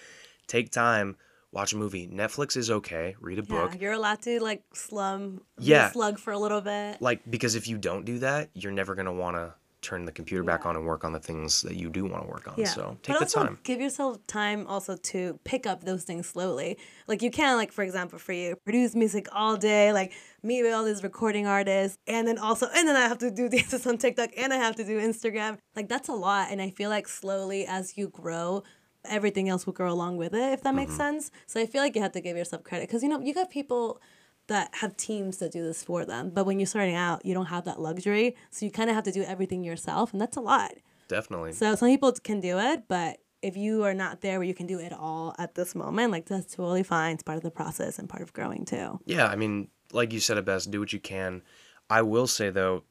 take 0.46 0.70
time, 0.70 1.16
watch 1.52 1.72
a 1.72 1.76
movie. 1.76 2.06
Netflix 2.08 2.56
is 2.56 2.70
okay. 2.70 3.16
Read 3.20 3.38
a 3.38 3.42
Yeah, 3.42 3.48
book. 3.68 3.80
you're 3.80 3.92
allowed 3.92 4.22
to 4.22 4.40
like 4.42 4.62
slum, 4.74 5.42
Yeah. 5.58 5.90
slug 5.90 6.18
for 6.18 6.32
a 6.32 6.38
little 6.38 6.60
bit. 6.60 7.00
Like, 7.00 7.20
because 7.30 7.54
if 7.54 7.66
you 7.68 7.78
don't 7.78 8.04
do 8.04 8.18
that, 8.20 8.50
you're 8.54 8.72
never 8.72 8.94
gonna 8.94 9.12
want 9.12 9.36
to 9.36 9.54
turn 9.80 10.04
the 10.04 10.10
computer 10.10 10.42
back 10.42 10.66
on 10.66 10.74
and 10.74 10.84
work 10.84 11.04
on 11.04 11.12
the 11.12 11.20
things 11.20 11.62
that 11.62 11.76
you 11.76 11.88
do 11.88 12.04
want 12.04 12.20
to 12.24 12.28
work 12.28 12.48
on. 12.48 12.54
Yeah. 12.58 12.64
So 12.66 12.82
but 13.00 13.02
take 13.04 13.16
the 13.18 13.24
also 13.24 13.44
time. 13.44 13.58
give 13.62 13.80
yourself 13.80 14.18
time 14.26 14.66
also 14.66 14.96
to 14.96 15.38
pick 15.44 15.66
up 15.68 15.84
those 15.84 16.02
things 16.02 16.26
slowly. 16.26 16.76
Like 17.06 17.22
you 17.22 17.30
can't 17.30 17.56
like 17.56 17.70
for 17.70 17.84
example 17.84 18.18
for 18.18 18.32
you 18.32 18.56
produce 18.64 18.96
music 18.96 19.28
all 19.30 19.56
day, 19.56 19.92
like 19.92 20.12
meet 20.42 20.64
with 20.64 20.74
all 20.74 20.84
these 20.84 21.04
recording 21.04 21.46
artists, 21.46 21.96
and 22.08 22.26
then 22.26 22.38
also 22.38 22.66
and 22.74 22.88
then 22.88 22.96
I 22.96 23.02
have 23.02 23.18
to 23.18 23.30
do 23.30 23.48
dances 23.56 23.86
on 23.86 23.98
TikTok 23.98 24.30
and 24.36 24.52
I 24.52 24.56
have 24.56 24.74
to 24.76 24.84
do 24.84 24.98
Instagram. 25.00 25.58
Like 25.76 25.88
that's 25.88 26.08
a 26.08 26.12
lot, 26.12 26.48
and 26.50 26.60
I 26.60 26.70
feel 26.70 26.90
like 26.90 27.06
slowly 27.06 27.64
as 27.64 27.96
you 27.96 28.08
grow. 28.08 28.64
Everything 29.04 29.48
else 29.48 29.64
will 29.64 29.72
grow 29.72 29.92
along 29.92 30.16
with 30.16 30.34
it, 30.34 30.52
if 30.52 30.62
that 30.62 30.74
makes 30.74 30.92
Mm-hmm. 30.92 30.98
sense. 30.98 31.30
So 31.46 31.60
I 31.60 31.66
feel 31.66 31.82
like 31.82 31.94
you 31.94 32.02
have 32.02 32.12
to 32.12 32.20
give 32.20 32.36
yourself 32.36 32.64
credit 32.64 32.88
because 32.88 33.02
you 33.02 33.08
know 33.08 33.20
you 33.20 33.32
got 33.32 33.50
people 33.50 34.00
that 34.48 34.74
have 34.76 34.96
teams 34.96 35.38
that 35.38 35.52
do 35.52 35.62
this 35.62 35.82
for 35.82 36.04
them. 36.04 36.30
But 36.30 36.46
when 36.46 36.58
you're 36.58 36.66
starting 36.66 36.94
out, 36.94 37.24
you 37.24 37.34
don't 37.34 37.46
have 37.46 37.64
that 37.66 37.80
luxury. 37.80 38.34
So 38.50 38.64
you 38.64 38.72
kind 38.72 38.88
of 38.88 38.96
have 38.96 39.04
to 39.04 39.12
do 39.12 39.22
everything 39.22 39.62
yourself. 39.62 40.12
And 40.12 40.20
that's 40.20 40.36
a 40.36 40.40
lot. 40.40 40.72
Definitely. 41.08 41.52
So 41.52 41.74
some 41.74 41.88
people 41.88 42.12
can 42.12 42.40
do 42.40 42.58
it, 42.58 42.84
but 42.88 43.18
if 43.42 43.56
you 43.56 43.84
are 43.84 43.94
not 43.94 44.20
there 44.20 44.38
where 44.38 44.48
you 44.48 44.54
can 44.54 44.66
do 44.66 44.78
it 44.78 44.92
all 44.92 45.34
at 45.38 45.54
this 45.54 45.74
moment, 45.74 46.12
like 46.12 46.26
that's 46.26 46.54
totally 46.54 46.82
fine. 46.82 47.14
It's 47.14 47.22
part 47.22 47.36
of 47.36 47.42
the 47.44 47.50
process 47.50 47.98
and 47.98 48.08
part 48.08 48.22
of 48.22 48.32
growing 48.32 48.64
too. 48.64 48.98
Yeah, 49.04 49.26
I 49.26 49.36
mean, 49.36 49.68
like 49.92 50.12
you 50.12 50.20
said 50.20 50.38
it 50.38 50.44
best, 50.44 50.70
do 50.70 50.80
what 50.80 50.92
you 50.92 50.98
can. 51.00 51.42
I 51.90 52.02
will 52.02 52.26
say 52.26 52.50
though, 52.50 52.84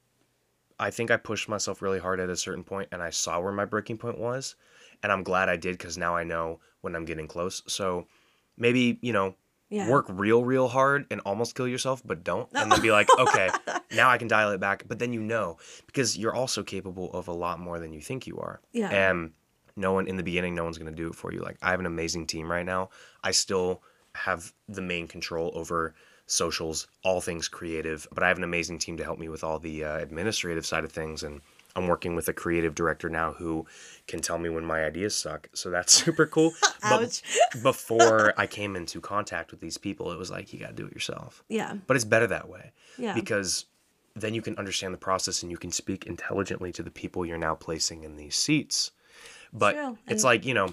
I 0.79 0.91
think 0.91 1.09
I 1.09 1.17
pushed 1.17 1.49
myself 1.49 1.81
really 1.81 1.99
hard 1.99 2.19
at 2.19 2.29
a 2.29 2.35
certain 2.35 2.63
point 2.63 2.89
and 2.91 3.01
I 3.01 3.09
saw 3.09 3.39
where 3.39 3.51
my 3.51 3.65
breaking 3.65 3.97
point 3.97 4.19
was. 4.19 4.55
And 5.03 5.11
I'm 5.11 5.23
glad 5.23 5.49
I 5.49 5.55
did 5.57 5.77
because 5.77 5.97
now 5.97 6.15
I 6.15 6.23
know 6.23 6.59
when 6.81 6.95
I'm 6.95 7.05
getting 7.05 7.27
close. 7.27 7.61
So 7.67 8.07
maybe, 8.57 8.97
you 9.01 9.13
know, 9.13 9.35
Yeah. 9.69 9.89
work 9.89 10.05
real, 10.09 10.43
real 10.43 10.67
hard 10.67 11.05
and 11.11 11.19
almost 11.25 11.53
kill 11.55 11.67
yourself, 11.67 12.01
but 12.05 12.23
don't. 12.23 12.47
And 12.53 12.71
then 12.71 12.81
be 12.81 12.91
like, 12.91 13.09
okay, 13.19 13.49
now 13.95 14.09
I 14.09 14.17
can 14.17 14.27
dial 14.27 14.51
it 14.51 14.59
back. 14.59 14.83
But 14.87 14.99
then 14.99 15.11
you 15.13 15.21
know, 15.21 15.57
because 15.87 16.17
you're 16.17 16.33
also 16.35 16.63
capable 16.63 17.11
of 17.13 17.27
a 17.27 17.33
lot 17.33 17.59
more 17.59 17.79
than 17.79 17.91
you 17.93 18.01
think 18.01 18.25
you 18.27 18.37
are. 18.39 18.61
Yeah. 18.71 18.89
And 18.89 19.33
no 19.75 19.91
one 19.93 20.07
in 20.07 20.15
the 20.17 20.23
beginning, 20.23 20.55
no 20.55 20.63
one's 20.63 20.77
going 20.77 20.91
to 20.91 20.95
do 21.03 21.07
it 21.09 21.15
for 21.15 21.31
you. 21.33 21.41
Like, 21.41 21.57
I 21.61 21.71
have 21.71 21.79
an 21.79 21.85
amazing 21.85 22.25
team 22.27 22.49
right 22.49 22.65
now. 22.65 22.89
I 23.23 23.31
still 23.31 23.81
have 24.15 24.51
the 24.67 24.81
main 24.81 25.07
control 25.07 25.51
over 25.53 25.93
socials, 26.25 26.87
all 27.03 27.21
things 27.21 27.47
creative, 27.47 28.07
but 28.11 28.23
I 28.23 28.27
have 28.29 28.37
an 28.37 28.43
amazing 28.43 28.79
team 28.79 28.97
to 28.97 29.03
help 29.03 29.19
me 29.19 29.29
with 29.29 29.43
all 29.43 29.59
the 29.59 29.83
uh, 29.83 29.97
administrative 29.97 30.65
side 30.65 30.83
of 30.83 30.91
things. 30.91 31.23
And 31.23 31.41
I'm 31.75 31.87
working 31.87 32.15
with 32.15 32.27
a 32.27 32.33
creative 32.33 32.73
director 32.73 33.09
now 33.09 33.33
who 33.33 33.65
can 34.07 34.19
tell 34.19 34.37
me 34.39 34.49
when 34.49 34.65
my 34.65 34.83
ideas 34.83 35.15
suck. 35.15 35.49
So 35.53 35.69
that's 35.69 35.93
super 36.03 36.25
cool. 36.25 36.53
But 36.81 37.21
before 37.63 38.33
I 38.37 38.47
came 38.47 38.75
into 38.75 38.99
contact 39.01 39.51
with 39.51 39.59
these 39.59 39.77
people, 39.77 40.11
it 40.11 40.17
was 40.17 40.31
like, 40.31 40.51
you 40.53 40.59
got 40.59 40.69
to 40.69 40.73
do 40.73 40.87
it 40.87 40.93
yourself. 40.93 41.43
Yeah. 41.49 41.75
But 41.85 41.95
it's 41.95 42.05
better 42.05 42.27
that 42.27 42.49
way 42.49 42.71
Yeah. 42.97 43.13
because 43.13 43.65
then 44.15 44.33
you 44.33 44.41
can 44.41 44.57
understand 44.57 44.93
the 44.93 44.97
process 44.97 45.43
and 45.43 45.51
you 45.51 45.57
can 45.57 45.71
speak 45.71 46.07
intelligently 46.07 46.71
to 46.71 46.81
the 46.81 46.89
people 46.89 47.25
you're 47.25 47.37
now 47.37 47.53
placing 47.53 48.03
in 48.03 48.15
these 48.15 48.35
seats. 48.35 48.91
But 49.53 49.73
True, 49.73 49.97
it's 50.07 50.23
and- 50.23 50.27
like, 50.29 50.45
you 50.45 50.53
know, 50.55 50.67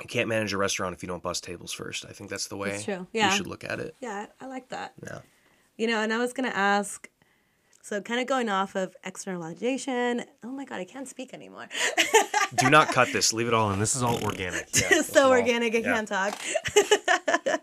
you 0.00 0.08
can't 0.08 0.28
manage 0.28 0.52
a 0.52 0.56
restaurant 0.56 0.92
if 0.96 1.02
you 1.04 1.06
don't 1.06 1.22
bust 1.22 1.44
tables 1.44 1.72
first. 1.72 2.04
I 2.04 2.12
think 2.12 2.28
that's 2.28 2.48
the 2.48 2.56
way 2.56 2.70
That's 2.70 2.84
true, 2.84 3.06
yeah. 3.12 3.30
you 3.30 3.36
should 3.36 3.46
look 3.46 3.62
at 3.62 3.78
it. 3.78 3.94
yeah, 4.00 4.26
I 4.40 4.46
like 4.46 4.68
that. 4.70 4.94
Yeah. 5.00 5.20
You 5.76 5.86
know, 5.86 6.00
and 6.00 6.12
I 6.12 6.18
was 6.18 6.32
gonna 6.32 6.48
ask, 6.48 7.08
so 7.82 8.00
kind 8.00 8.20
of 8.20 8.26
going 8.26 8.48
off 8.48 8.74
of 8.76 8.94
externalization. 9.04 10.24
Oh 10.44 10.50
my 10.52 10.64
god, 10.64 10.80
I 10.80 10.84
can't 10.84 11.06
speak 11.08 11.34
anymore. 11.34 11.68
Do 12.56 12.70
not 12.70 12.88
cut 12.88 13.08
this. 13.12 13.32
Leave 13.32 13.48
it 13.48 13.54
all 13.54 13.70
in. 13.72 13.78
This 13.80 13.94
is 13.96 14.02
all 14.02 14.22
organic. 14.24 14.66
Yeah, 14.74 14.88
this 14.88 14.92
It's 14.92 15.08
is 15.08 15.14
so 15.14 15.24
all- 15.24 15.30
organic, 15.32 15.74
I 15.74 15.82
can't 15.82 16.08
talk. 16.08 16.38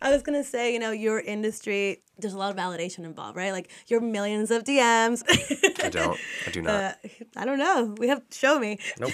I 0.00 0.10
was 0.12 0.22
gonna 0.22 0.44
say, 0.44 0.72
you 0.72 0.78
know, 0.78 0.92
your 0.92 1.18
industry, 1.18 2.02
there's 2.18 2.32
a 2.34 2.38
lot 2.38 2.50
of 2.50 2.56
validation 2.56 3.00
involved, 3.04 3.36
right? 3.36 3.50
Like 3.50 3.68
your 3.88 4.00
millions 4.00 4.50
of 4.52 4.62
DMs. 4.62 5.24
I 5.84 5.88
don't. 5.88 6.18
I 6.46 6.50
do 6.52 6.62
not. 6.62 6.74
Uh, 6.74 6.92
I 7.36 7.44
don't 7.44 7.58
know. 7.58 7.94
We 7.98 8.06
have 8.08 8.22
show 8.30 8.58
me. 8.60 8.78
nope. 9.00 9.10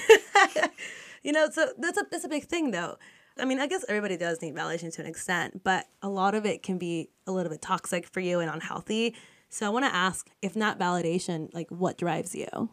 You 1.22 1.32
know, 1.32 1.48
so 1.50 1.72
that's 1.78 1.96
a 1.96 2.04
that's 2.10 2.24
a 2.24 2.28
big 2.28 2.44
thing 2.44 2.70
though. 2.70 2.98
I 3.38 3.46
mean, 3.46 3.58
I 3.60 3.66
guess 3.66 3.82
everybody 3.88 4.16
does 4.18 4.42
need 4.42 4.54
validation 4.54 4.92
to 4.94 5.00
an 5.00 5.06
extent, 5.08 5.64
but 5.64 5.86
a 6.02 6.08
lot 6.08 6.34
of 6.34 6.44
it 6.44 6.62
can 6.62 6.76
be 6.76 7.08
a 7.26 7.32
little 7.32 7.50
bit 7.50 7.62
toxic 7.62 8.06
for 8.06 8.20
you 8.20 8.40
and 8.40 8.50
unhealthy. 8.50 9.14
So 9.54 9.64
I 9.64 9.68
want 9.68 9.84
to 9.84 9.94
ask, 9.94 10.28
if 10.42 10.56
not 10.56 10.80
validation, 10.80 11.48
like 11.54 11.70
what 11.70 11.96
drives 11.96 12.34
you? 12.34 12.70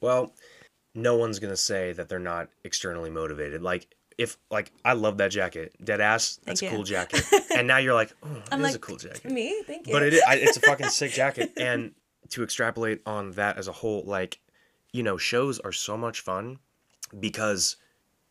Well, 0.00 0.32
no 0.94 1.14
one's 1.16 1.38
gonna 1.38 1.58
say 1.58 1.92
that 1.92 2.08
they're 2.08 2.18
not 2.18 2.48
externally 2.64 3.10
motivated. 3.10 3.60
Like 3.60 3.94
if 4.16 4.38
like 4.50 4.72
I 4.82 4.94
love 4.94 5.18
that 5.18 5.30
jacket, 5.30 5.74
dead 5.84 6.00
ass. 6.00 6.40
That's 6.46 6.60
Thank 6.60 6.72
a 6.72 6.72
you. 6.72 6.78
cool 6.78 6.84
jacket. 6.86 7.22
and 7.54 7.68
now 7.68 7.76
you're 7.76 7.92
like, 7.92 8.14
oh, 8.22 8.28
it 8.50 8.54
is 8.54 8.60
like, 8.62 8.74
a 8.76 8.78
cool 8.78 8.96
jacket. 8.96 9.30
Me, 9.30 9.62
thank 9.66 9.88
you. 9.88 9.92
but 9.92 10.02
it 10.02 10.14
is, 10.14 10.22
I, 10.26 10.36
it's 10.36 10.56
a 10.56 10.60
fucking 10.60 10.88
sick 11.00 11.12
jacket 11.12 11.52
and 11.58 11.92
to 12.30 12.42
extrapolate 12.42 13.02
on 13.04 13.32
that 13.32 13.58
as 13.58 13.68
a 13.68 13.72
whole 13.72 14.02
like 14.06 14.40
you 14.94 15.02
know 15.02 15.18
shows 15.18 15.58
are 15.58 15.72
so 15.72 15.98
much 15.98 16.20
fun 16.20 16.60
because 17.18 17.76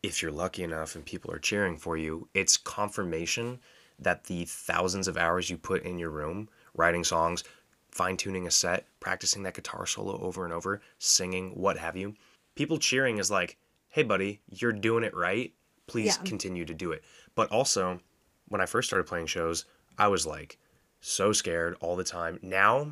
if 0.02 0.24
you're 0.24 0.32
lucky 0.32 0.64
enough 0.64 0.96
and 0.96 1.06
people 1.06 1.32
are 1.32 1.38
cheering 1.38 1.78
for 1.78 1.98
you 1.98 2.28
it's 2.34 2.58
confirmation 2.58 3.60
that 4.00 4.24
the 4.24 4.46
thousands 4.46 5.08
of 5.08 5.18
hours 5.18 5.52
you 5.52 5.58
put 5.58 5.84
in 5.84 6.00
your 6.00 6.10
room 6.10 6.50
writing 6.74 7.04
songs 7.04 7.44
fine-tuning 7.92 8.46
a 8.48 8.52
set 8.52 8.86
practicing 9.00 9.44
that 9.44 9.54
guitar 9.56 9.86
solo 9.86 10.18
over 10.22 10.44
and 10.46 10.54
over 10.54 10.82
singing 11.00 11.52
what 11.52 11.78
have 11.78 11.96
you 11.98 12.16
people 12.56 12.78
cheering 12.78 13.18
is 13.18 13.30
like 13.32 13.58
hey 13.90 14.04
buddy 14.04 14.40
you're 14.50 14.72
doing 14.74 15.04
it 15.04 15.16
right 15.16 15.54
Please 15.88 16.18
Yeah. 16.18 16.24
continue 16.24 16.66
to 16.66 16.74
do 16.76 16.92
it. 16.92 17.04
But 17.34 17.50
also, 17.52 18.00
when 18.48 18.62
I 18.62 18.68
first 18.68 18.88
started 18.90 19.06
playing 19.08 19.26
shows, 19.26 19.66
I 19.98 20.08
was 20.08 20.24
like 20.28 20.60
so 21.02 21.34
scared 21.34 21.76
all 21.80 21.96
the 21.96 22.04
time. 22.04 22.38
Now, 22.44 22.92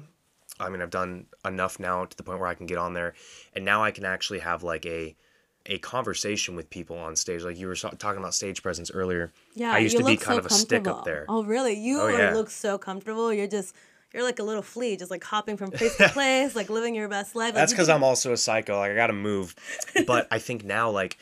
I 0.59 0.69
mean, 0.69 0.81
I've 0.81 0.89
done 0.89 1.27
enough 1.45 1.79
now 1.79 2.05
to 2.05 2.17
the 2.17 2.23
point 2.23 2.39
where 2.39 2.47
I 2.49 2.55
can 2.55 2.65
get 2.65 2.79
on 2.79 2.93
there, 2.95 3.13
and 3.53 3.63
now 3.63 3.83
I 3.83 3.91
can 3.91 4.03
actually 4.03 4.39
have 4.39 4.63
like 4.63 4.83
a 4.87 5.15
a 5.67 5.77
conversation 5.77 6.55
with 6.55 6.71
people 6.71 6.97
on 6.97 7.15
stage. 7.15 7.43
Like 7.43 7.59
you 7.59 7.67
were 7.67 7.75
talking 7.75 8.17
about 8.17 8.33
stage 8.33 8.63
presence 8.63 8.89
earlier. 8.89 9.31
Yeah, 9.53 9.73
I 9.73 9.77
used 9.77 9.97
to 9.97 10.03
be 10.03 10.17
kind 10.17 10.37
so 10.37 10.39
of 10.39 10.45
a 10.47 10.49
stick 10.49 10.87
up 10.87 11.05
there. 11.05 11.25
Oh, 11.29 11.43
really? 11.43 11.73
You 11.75 12.01
Oh, 12.01 12.07
yeah. 12.07 12.33
look 12.33 12.49
so 12.49 12.79
comfortable. 12.79 13.31
You're 13.31 13.45
just 13.45 13.75
you're 14.17 14.25
like 14.25 14.39
a 14.39 14.43
little 14.43 14.63
flea, 14.63 14.97
just 14.97 15.11
like 15.11 15.23
hopping 15.23 15.57
from 15.57 15.69
place 15.69 15.95
to 15.97 16.09
place, 16.13 16.55
like 16.55 16.71
living 16.71 16.95
your 16.95 17.07
best 17.07 17.35
life. 17.35 17.53
That's 17.53 17.71
because 17.71 17.85
do- 17.85 17.93
I'm 17.93 18.03
also 18.03 18.33
a 18.33 18.37
psycho. 18.37 18.79
Like 18.79 18.91
I 18.91 18.95
gotta 18.95 19.13
move. 19.13 19.55
But 20.07 20.27
I 20.31 20.39
think 20.39 20.65
now, 20.65 20.89
like 20.89 21.17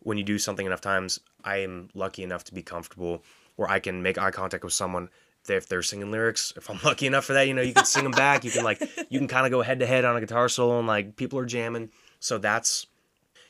when 0.00 0.18
you 0.18 0.24
do 0.24 0.36
something 0.36 0.66
enough 0.66 0.80
times, 0.80 1.20
I 1.44 1.58
am 1.58 1.90
lucky 1.94 2.24
enough 2.24 2.42
to 2.44 2.54
be 2.54 2.62
comfortable 2.62 3.22
where 3.54 3.70
I 3.70 3.78
can 3.78 4.02
make 4.02 4.18
eye 4.18 4.32
contact 4.32 4.64
with 4.64 4.72
someone. 4.72 5.10
If 5.48 5.68
they're 5.68 5.82
singing 5.82 6.10
lyrics, 6.10 6.52
if 6.56 6.68
I'm 6.68 6.80
lucky 6.84 7.06
enough 7.06 7.24
for 7.24 7.34
that, 7.34 7.46
you 7.46 7.54
know, 7.54 7.62
you 7.62 7.72
can 7.72 7.84
sing 7.84 8.02
them 8.02 8.12
back. 8.12 8.44
You 8.44 8.50
can 8.50 8.64
like, 8.64 8.80
you 9.08 9.20
can 9.20 9.28
kind 9.28 9.46
of 9.46 9.52
go 9.52 9.62
head 9.62 9.78
to 9.80 9.86
head 9.86 10.04
on 10.04 10.16
a 10.16 10.20
guitar 10.20 10.48
solo, 10.48 10.78
and 10.78 10.88
like 10.88 11.14
people 11.14 11.38
are 11.38 11.46
jamming. 11.46 11.90
So 12.18 12.36
that's, 12.38 12.86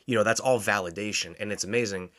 you 0.05 0.15
know, 0.15 0.23
that's 0.23 0.39
all 0.39 0.59
validation, 0.59 1.35
and 1.39 1.51
it's 1.51 1.63
amazing. 1.63 2.11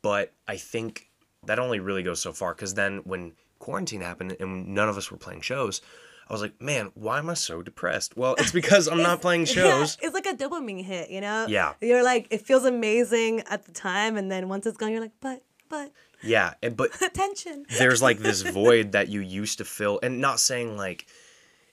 But 0.00 0.32
I 0.48 0.56
think 0.56 1.10
that 1.44 1.58
only 1.58 1.80
really 1.80 2.02
goes 2.02 2.20
so 2.22 2.32
far 2.32 2.54
because 2.54 2.72
then 2.74 3.02
when 3.04 3.32
quarantine 3.58 4.00
happened 4.00 4.36
and 4.40 4.68
none 4.68 4.88
of 4.88 4.96
us 4.96 5.10
were 5.10 5.16
playing 5.16 5.40
shows, 5.40 5.80
I 6.28 6.32
was 6.32 6.40
like, 6.42 6.60
man, 6.60 6.90
why 6.94 7.18
am 7.18 7.28
I 7.28 7.34
so 7.34 7.62
depressed? 7.62 8.16
Well, 8.16 8.34
it's 8.38 8.52
because 8.60 8.88
I'm 8.88 9.02
not 9.02 9.20
playing 9.20 9.44
shows. 9.44 9.98
Yeah, 10.00 10.06
it's 10.08 10.14
like 10.14 10.26
a 10.26 10.34
dopamine 10.34 10.82
hit, 10.82 11.10
you 11.10 11.20
know? 11.20 11.46
Yeah. 11.48 11.74
You're 11.80 12.02
like, 12.02 12.28
it 12.30 12.42
feels 12.42 12.64
amazing 12.64 13.40
at 13.50 13.64
the 13.66 13.72
time, 13.72 14.16
and 14.16 14.30
then 14.30 14.48
once 14.48 14.66
it's 14.66 14.76
gone, 14.76 14.90
you're 14.90 15.00
like, 15.00 15.12
but, 15.20 15.42
but, 15.68 15.92
Yeah, 16.22 16.54
and, 16.62 16.76
but 16.76 16.90
attention. 17.02 17.66
there's 17.78 18.00
like 18.02 18.18
this 18.18 18.42
void 18.60 18.92
that 18.92 19.08
you 19.08 19.20
used 19.20 19.58
to 19.58 19.64
fill, 19.64 20.00
and 20.02 20.20
not 20.20 20.40
saying 20.40 20.76
like 20.76 21.06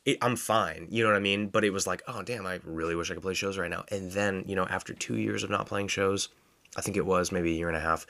it, 0.04 0.18
I'm 0.22 0.36
fine, 0.36 0.88
you 0.90 1.04
know 1.04 1.12
what 1.12 1.16
I 1.16 1.22
mean? 1.22 1.48
But 1.48 1.64
it 1.64 1.70
was 1.72 1.86
like, 1.88 2.02
oh 2.08 2.22
damn, 2.24 2.46
I 2.46 2.60
really 2.64 2.96
wish 2.96 3.12
I 3.12 3.14
could 3.14 3.24
play 3.24 3.36
shows 3.36 3.58
right 3.58 3.70
now. 3.70 3.86
And 3.92 4.12
then 4.12 4.44
you 4.48 4.56
know, 4.56 4.66
after 4.66 4.94
two 4.94 5.18
years 5.18 5.44
of 5.44 5.50
not 5.50 5.68
playing 5.68 5.90
shows, 5.90 6.30
I 6.76 6.82
think 6.82 6.98
it 6.98 7.06
was 7.06 7.32
maybe 7.32 7.52
a 7.52 7.56
year 7.58 7.68
and 7.68 7.78
a 7.78 7.82
half, 7.82 8.06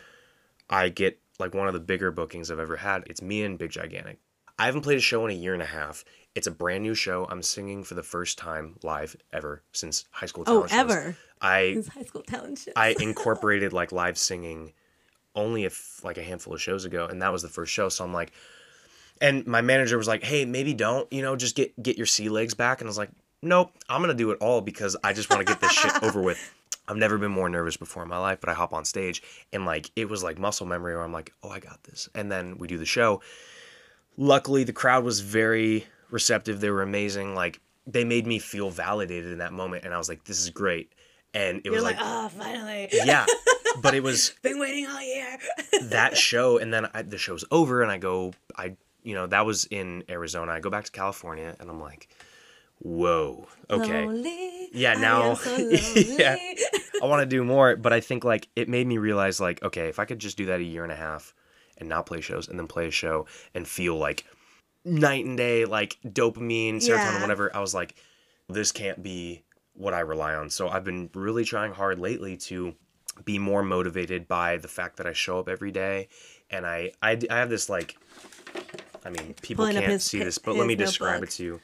I 0.69 0.89
get 0.89 1.19
like 1.39 1.53
one 1.53 1.67
of 1.67 1.73
the 1.73 1.79
bigger 1.79 2.11
bookings 2.11 2.49
I've 2.49 2.59
ever 2.59 2.77
had. 2.77 3.03
It's 3.07 3.21
me 3.21 3.43
and 3.43 3.57
Big 3.59 3.71
Gigantic. 3.71 4.19
I 4.57 4.67
haven't 4.67 4.81
played 4.81 4.99
a 4.99 5.01
show 5.01 5.25
in 5.25 5.31
a 5.31 5.35
year 5.35 5.53
and 5.53 5.61
a 5.61 5.65
half. 5.65 6.05
It's 6.33 6.47
a 6.47 6.51
brand 6.51 6.83
new 6.83 6.95
show. 6.95 7.27
I'm 7.29 7.41
singing 7.41 7.83
for 7.83 7.93
the 7.95 8.03
first 8.03 8.37
time 8.37 8.75
live 8.83 9.15
ever 9.33 9.63
since 9.73 10.05
high 10.11 10.27
school 10.27 10.43
Oh, 10.47 10.65
talent 10.65 10.69
shows. 10.71 10.79
ever. 10.79 11.17
I 11.41 11.59
It's 11.59 11.87
high 11.89 12.03
school 12.03 12.21
talent 12.23 12.59
shit. 12.59 12.73
I 12.75 12.95
incorporated 12.99 13.73
like 13.73 13.91
live 13.91 14.17
singing 14.17 14.73
only 15.35 15.65
if 15.65 16.03
like 16.03 16.17
a 16.17 16.23
handful 16.23 16.53
of 16.53 16.61
shows 16.61 16.85
ago, 16.85 17.05
and 17.05 17.21
that 17.21 17.31
was 17.33 17.41
the 17.41 17.49
first 17.49 17.73
show. 17.73 17.89
So 17.89 18.03
I'm 18.05 18.13
like, 18.13 18.31
and 19.19 19.45
my 19.45 19.61
manager 19.61 19.97
was 19.97 20.07
like, 20.07 20.23
"Hey, 20.23 20.45
maybe 20.45 20.73
don't, 20.73 21.11
you 21.11 21.21
know, 21.21 21.35
just 21.35 21.55
get 21.55 21.81
get 21.81 21.97
your 21.97 22.05
sea 22.07 22.29
legs 22.29 22.53
back." 22.53 22.79
And 22.81 22.87
I 22.87 22.89
was 22.89 22.97
like, 22.97 23.11
"Nope, 23.41 23.71
I'm 23.89 24.01
gonna 24.01 24.13
do 24.13 24.31
it 24.31 24.37
all 24.41 24.61
because 24.61 24.95
I 25.03 25.13
just 25.13 25.29
want 25.29 25.39
to 25.45 25.45
get 25.45 25.59
this 25.61 25.71
shit 25.73 25.91
over 26.03 26.21
with." 26.21 26.39
I've 26.87 26.97
never 26.97 27.17
been 27.17 27.31
more 27.31 27.47
nervous 27.47 27.77
before 27.77 28.03
in 28.03 28.09
my 28.09 28.17
life, 28.17 28.39
but 28.41 28.49
I 28.49 28.53
hop 28.53 28.73
on 28.73 28.83
stage 28.85 29.21
and 29.53 29.65
like 29.65 29.89
it 29.95 30.09
was 30.09 30.23
like 30.23 30.37
muscle 30.39 30.65
memory 30.65 30.93
where 30.95 31.03
I'm 31.03 31.13
like, 31.13 31.33
"Oh, 31.43 31.49
I 31.49 31.59
got 31.59 31.83
this," 31.83 32.07
and 32.15 32.31
then 32.31 32.57
we 32.57 32.67
do 32.67 32.77
the 32.77 32.85
show. 32.85 33.21
Luckily, 34.17 34.63
the 34.63 34.73
crowd 34.73 35.03
was 35.03 35.19
very 35.21 35.85
receptive. 36.11 36.59
They 36.59 36.69
were 36.69 36.81
amazing. 36.83 37.33
Like 37.35 37.59
they 37.87 38.03
made 38.03 38.27
me 38.27 38.39
feel 38.39 38.69
validated 38.69 39.31
in 39.31 39.39
that 39.39 39.53
moment, 39.53 39.85
and 39.85 39.93
I 39.93 39.97
was 39.97 40.09
like, 40.09 40.23
"This 40.25 40.39
is 40.39 40.49
great." 40.49 40.93
And 41.33 41.59
it 41.59 41.65
you're 41.65 41.75
was 41.75 41.83
like, 41.83 41.95
like 41.95 42.05
oh, 42.05 42.27
finally. 42.29 42.89
yeah 42.91 43.25
but 43.81 43.95
it 43.95 44.03
was 44.03 44.33
Been 44.41 44.59
waiting 44.59 44.85
all 44.85 45.01
year. 45.01 45.37
that 45.83 46.17
show 46.17 46.57
and 46.57 46.73
then 46.73 46.89
I, 46.93 47.03
the 47.03 47.17
show's 47.17 47.45
over 47.51 47.81
and 47.81 47.89
i 47.89 47.97
go 47.97 48.33
i 48.57 48.75
you 49.01 49.15
know 49.15 49.27
that 49.27 49.45
was 49.45 49.63
in 49.71 50.03
arizona 50.09 50.51
i 50.51 50.59
go 50.59 50.69
back 50.69 50.83
to 50.83 50.91
california 50.91 51.55
and 51.57 51.69
i'm 51.69 51.79
like 51.79 52.09
whoa 52.79 53.47
okay 53.69 54.05
Lonely, 54.05 54.69
Yeah, 54.73 54.93
I 54.97 55.01
now- 55.01 55.29
am 55.31 55.35
so 55.37 55.55
Yeah. 55.95 56.35
i 57.01 57.05
want 57.05 57.21
to 57.21 57.25
do 57.25 57.43
more 57.45 57.75
but 57.77 57.93
i 57.93 58.01
think 58.01 58.23
like 58.25 58.49
it 58.57 58.67
made 58.67 58.87
me 58.87 58.97
realize 58.97 59.39
like 59.39 59.63
okay 59.63 59.87
if 59.87 59.99
i 59.99 60.05
could 60.05 60.19
just 60.19 60.35
do 60.37 60.47
that 60.47 60.59
a 60.59 60.63
year 60.63 60.83
and 60.83 60.91
a 60.91 60.95
half 60.97 61.33
and 61.77 61.87
not 61.87 62.05
play 62.05 62.19
shows 62.21 62.47
and 62.49 62.59
then 62.59 62.67
play 62.67 62.87
a 62.87 62.91
show 62.91 63.25
and 63.53 63.67
feel 63.67 63.95
like 63.95 64.25
night 64.83 65.25
and 65.25 65.37
day 65.37 65.65
like 65.65 65.97
dopamine 66.05 66.75
serotonin 66.75 66.97
Yeah. 67.13 67.21
whatever. 67.21 67.55
I 67.55 67.59
was 67.59 67.73
like 67.73 67.95
this 68.49 68.71
can't 68.71 69.01
be 69.01 69.43
what 69.73 69.93
i 69.93 69.99
rely 70.01 70.33
on. 70.35 70.49
So 70.49 70.67
i've 70.69 70.83
been 70.83 71.09
really 71.13 71.45
trying 71.45 71.73
hard 71.73 71.99
lately 71.99 72.35
to 72.37 72.73
be 73.25 73.37
more 73.39 73.61
motivated 73.63 74.27
by 74.27 74.57
the 74.57 74.67
fact 74.67 74.97
that 74.97 75.05
i 75.07 75.13
show 75.13 75.39
up 75.39 75.47
every 75.49 75.71
day. 75.71 76.07
And 76.49 76.65
i 76.65 76.91
i, 77.01 77.17
I 77.29 77.37
have 77.37 77.49
this 77.49 77.69
like 77.69 77.97
i 79.05 79.09
mean 79.09 79.35
people 79.41 79.65
Pulling 79.65 79.77
can't 79.79 79.91
his 79.93 80.03
see 80.03 80.19
this 80.19 80.37
but 80.37 80.55
let 80.55 80.67
me 80.67 80.75
describe 80.75 81.13
notebook. 81.21 81.29
it 81.29 81.33
to 81.37 81.43
you. 81.43 81.61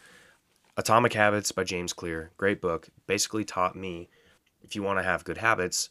Atomic 0.78 1.14
habits 1.14 1.52
by 1.52 1.64
james 1.64 1.92
clear. 1.94 2.32
Great 2.38 2.62
book. 2.62 2.88
Basically 3.08 3.44
taught 3.44 3.76
me 3.76 4.10
if 4.62 4.76
you 4.76 4.84
want 4.84 5.00
to 5.00 5.04
have 5.04 5.24
good 5.24 5.38
habits 5.38 5.90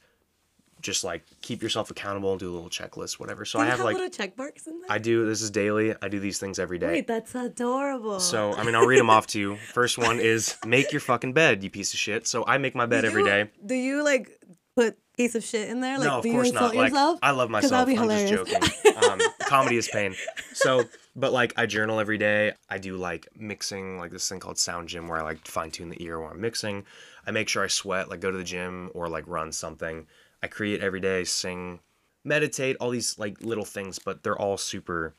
just 0.83 1.05
like 1.05 1.25
keep 1.41 1.63
yourself 1.63 1.91
accountable 1.91 2.31
and 2.33 2.39
do 2.41 2.51
a 2.51 2.55
little 2.55 2.69
checklist 2.69 3.19
whatever 3.19 3.45
so 3.45 3.59
i 3.59 3.65
have 3.65 3.79
have 3.79 3.85
like 3.85 3.95
little 3.95 4.11
check 4.11 4.37
marks 4.37 4.67
in 4.67 4.79
there? 4.81 4.93
i 4.93 4.99
do 4.99 5.25
this 5.27 5.41
is 5.43 5.51
daily 5.51 5.95
i 6.03 6.09
do 6.09 6.21
these 6.21 6.39
things 6.39 6.59
every 6.59 6.79
day 6.79 6.89
Wait, 6.89 7.07
that's 7.07 7.35
adorable. 7.35 8.21
so 8.21 8.53
I 8.55 8.63
mean, 8.63 8.75
I'll 8.75 8.87
read 8.87 8.99
them 9.01 9.11
off 9.11 9.27
to 9.29 9.41
you. 9.41 9.57
First 9.57 9.99
one 9.99 10.21
is 10.21 10.57
make 10.67 10.93
your 10.93 11.01
fucking 11.01 11.33
bed, 11.33 11.63
you 11.65 11.71
piece 11.71 11.93
of 11.95 11.99
shit. 12.01 12.27
So 12.27 12.45
I 12.47 12.59
make 12.59 12.75
my 12.75 12.87
bed 12.87 13.01
Do 13.03 13.07
every 13.09 13.23
you- 13.23 13.29
day. 13.29 13.51
Do 13.65 13.75
you 13.75 14.05
like 14.05 14.31
put 14.77 14.97
piece 15.17 15.35
of 15.35 15.43
shit 15.43 15.69
in 15.71 15.81
there? 15.81 15.99
Like, 15.99 16.07
no, 16.09 16.19
of 16.19 16.23
do 16.23 16.31
course 16.33 16.47
you 16.49 16.53
insult 16.53 16.75
not. 16.75 16.79
Like 16.81 16.91
yourself? 16.91 17.19
I 17.23 17.31
love 17.33 17.51
myself. 17.51 17.71
that'd 17.87 17.95
be 17.95 17.99
I'm 17.99 18.09
just 18.09 18.29
joking. 18.33 19.03
Um, 19.11 19.21
comedy 19.41 19.77
is 19.77 19.89
pain. 19.89 20.15
So, 20.53 20.85
but 21.17 21.33
like 21.33 21.55
I 21.57 21.67
journal 21.67 21.99
every 22.01 22.19
day. 22.19 22.53
I 22.69 22.79
do 22.79 22.97
like 22.97 23.27
mixing, 23.37 23.99
like 23.99 24.11
this 24.11 24.29
thing 24.29 24.41
called 24.41 24.59
Sound 24.59 24.89
Gym, 24.89 25.09
where 25.09 25.19
I 25.19 25.23
like 25.23 25.47
fine 25.47 25.71
tune 25.71 25.89
the 25.89 26.03
ear 26.03 26.21
while 26.21 26.31
I'm 26.33 26.41
mixing. 26.41 26.85
I 27.27 27.31
make 27.31 27.49
sure 27.49 27.65
I 27.65 27.69
sweat, 27.69 28.09
like 28.11 28.21
go 28.21 28.31
to 28.31 28.37
the 28.39 28.45
gym 28.45 28.91
or 28.95 29.09
like 29.09 29.25
run 29.27 29.53
something. 29.53 30.07
I 30.43 30.47
create 30.49 30.81
every 30.81 31.01
day, 31.01 31.25
sing, 31.25 31.81
meditate, 32.25 32.77
all 32.81 32.91
these 32.91 33.19
like 33.19 33.41
little 33.43 33.65
things, 33.65 33.99
but 33.99 34.23
they're 34.23 34.39
all 34.39 34.57
super 34.57 35.15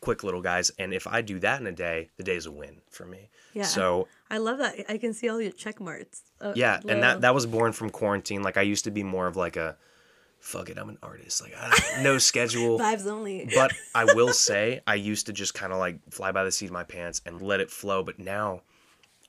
quick 0.00 0.24
little 0.24 0.42
guys. 0.42 0.70
And 0.78 0.92
if 0.92 1.06
I 1.06 1.22
do 1.22 1.38
that 1.40 1.60
in 1.60 1.66
a 1.66 1.72
day, 1.72 2.10
the 2.16 2.24
day's 2.24 2.46
a 2.46 2.52
win 2.52 2.80
for 2.90 3.04
me. 3.06 3.28
Yeah. 3.54 3.64
So 3.64 4.08
I 4.30 4.38
love 4.38 4.58
that. 4.58 4.74
I 4.88 4.98
can 4.98 5.12
see 5.12 5.28
all 5.28 5.40
your 5.40 5.52
check 5.52 5.80
marks. 5.80 6.22
Uh, 6.40 6.52
Yeah, 6.56 6.80
and 6.88 7.02
that 7.02 7.20
that 7.20 7.34
was 7.34 7.46
born 7.46 7.72
from 7.72 7.90
quarantine. 7.90 8.42
Like 8.42 8.56
I 8.56 8.62
used 8.62 8.84
to 8.84 8.90
be 8.90 9.02
more 9.02 9.26
of 9.26 9.36
like 9.36 9.56
a 9.56 9.76
fuck 10.40 10.68
it, 10.70 10.76
I'm 10.78 10.88
an 10.88 10.98
artist. 11.02 11.40
Like 11.40 11.54
I 11.56 12.02
no 12.02 12.18
schedule. 12.30 12.78
vibes 12.78 13.06
only. 13.06 13.48
But 13.54 13.72
I 13.94 14.04
will 14.04 14.32
say 14.32 14.80
I 14.86 14.96
used 14.96 15.26
to 15.26 15.32
just 15.32 15.54
kind 15.54 15.72
of 15.72 15.78
like 15.78 16.00
fly 16.10 16.32
by 16.32 16.44
the 16.44 16.50
seat 16.50 16.66
of 16.66 16.72
my 16.72 16.84
pants 16.84 17.20
and 17.24 17.40
let 17.40 17.60
it 17.60 17.70
flow, 17.70 18.02
but 18.02 18.18
now 18.18 18.62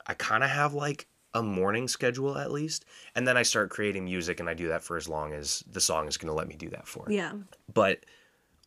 I 0.08 0.16
kind 0.16 0.44
of 0.44 0.50
have 0.50 0.74
like 0.74 1.08
a 1.34 1.42
morning 1.44 1.88
schedule 1.88 2.38
at 2.38 2.52
least. 2.52 2.86
And 3.16 3.28
then 3.28 3.38
I 3.38 3.42
start 3.44 3.70
creating 3.70 4.06
music 4.06 4.40
and 4.40 4.50
I 4.50 4.54
do 4.54 4.68
that 4.70 4.84
for 4.84 4.98
as 4.98 5.08
long 5.10 5.34
as 5.34 5.64
the 5.72 5.82
song 5.82 6.08
is 6.08 6.18
going 6.18 6.28
to 6.30 6.34
let 6.34 6.48
me 6.48 6.56
do 6.56 6.70
that 6.70 6.88
for. 6.88 7.06
yeah. 7.10 7.34
But 7.74 8.06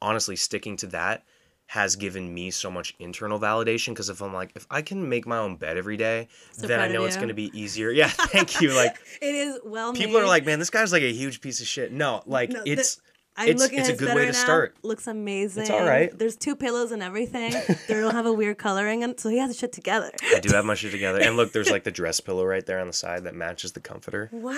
honestly, 0.03 0.37
sticking 0.37 0.77
to 0.79 0.87
that 0.89 1.25
has 1.69 1.97
given 1.97 2.33
me 2.33 2.49
so 2.51 2.71
much 2.71 2.95
internal 3.01 3.41
validation 3.41 3.89
because 3.89 4.09
if 4.09 4.21
I'm 4.23 4.33
like, 4.33 4.53
if 4.55 4.67
I 4.71 4.83
can 4.83 5.09
make 5.09 5.27
my 5.27 5.39
own 5.39 5.57
bed 5.57 5.77
every 5.77 5.97
day, 5.97 6.29
So 6.53 6.67
then 6.69 6.79
I 6.79 6.87
know 6.87 7.05
it's 7.05 7.17
going 7.17 7.27
to 7.29 7.35
be 7.35 7.51
easier. 7.59 7.91
Yeah, 7.91 8.07
thank 8.09 8.61
you. 8.61 8.73
Like, 8.73 8.97
It 9.21 9.35
is 9.35 9.59
well 9.65 9.93
made. 9.93 9.99
people 10.01 10.17
are 10.19 10.27
like, 10.27 10.47
man, 10.47 10.61
this 10.61 10.71
guy's 10.71 10.93
like 10.93 11.03
a 11.03 11.13
huge 11.13 11.41
piece 11.41 11.61
of 11.61 11.67
shit. 11.67 11.91
No, 11.93 12.23
like 12.27 12.51
No, 12.51 12.63
the- 12.63 12.71
it's 12.71 13.01
I'm 13.37 13.49
it's 13.49 13.63
looking 13.63 13.81
it's 13.81 13.89
at 13.91 13.95
a 13.97 13.99
good 13.99 14.15
way 14.15 14.27
to 14.27 14.33
now. 14.33 14.39
start. 14.39 14.77
Looks 14.83 15.07
amazing. 15.07 15.63
It's 15.63 15.71
all 15.71 15.85
right. 15.85 16.17
There's 16.17 16.37
two 16.37 16.57
pillows 16.57 16.91
and 16.93 17.03
everything. 17.03 17.53
they 17.89 17.95
don't 17.95 18.15
have 18.15 18.27
a 18.27 18.33
weird 18.33 18.59
coloring, 18.59 19.05
and 19.05 19.19
so 19.19 19.29
he 19.29 19.39
has 19.39 19.51
the 19.51 19.57
shit 19.57 19.73
together. 19.73 20.11
I 20.35 20.41
do 20.41 20.55
have 20.55 20.65
my 20.65 20.75
shit 20.75 20.91
together. 20.93 21.21
And 21.21 21.37
look, 21.37 21.53
there's 21.53 21.71
like 21.71 21.85
the 21.85 21.91
dress 22.01 22.21
pillow 22.21 22.45
right 22.45 22.65
there 22.65 22.81
on 22.81 22.87
the 22.87 22.93
side 22.93 23.25
that 23.25 23.35
matches 23.35 23.73
the 23.73 23.81
comforter. 23.81 24.31
Wow. 24.33 24.53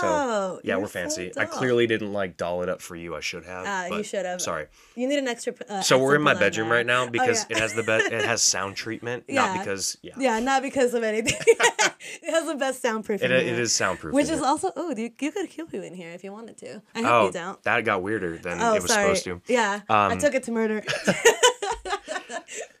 So 0.00 0.60
yeah, 0.62 0.74
you're 0.74 0.80
we're 0.80 0.86
so 0.86 0.92
fancy. 0.92 1.32
I 1.36 1.44
clearly 1.44 1.86
didn't 1.86 2.12
like 2.12 2.36
doll 2.36 2.62
it 2.62 2.68
up 2.68 2.80
for 2.80 2.96
you. 2.96 3.14
I 3.16 3.20
should 3.20 3.44
have. 3.44 3.64
Ah, 3.66 3.86
you 3.86 4.02
should 4.02 4.24
have. 4.24 4.40
Sorry. 4.40 4.66
You 4.94 5.08
need 5.08 5.18
an 5.18 5.28
extra. 5.28 5.54
Uh, 5.68 5.82
So 5.82 5.98
we're 5.98 6.16
in 6.16 6.22
my 6.22 6.34
bedroom 6.34 6.70
right 6.70 6.86
now 6.86 7.04
Oh, 7.04 7.10
because 7.10 7.46
yeah. 7.48 7.56
it 7.56 7.60
has 7.60 7.74
the 7.74 7.82
bed. 7.82 8.12
It 8.12 8.24
has 8.24 8.42
sound 8.52 8.76
treatment, 8.76 9.24
Yeah. 9.28 9.46
not 9.46 9.58
because 9.58 9.98
yeah. 10.02 10.12
Yeah, 10.16 10.38
not 10.40 10.62
because 10.62 10.94
of 10.94 11.02
anything. 11.02 11.36
it 11.46 12.30
has 12.30 12.46
the 12.46 12.54
best 12.54 12.80
soundproof. 12.82 13.22
It, 13.22 13.30
it 13.30 13.58
is 13.58 13.74
soundproof. 13.74 14.14
Which 14.14 14.28
is 14.28 14.40
also 14.40 14.70
oh, 14.76 14.94
you, 14.96 15.10
you 15.20 15.32
could 15.32 15.48
kill 15.50 15.66
you 15.72 15.82
in 15.82 15.94
here 15.94 16.10
if 16.10 16.24
you 16.24 16.32
wanted 16.32 16.56
to. 16.58 16.82
I 16.94 17.02
hope 17.02 17.10
oh, 17.10 17.26
you 17.26 17.32
don't. 17.32 17.62
that 17.64 17.84
got 17.84 18.02
weirder 18.12 18.36
than 18.38 18.60
Oh, 18.60 18.74
it 18.74 18.82
was 18.82 18.92
sorry. 18.92 19.16
supposed 19.16 19.24
to. 19.24 19.52
Yeah, 19.52 19.80
I 19.88 20.12
Um, 20.12 20.18
took 20.18 20.34
it 20.34 20.42
to 20.44 20.52
murder. 20.52 20.82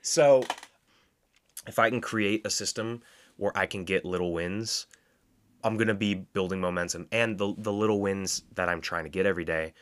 So, 0.04 0.42
if 1.66 1.78
I 1.78 1.88
can 1.88 2.00
create 2.00 2.44
a 2.44 2.50
system 2.50 3.02
where 3.36 3.56
I 3.56 3.66
can 3.66 3.84
get 3.84 4.04
little 4.04 4.32
wins, 4.32 4.86
I'm 5.64 5.76
gonna 5.76 5.94
be 5.94 6.12
building 6.14 6.60
momentum. 6.60 7.06
And 7.12 7.38
the 7.38 7.54
the 7.56 7.72
little 7.72 8.00
wins 8.00 8.42
that 8.56 8.68
I'm 8.68 8.80
trying 8.80 9.04
to 9.04 9.10
get 9.10 9.26
every 9.26 9.44
day 9.44 9.72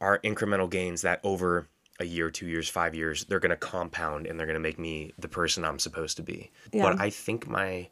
are 0.00 0.20
incremental 0.20 0.70
gains 0.70 1.02
that 1.02 1.20
over 1.24 1.66
a 2.00 2.04
year, 2.04 2.30
two 2.30 2.46
years, 2.46 2.68
five 2.70 2.94
years, 2.94 3.24
they're 3.24 3.40
gonna 3.40 3.56
compound 3.56 4.26
and 4.28 4.38
they're 4.38 4.46
gonna 4.46 4.60
make 4.60 4.78
me 4.78 5.12
the 5.18 5.28
person 5.28 5.64
I'm 5.64 5.80
supposed 5.80 6.16
to 6.18 6.22
be. 6.22 6.50
Yeah. 6.72 6.84
But 6.84 7.00
I 7.00 7.10
think 7.10 7.48
my 7.48 7.88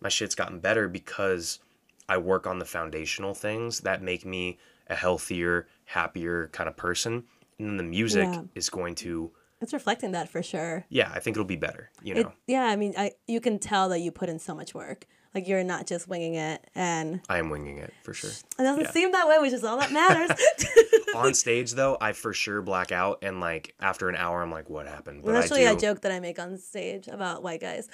my 0.00 0.08
shit's 0.08 0.34
gotten 0.34 0.58
better 0.58 0.88
because 0.88 1.60
I 2.08 2.18
work 2.18 2.46
on 2.46 2.58
the 2.58 2.66
foundational 2.66 3.32
things 3.32 3.80
that 3.80 4.02
make 4.02 4.26
me 4.26 4.58
a 4.88 4.94
healthier, 4.94 5.66
happier 5.84 6.48
kind 6.52 6.68
of 6.68 6.76
person. 6.76 7.24
And 7.58 7.68
then 7.68 7.76
the 7.76 7.82
music 7.82 8.28
Yeah. 8.32 8.42
is 8.54 8.70
going 8.70 8.94
to, 8.96 9.32
It's 9.60 9.72
reflecting 9.72 10.12
that 10.12 10.28
for 10.28 10.42
sure. 10.42 10.84
yeah, 10.88 11.10
I 11.14 11.18
think 11.20 11.36
it'll 11.36 11.44
be 11.44 11.56
better. 11.56 11.90
You 12.02 12.14
It, 12.14 12.22
know, 12.24 12.32
yeah, 12.46 12.64
I 12.64 12.76
mean, 12.76 12.94
I 12.96 13.12
you 13.26 13.40
can 13.40 13.58
tell 13.58 13.88
that 13.90 13.98
you 14.00 14.12
put 14.12 14.28
in 14.28 14.38
so 14.38 14.54
much 14.54 14.74
work. 14.74 15.06
Like 15.34 15.46
you're 15.46 15.62
not 15.62 15.86
just 15.86 16.08
winging 16.08 16.34
it, 16.34 16.66
and 16.74 17.20
I 17.28 17.38
am 17.38 17.50
winging 17.50 17.76
it 17.78 17.92
for 18.02 18.14
sure. 18.14 18.30
it 18.30 18.62
doesn't 18.62 18.84
Yeah. 18.84 18.90
seem 18.92 19.12
that 19.12 19.28
way, 19.28 19.38
which 19.38 19.52
is 19.52 19.62
all 19.62 19.76
that 19.78 19.92
matters. 19.92 20.30
On 21.14 21.34
stage 21.34 21.72
though, 21.72 21.98
I 22.00 22.12
for 22.12 22.32
sure 22.32 22.62
black 22.62 22.92
out, 22.92 23.18
and 23.22 23.38
like 23.40 23.74
after 23.80 24.08
an 24.08 24.16
hour, 24.16 24.40
I'm 24.42 24.50
like, 24.50 24.70
what 24.70 24.86
happened? 24.86 25.22
But 25.24 25.32
that's 25.32 25.52
I 25.52 25.56
really 25.56 25.70
do. 25.72 25.76
a 25.76 25.80
joke 25.80 26.00
that 26.02 26.12
I 26.12 26.20
make 26.20 26.38
on 26.38 26.56
stage 26.58 27.08
about 27.08 27.42
white 27.42 27.60
guys. 27.60 27.88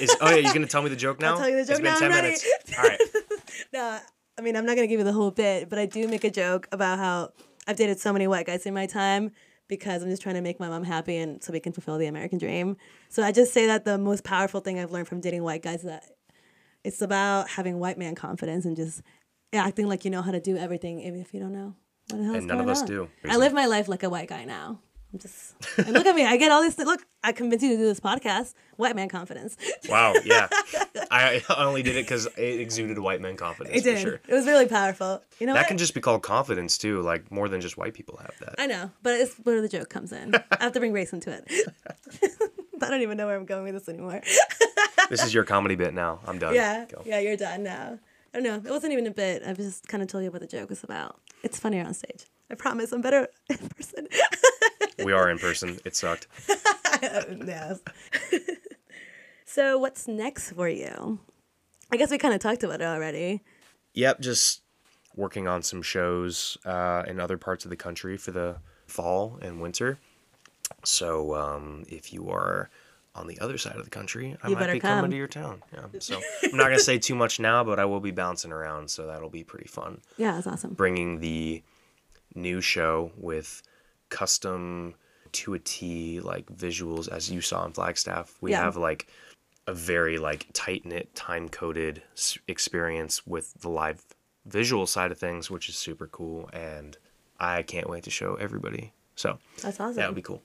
Is, 0.00 0.16
oh 0.20 0.30
yeah, 0.30 0.36
you're 0.36 0.54
gonna 0.54 0.66
tell 0.74 0.82
me 0.82 0.88
the 0.88 0.96
joke 0.96 1.20
now? 1.20 1.32
I'll 1.32 1.38
tell 1.38 1.48
you 1.50 1.56
the 1.56 1.64
joke 1.64 1.70
It's 1.72 1.80
been 1.80 1.92
now, 1.92 1.98
ten 1.98 2.10
I'm 2.12 2.24
ready. 2.24 2.26
minutes. 2.28 2.46
All 2.78 2.84
right. 2.84 3.00
no, 3.72 3.98
I 4.38 4.40
mean, 4.40 4.56
I'm 4.56 4.64
not 4.64 4.76
gonna 4.76 4.86
give 4.86 5.00
you 5.00 5.04
the 5.04 5.12
whole 5.12 5.32
bit, 5.32 5.68
but 5.68 5.78
I 5.80 5.86
do 5.86 6.06
make 6.06 6.22
a 6.22 6.30
joke 6.30 6.68
about 6.70 6.98
how 6.98 7.32
I've 7.66 7.76
dated 7.76 7.98
so 7.98 8.12
many 8.12 8.28
white 8.28 8.46
guys 8.46 8.64
in 8.66 8.72
my 8.72 8.86
time 8.86 9.32
because 9.66 10.02
I'm 10.02 10.08
just 10.08 10.22
trying 10.22 10.36
to 10.36 10.40
make 10.40 10.60
my 10.60 10.68
mom 10.68 10.84
happy 10.84 11.16
and 11.16 11.42
so 11.42 11.52
we 11.52 11.60
can 11.60 11.72
fulfill 11.72 11.98
the 11.98 12.06
American 12.06 12.38
dream. 12.38 12.76
So 13.08 13.22
I 13.22 13.32
just 13.32 13.52
say 13.52 13.66
that 13.66 13.84
the 13.84 13.98
most 13.98 14.22
powerful 14.22 14.60
thing 14.60 14.78
I've 14.78 14.92
learned 14.92 15.08
from 15.08 15.20
dating 15.20 15.42
white 15.42 15.62
guys 15.62 15.80
is 15.80 15.86
that 15.86 16.04
it's 16.84 17.02
about 17.02 17.48
having 17.48 17.80
white 17.80 17.98
man 17.98 18.14
confidence 18.14 18.64
and 18.64 18.76
just 18.76 19.02
acting 19.52 19.88
like 19.88 20.04
you 20.04 20.10
know 20.10 20.22
how 20.22 20.30
to 20.30 20.40
do 20.40 20.56
everything, 20.56 21.00
even 21.00 21.20
if 21.20 21.34
you 21.34 21.40
don't 21.40 21.52
know 21.52 21.74
what 22.08 22.18
the 22.18 22.24
hell's 22.24 22.36
And 22.38 22.46
none 22.46 22.60
of 22.60 22.68
us 22.68 22.82
on. 22.82 22.86
do. 22.86 23.08
I 23.28 23.36
live 23.36 23.52
my 23.52 23.66
life 23.66 23.88
like 23.88 24.04
a 24.04 24.08
white 24.08 24.28
guy 24.28 24.44
now. 24.44 24.80
I'm 25.12 25.18
just 25.18 25.54
and 25.78 25.92
look 25.94 26.04
at 26.06 26.14
me. 26.14 26.26
I 26.26 26.36
get 26.36 26.52
all 26.52 26.60
these. 26.62 26.74
Th- 26.76 26.86
look, 26.86 27.00
I 27.24 27.32
convinced 27.32 27.64
you 27.64 27.70
to 27.72 27.76
do 27.78 27.84
this 27.86 27.98
podcast. 28.00 28.52
White 28.76 28.94
man 28.94 29.08
confidence. 29.08 29.56
Wow. 29.88 30.12
Yeah. 30.22 30.48
I 31.10 31.42
only 31.56 31.82
did 31.82 31.96
it 31.96 32.04
because 32.04 32.26
it 32.36 32.60
exuded 32.60 32.98
white 32.98 33.22
man 33.22 33.36
confidence 33.36 33.74
It 33.74 33.80
for 33.84 33.90
did. 33.90 33.98
sure. 34.00 34.20
It 34.28 34.34
was 34.34 34.44
really 34.46 34.66
powerful. 34.66 35.22
You 35.40 35.46
know 35.46 35.54
That 35.54 35.60
what? 35.60 35.68
can 35.68 35.78
just 35.78 35.94
be 35.94 36.02
called 36.02 36.22
confidence 36.22 36.76
too. 36.76 37.00
Like 37.00 37.30
more 37.32 37.48
than 37.48 37.62
just 37.62 37.78
white 37.78 37.94
people 37.94 38.18
have 38.18 38.34
that. 38.40 38.56
I 38.58 38.66
know, 38.66 38.90
but 39.02 39.14
it's 39.14 39.34
where 39.36 39.62
the 39.62 39.68
joke 39.68 39.88
comes 39.88 40.12
in. 40.12 40.34
I 40.34 40.42
have 40.64 40.72
to 40.72 40.78
bring 40.80 40.92
race 40.92 41.14
into 41.14 41.30
it. 41.30 41.50
I 42.82 42.90
don't 42.90 43.00
even 43.00 43.16
know 43.16 43.26
where 43.26 43.36
I'm 43.36 43.46
going 43.46 43.64
with 43.64 43.74
this 43.74 43.88
anymore. 43.88 44.20
This 45.08 45.24
is 45.24 45.32
your 45.32 45.44
comedy 45.44 45.74
bit 45.74 45.94
now. 45.94 46.20
I'm 46.26 46.38
done. 46.38 46.54
yeah, 46.54 46.84
Go. 46.84 47.02
yeah, 47.06 47.18
you're 47.18 47.36
done 47.38 47.62
now. 47.62 47.98
I 48.34 48.40
don't 48.40 48.42
know. 48.44 48.56
It 48.68 48.70
wasn't 48.70 48.92
even 48.92 49.06
a 49.06 49.10
bit. 49.10 49.42
I 49.46 49.54
just 49.54 49.88
kind 49.88 50.02
of 50.02 50.08
told 50.10 50.22
you 50.22 50.30
what 50.30 50.42
the 50.42 50.46
joke 50.46 50.68
was 50.68 50.84
about. 50.84 51.18
It's 51.42 51.58
funnier 51.58 51.82
on 51.84 51.94
stage. 51.94 52.26
I 52.50 52.54
promise. 52.56 52.92
I'm 52.92 53.00
better 53.00 53.26
in 53.48 53.56
person. 53.70 54.06
We 55.04 55.12
are 55.12 55.30
in 55.30 55.38
person. 55.38 55.78
It 55.84 55.96
sucked. 55.96 56.26
yes. 57.02 57.80
so 59.44 59.78
what's 59.78 60.08
next 60.08 60.52
for 60.52 60.68
you? 60.68 61.20
I 61.90 61.96
guess 61.96 62.10
we 62.10 62.18
kind 62.18 62.34
of 62.34 62.40
talked 62.40 62.62
about 62.64 62.80
it 62.80 62.84
already. 62.84 63.42
Yep. 63.94 64.20
Just 64.20 64.62
working 65.16 65.48
on 65.48 65.62
some 65.62 65.82
shows 65.82 66.58
uh, 66.64 67.02
in 67.06 67.18
other 67.18 67.38
parts 67.38 67.64
of 67.64 67.70
the 67.70 67.76
country 67.76 68.16
for 68.16 68.30
the 68.30 68.56
fall 68.86 69.38
and 69.42 69.60
winter. 69.60 69.98
So 70.84 71.34
um, 71.34 71.84
if 71.88 72.12
you 72.12 72.30
are 72.30 72.70
on 73.14 73.26
the 73.26 73.38
other 73.40 73.58
side 73.58 73.76
of 73.76 73.84
the 73.84 73.90
country, 73.90 74.36
I 74.42 74.48
You 74.48 74.54
might 74.54 74.72
be 74.72 74.80
coming 74.80 75.10
to 75.10 75.16
your 75.16 75.26
town. 75.26 75.62
Yeah. 75.72 75.86
So 76.00 76.20
I'm 76.44 76.56
not 76.56 76.64
gonna 76.64 76.78
say 76.78 76.98
too 76.98 77.14
much 77.14 77.40
now, 77.40 77.64
but 77.64 77.80
I 77.80 77.84
will 77.84 78.00
be 78.00 78.12
bouncing 78.12 78.52
around, 78.52 78.90
so 78.90 79.06
that'll 79.06 79.30
be 79.30 79.42
pretty 79.44 79.66
fun. 79.66 80.00
Yeah, 80.16 80.32
that's 80.32 80.46
awesome. 80.46 80.74
bringing 80.74 81.20
the 81.20 81.62
new 82.34 82.60
show 82.60 83.10
with 83.16 83.62
custom 84.10 84.94
to 85.32 85.54
a 85.54 85.58
T 85.58 86.20
like 86.20 86.46
visuals 86.46 87.08
as 87.08 87.30
you 87.30 87.40
saw 87.40 87.64
in 87.66 87.72
Flagstaff. 87.72 88.36
We 88.40 88.52
Yeah. 88.52 88.62
have 88.62 88.76
like 88.76 89.06
a 89.66 89.74
very 89.74 90.18
like 90.18 90.46
tight 90.54 90.86
knit, 90.86 91.14
time 91.14 91.48
coded 91.48 92.02
experience 92.46 93.26
with 93.26 93.52
the 93.60 93.68
live 93.68 94.04
visual 94.46 94.86
side 94.86 95.12
of 95.12 95.18
things, 95.18 95.50
which 95.50 95.68
is 95.68 95.76
super 95.76 96.06
cool, 96.06 96.48
and 96.52 96.96
I 97.38 97.62
can't 97.62 97.88
wait 97.88 98.04
to 98.04 98.10
show 98.10 98.34
everybody. 98.36 98.92
So 99.14 99.38
That's 99.62 99.78
awesome. 99.80 99.96
that 99.96 100.08
would 100.08 100.16
be 100.16 100.22
cool. 100.22 100.42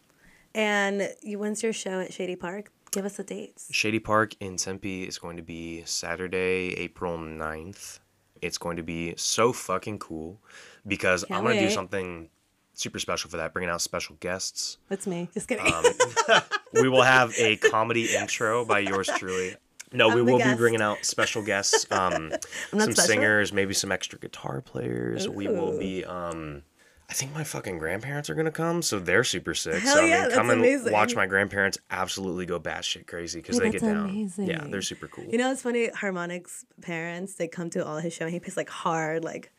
And 0.54 1.10
you, 1.22 1.40
when's 1.40 1.64
your 1.64 1.74
show 1.74 2.00
at 2.02 2.14
Shady 2.14 2.36
Park? 2.36 2.72
Give 2.92 3.06
us 3.06 3.16
the 3.18 3.24
dates. 3.24 3.68
Shady 3.72 4.00
Park 4.00 4.36
in 4.40 4.58
Tempe 4.58 5.04
is 5.04 5.18
going 5.18 5.38
to 5.38 5.42
be 5.44 5.84
Saturday, 5.86 6.76
April 6.78 7.18
9th. 7.18 8.00
It's 8.42 8.58
going 8.60 8.78
to 8.78 8.84
be 8.84 9.14
so 9.18 9.52
fucking 9.54 9.98
cool 10.00 10.40
because 10.86 11.24
Can't 11.24 11.40
I'm 11.40 11.44
going 11.46 11.58
to 11.58 11.66
do 11.66 11.72
something 11.72 12.30
super 12.84 13.00
special 13.00 13.30
for 13.30 13.38
that, 13.38 13.54
bringing 13.54 13.70
out 13.70 13.82
special 13.82 14.16
guests. 14.20 14.78
That's 14.90 15.08
me. 15.08 15.30
Just 15.34 15.48
kidding. 15.48 15.72
Um, 15.74 15.86
we 16.74 16.90
will 16.90 17.02
have 17.02 17.34
a 17.38 17.56
comedy 17.58 18.14
intro 18.16 18.66
by 18.66 18.80
yours 18.80 19.10
truly. 19.18 19.56
No, 19.92 20.08
we 20.08 20.14
I'm 20.22 20.26
the 20.26 20.32
will 20.34 20.40
be 20.40 20.56
bringing 20.56 20.82
out 20.82 21.06
special 21.06 21.44
guests, 21.44 21.86
um, 21.92 22.32
some 22.72 22.80
special? 22.80 22.94
singers, 23.04 23.54
maybe 23.54 23.74
some 23.74 23.92
extra 23.92 24.20
guitar 24.20 24.62
players. 24.62 25.28
We 25.30 25.48
will 25.48 25.78
be. 25.80 26.04
Um, 26.04 26.64
I 27.10 27.14
think 27.14 27.34
my 27.36 27.44
fucking 27.44 27.78
grandparents 27.78 28.30
are 28.30 28.34
gonna 28.34 28.50
come, 28.50 28.82
so 28.82 28.98
they're 28.98 29.24
super 29.24 29.54
sick. 29.54 29.84
Hell 29.84 29.96
so 29.98 30.04
I 30.04 30.08
yeah, 30.08 30.14
mean, 30.14 30.22
that's 30.24 30.34
come 30.36 30.50
and 30.50 30.60
amazing. 30.62 30.92
watch 30.92 31.16
my 31.16 31.28
grandparents 31.28 31.78
absolutely 31.92 32.48
go 32.48 32.60
batshit 32.60 33.06
crazy 33.06 33.40
because 33.40 33.58
Yeah, 33.58 33.64
they 33.66 33.70
get 33.72 33.82
down. 33.82 34.10
amazing. 34.10 34.48
Yeah, 34.48 34.66
they're 34.68 34.82
super 34.82 35.08
cool. 35.08 35.26
You 35.26 35.38
know, 35.38 35.52
it's 35.52 35.62
funny. 35.62 35.90
Harmonic's 35.90 36.66
parents 36.82 37.36
they 37.36 37.48
come 37.48 37.70
to 37.72 37.86
all 37.86 37.98
his 37.98 38.14
show 38.14 38.26
and 38.26 38.34
he 38.34 38.40
plays 38.40 38.58
like 38.58 38.70
hard, 38.70 39.24
like 39.24 39.52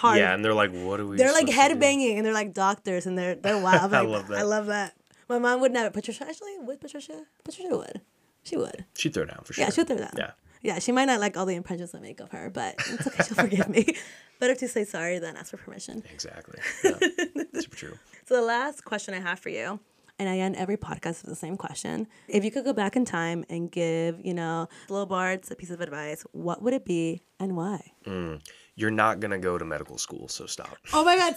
hard. 0.00 0.18
yeah, 0.18 0.34
and 0.34 0.44
they're 0.44 0.54
like, 0.54 0.70
"What 0.72 0.98
are 1.00 1.06
we?" 1.06 1.16
they're 1.16 1.28
like 1.32 1.46
supposed 1.48 1.52
to 1.52 1.52
do?" 1.54 1.68
head 1.74 1.80
banging 1.80 2.16
and 2.18 2.26
they're 2.26 2.34
like 2.42 2.52
doctors 2.54 3.06
and 3.06 3.16
they're 3.18 3.34
they're 3.34 3.58
wild. 3.68 3.92
I 3.94 4.00
Like, 4.00 4.08
love 4.08 4.28
that. 4.28 4.38
I 4.38 4.42
love 4.42 4.66
that. 4.66 4.94
My 5.28 5.38
mom 5.38 5.60
would 5.60 5.72
never. 5.72 5.90
Patricia 5.90 6.24
actually 6.28 6.58
would 6.60 6.80
Patricia. 6.80 7.24
Patricia 7.44 7.76
would. 7.76 8.00
She 8.42 8.56
would. 8.56 8.84
She'd 8.96 9.12
throw 9.14 9.24
down 9.26 9.42
for 9.44 9.52
sure. 9.52 9.64
Yeah, 9.64 9.70
she'd 9.70 9.86
throw 9.86 9.96
down. 9.98 10.14
Yeah. 10.16 10.30
Yeah, 10.62 10.78
she 10.78 10.92
might 10.92 11.06
not 11.06 11.20
like 11.20 11.36
all 11.38 11.46
the 11.46 11.54
impressions 11.54 11.94
I 11.94 12.00
make 12.00 12.20
of 12.20 12.30
her, 12.32 12.50
but 12.50 12.74
it's 12.78 13.06
okay. 13.06 13.22
She'll 13.26 13.36
forgive 13.36 13.68
me. 13.68 13.96
Better 14.40 14.54
to 14.56 14.68
say 14.68 14.84
sorry 14.84 15.18
than 15.18 15.36
ask 15.36 15.50
for 15.52 15.56
permission. 15.56 16.02
Exactly. 16.12 16.58
Yeah. 16.84 17.60
super 17.60 17.76
true. 17.76 17.98
So 18.26 18.34
the 18.36 18.42
last 18.42 18.84
question 18.84 19.14
I 19.14 19.20
have 19.20 19.38
for 19.38 19.48
you, 19.48 19.80
and 20.18 20.28
I 20.28 20.36
end 20.38 20.56
every 20.56 20.76
podcast 20.76 21.22
with 21.22 21.30
the 21.30 21.34
same 21.36 21.56
question. 21.56 22.06
If 22.28 22.44
you 22.44 22.50
could 22.50 22.64
go 22.64 22.72
back 22.74 22.94
in 22.94 23.04
time 23.06 23.44
and 23.48 23.70
give, 23.72 24.20
you 24.22 24.34
know, 24.34 24.68
Little 24.90 25.06
Bards 25.06 25.50
a 25.50 25.56
piece 25.56 25.70
of 25.70 25.80
advice, 25.80 26.24
what 26.32 26.60
would 26.62 26.74
it 26.74 26.84
be 26.84 27.22
and 27.38 27.56
why? 27.56 27.92
Mm. 28.06 28.42
You're 28.80 28.90
not 28.90 29.20
gonna 29.20 29.38
go 29.38 29.58
to 29.58 29.64
medical 29.66 29.98
school, 29.98 30.26
so 30.28 30.46
stop. 30.46 30.74
Oh 30.94 31.04
my 31.04 31.14
God, 31.14 31.36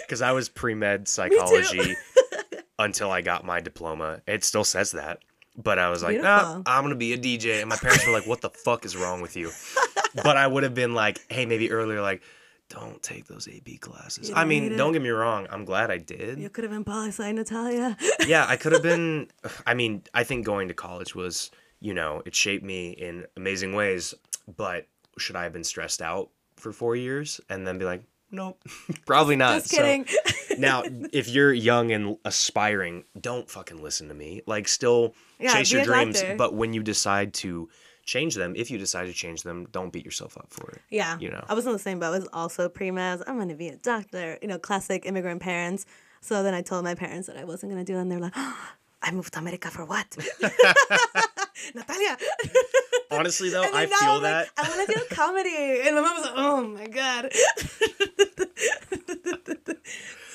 because 0.00 0.20
I 0.20 0.32
was 0.32 0.48
pre 0.48 0.74
med 0.74 1.06
psychology 1.16 1.94
until 2.76 3.12
I 3.12 3.20
got 3.20 3.44
my 3.44 3.60
diploma. 3.60 4.20
It 4.26 4.42
still 4.42 4.64
says 4.64 4.90
that, 4.92 5.20
but 5.56 5.78
I 5.78 5.90
was 5.90 6.02
like, 6.02 6.20
nah, 6.20 6.60
I'm 6.66 6.82
gonna 6.82 6.96
be 6.96 7.12
a 7.12 7.18
DJ, 7.18 7.60
and 7.60 7.68
my 7.68 7.76
parents 7.76 8.04
were 8.04 8.12
like, 8.12 8.26
"What 8.26 8.40
the 8.40 8.50
fuck 8.50 8.84
is 8.84 8.96
wrong 8.96 9.20
with 9.22 9.36
you?" 9.36 9.52
But 10.24 10.36
I 10.36 10.44
would 10.44 10.64
have 10.64 10.74
been 10.74 10.92
like, 10.92 11.20
"Hey, 11.30 11.46
maybe 11.46 11.70
earlier, 11.70 12.02
like." 12.02 12.22
Don't 12.70 13.00
take 13.02 13.26
those 13.26 13.46
AP 13.46 13.78
classes. 13.80 14.32
I 14.34 14.46
mean, 14.46 14.74
don't 14.74 14.94
get 14.94 15.02
me 15.02 15.10
wrong. 15.10 15.46
I'm 15.50 15.66
glad 15.66 15.90
I 15.90 15.98
did. 15.98 16.38
you 16.38 16.48
could 16.48 16.64
have 16.64 16.72
been 16.72 16.82
poli 16.82 17.08
sci, 17.08 17.30
Natalia. 17.30 17.94
yeah, 18.26 18.46
I 18.48 18.56
could 18.56 18.72
have 18.72 18.82
been. 18.82 19.28
I 19.66 19.74
mean, 19.74 20.02
I 20.14 20.24
think 20.24 20.46
going 20.46 20.68
to 20.68 20.74
college 20.74 21.14
was, 21.14 21.50
you 21.80 21.92
know, 21.92 22.22
it 22.24 22.34
shaped 22.34 22.64
me 22.64 22.90
in 22.92 23.26
amazing 23.36 23.74
ways. 23.74 24.14
But 24.56 24.86
should 25.18 25.36
I 25.36 25.44
have 25.44 25.52
been 25.52 25.64
stressed 25.64 26.02
out 26.02 26.30
for 26.56 26.72
four 26.72 26.96
years 26.96 27.40
and 27.48 27.66
then 27.66 27.78
be 27.78 27.84
like, 27.84 28.02
nope, 28.30 28.62
probably 29.06 29.36
not. 29.36 29.54
Just 29.62 29.70
So- 29.70 29.76
kidding. 29.78 30.06
now, 30.58 30.82
if 31.12 31.28
you're 31.28 31.52
young 31.52 31.90
and 31.92 32.16
aspiring, 32.24 33.04
don't 33.20 33.48
fucking 33.50 33.82
listen 33.82 34.08
to 34.08 34.14
me. 34.14 34.42
Like, 34.46 34.68
still 34.68 35.14
Yeah, 35.38 35.52
chase 35.54 35.72
your 35.72 35.84
dreams. 35.84 36.22
But 36.38 36.54
when 36.54 36.72
you 36.72 36.82
decide 36.82 37.34
to 37.34 37.68
change 38.06 38.34
them, 38.34 38.54
if 38.56 38.70
you 38.70 38.78
decide 38.78 39.06
to 39.06 39.12
change 39.12 39.42
them, 39.42 39.66
don't 39.72 39.92
beat 39.92 40.04
yourself 40.04 40.36
up 40.36 40.48
for 40.50 40.70
it. 40.70 40.80
Yeah. 40.90 41.18
You 41.18 41.30
know. 41.30 41.44
I 41.48 41.54
was 41.54 41.66
in 41.66 41.72
the 41.72 41.78
same 41.78 41.98
boat. 41.98 42.14
I 42.14 42.18
was 42.18 42.28
also 42.32 42.68
pre 42.68 42.90
med. 42.90 43.22
I'm 43.26 43.36
going 43.36 43.48
to 43.48 43.54
be 43.54 43.68
a 43.68 43.76
doctor, 43.76 44.38
you 44.42 44.48
know, 44.48 44.58
classic 44.58 45.06
immigrant 45.06 45.40
parents. 45.42 45.86
So 46.20 46.42
then 46.42 46.54
I 46.54 46.62
told 46.62 46.84
my 46.84 46.94
parents 46.94 47.26
that 47.28 47.36
I 47.36 47.44
wasn't 47.44 47.72
going 47.72 47.84
to 47.84 47.92
do 47.92 47.98
it. 47.98 48.02
And 48.02 48.10
they're 48.12 48.20
like, 48.20 48.34
I 49.02 49.10
moved 49.10 49.32
to 49.34 49.38
America 49.40 49.70
for 49.70 49.84
what? 49.84 50.06
Natalia. 51.74 52.16
Honestly, 53.10 53.50
though, 53.50 53.62
I 53.62 53.86
feel 53.86 54.10
I'm 54.10 54.22
that. 54.22 54.48
Like, 54.56 54.66
I 54.66 54.76
want 54.76 54.90
to 54.90 54.98
do 54.98 55.04
comedy. 55.14 55.80
And 55.86 55.94
my 55.96 56.00
mom 56.02 56.16
was 56.16 56.24
like, 56.24 56.34
oh 56.36 56.66
my 56.66 56.86
God. 56.86 57.32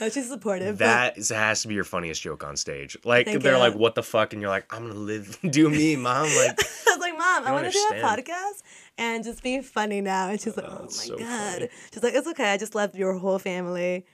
No, 0.01 0.07
she's 0.07 0.29
supportive. 0.29 0.77
but- 0.79 1.17
has 1.17 1.61
to 1.63 1.67
be 1.67 1.73
your 1.73 1.83
funniest 1.83 2.21
joke 2.21 2.41
on 2.43 2.55
stage. 2.55 2.95
Like 3.03 3.25
Thank 3.25 3.43
they're 3.43 3.53
you. 3.53 3.59
like, 3.59 3.75
"What 3.75 3.95
the 3.95 4.03
fuck?" 4.03 4.31
and 4.31 4.41
you're 4.41 4.49
like, 4.49 4.65
"I'm 4.73 4.87
gonna 4.87 4.97
live, 4.97 5.37
do 5.49 5.69
me, 5.69 5.97
mom." 5.97 6.23
Like, 6.23 6.57
I 6.57 6.91
was 6.91 6.99
like, 6.99 7.17
Mom, 7.17 7.45
I 7.45 7.51
want 7.51 7.65
to 7.65 7.71
do 7.71 7.85
a 7.97 8.01
podcast 8.01 8.61
and 8.97 9.25
just 9.25 9.43
be 9.43 9.61
funny 9.61 9.99
now. 9.99 10.29
And 10.29 10.39
she's 10.39 10.55
like, 10.55 10.65
Oh, 10.69 10.77
oh 10.79 10.83
my 10.83 10.87
so 10.89 11.17
God. 11.17 11.53
funny. 11.53 11.69
She's 11.93 12.01
like, 12.03 12.13
It's 12.13 12.27
okay. 12.29 12.53
I 12.53 12.57
just 12.57 12.75
left 12.75 12.95
your 12.95 13.17
whole 13.17 13.39
family 13.39 14.05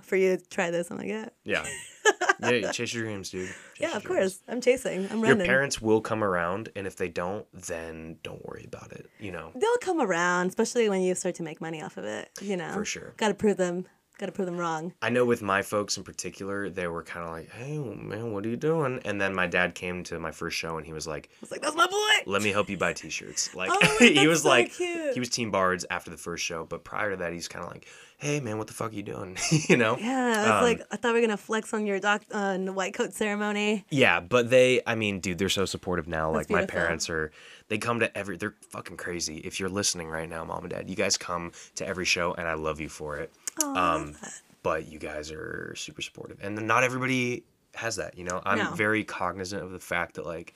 for 0.00 0.16
you 0.16 0.38
to 0.38 0.48
try 0.48 0.70
this. 0.70 0.90
I'm 0.90 0.96
like, 0.96 1.08
Yeah. 1.08 1.28
yeah, 1.44 1.66
yeah, 2.42 2.72
chase 2.72 2.94
your 2.94 3.04
dreams, 3.04 3.30
dude. 3.30 3.48
Chase 3.48 3.56
Yeah, 3.78 3.96
of 3.96 4.02
dreams. 4.02 4.06
course. 4.18 4.42
I'm 4.48 4.60
chasing. 4.60 5.08
I'm 5.10 5.20
running. 5.20 5.38
Your 5.38 5.46
parents 5.46 5.80
will 5.80 6.00
come 6.00 6.24
around, 6.24 6.70
and 6.76 6.86
if 6.86 6.96
they 6.96 7.08
don't, 7.08 7.46
then 7.52 8.16
don't 8.22 8.44
worry 8.46 8.64
about 8.66 8.92
it. 8.92 9.10
You 9.18 9.32
know, 9.32 9.52
They'll 9.54 9.76
come 9.80 10.00
around, 10.00 10.48
especially 10.48 10.88
when 10.88 11.02
you 11.02 11.14
start 11.14 11.34
to 11.36 11.42
make 11.42 11.60
money 11.60 11.82
off 11.82 11.96
of 11.96 12.04
it. 12.04 12.30
You 12.40 12.56
know, 12.56 12.72
For 12.72 12.84
sure. 12.84 13.14
Got 13.16 13.28
to 13.28 13.34
prove 13.34 13.56
them. 13.56 13.86
Gotta 14.20 14.32
prove 14.32 14.44
them 14.46 14.58
wrong. 14.58 14.92
I 15.00 15.08
know 15.08 15.24
with 15.24 15.40
my 15.40 15.62
folks 15.62 15.96
in 15.96 16.04
particular, 16.04 16.68
they 16.68 16.86
were 16.86 17.02
kind 17.02 17.24
of 17.24 17.30
like, 17.32 17.50
"Hey, 17.50 17.78
man, 17.78 18.32
what 18.32 18.44
are 18.44 18.50
you 18.50 18.56
doing?" 18.56 19.00
And 19.06 19.18
then 19.18 19.34
my 19.34 19.46
dad 19.46 19.74
came 19.74 20.04
to 20.04 20.18
my 20.20 20.30
first 20.30 20.58
show, 20.58 20.76
and 20.76 20.86
he 20.86 20.92
was 20.92 21.06
like, 21.06 21.30
I 21.32 21.36
was 21.40 21.50
like, 21.50 21.62
that's 21.62 21.74
my 21.74 21.86
boy. 21.86 22.30
"Let 22.30 22.42
me 22.42 22.50
help 22.50 22.68
you 22.68 22.76
buy 22.76 22.92
T-shirts." 22.92 23.54
Like 23.60 23.70
Oh, 23.72 23.96
he 23.98 24.26
was 24.28 24.42
so 24.42 24.50
like, 24.50 24.72
cute. 24.72 25.14
he 25.14 25.20
was 25.20 25.30
Team 25.30 25.50
Bards 25.50 25.86
after 25.90 26.10
the 26.10 26.18
first 26.18 26.44
show, 26.44 26.66
but 26.66 26.84
prior 26.84 27.10
to 27.12 27.16
that, 27.16 27.32
he's 27.32 27.48
kind 27.48 27.64
of 27.64 27.70
like, 27.70 27.86
"Hey, 28.18 28.40
man, 28.40 28.58
what 28.58 28.66
the 28.66 28.74
fuck 28.74 28.92
are 28.92 28.94
you 28.94 29.02
doing?" 29.02 29.38
you 29.68 29.78
know? 29.78 29.96
Yeah, 29.98 30.34
I 30.36 30.40
was 30.40 30.48
Um, 30.58 30.62
like, 30.64 30.82
I 30.90 30.96
thought 30.96 31.14
we 31.14 31.20
were 31.22 31.26
gonna 31.26 31.36
flex 31.38 31.72
on 31.72 31.86
your 31.86 31.98
doc 31.98 32.22
on 32.32 32.66
the 32.66 32.72
white 32.74 32.92
coat 32.92 33.14
ceremony. 33.14 33.86
Yeah, 33.90 34.20
but 34.20 34.50
they, 34.50 34.82
I 34.86 34.96
mean, 34.96 35.20
dude, 35.20 35.38
they're 35.38 35.48
so 35.48 35.64
supportive 35.64 36.06
now. 36.08 36.32
That's 36.32 36.50
like 36.50 36.60
my 36.60 36.66
parents 36.66 37.08
are, 37.08 37.32
they 37.68 37.78
come 37.78 38.00
to 38.00 38.16
every, 38.18 38.36
they're 38.36 38.54
fucking 38.68 38.96
crazy. 38.98 39.38
If 39.38 39.60
you're 39.60 39.68
listening 39.70 40.08
right 40.08 40.28
now, 40.28 40.44
mom 40.44 40.64
and 40.64 40.70
dad, 40.70 40.90
you 40.90 40.96
guys 40.96 41.16
come 41.16 41.52
to 41.76 41.86
every 41.86 42.04
show, 42.04 42.34
and 42.34 42.46
I 42.46 42.54
love 42.54 42.80
you 42.80 42.88
for 42.90 43.16
it. 43.16 43.32
Oh, 43.62 43.74
Um, 43.76 44.16
but 44.62 44.86
you 44.88 44.98
guys 44.98 45.30
are 45.30 45.74
super 45.76 46.02
supportive 46.02 46.38
and 46.42 46.54
not 46.66 46.82
everybody 46.84 47.44
has 47.74 47.96
that 47.96 48.18
you 48.18 48.24
know 48.24 48.42
i'm 48.44 48.58
No. 48.58 48.70
very 48.74 49.04
cognizant 49.04 49.62
of 49.62 49.70
the 49.70 49.78
fact 49.78 50.16
that 50.16 50.26
like 50.26 50.54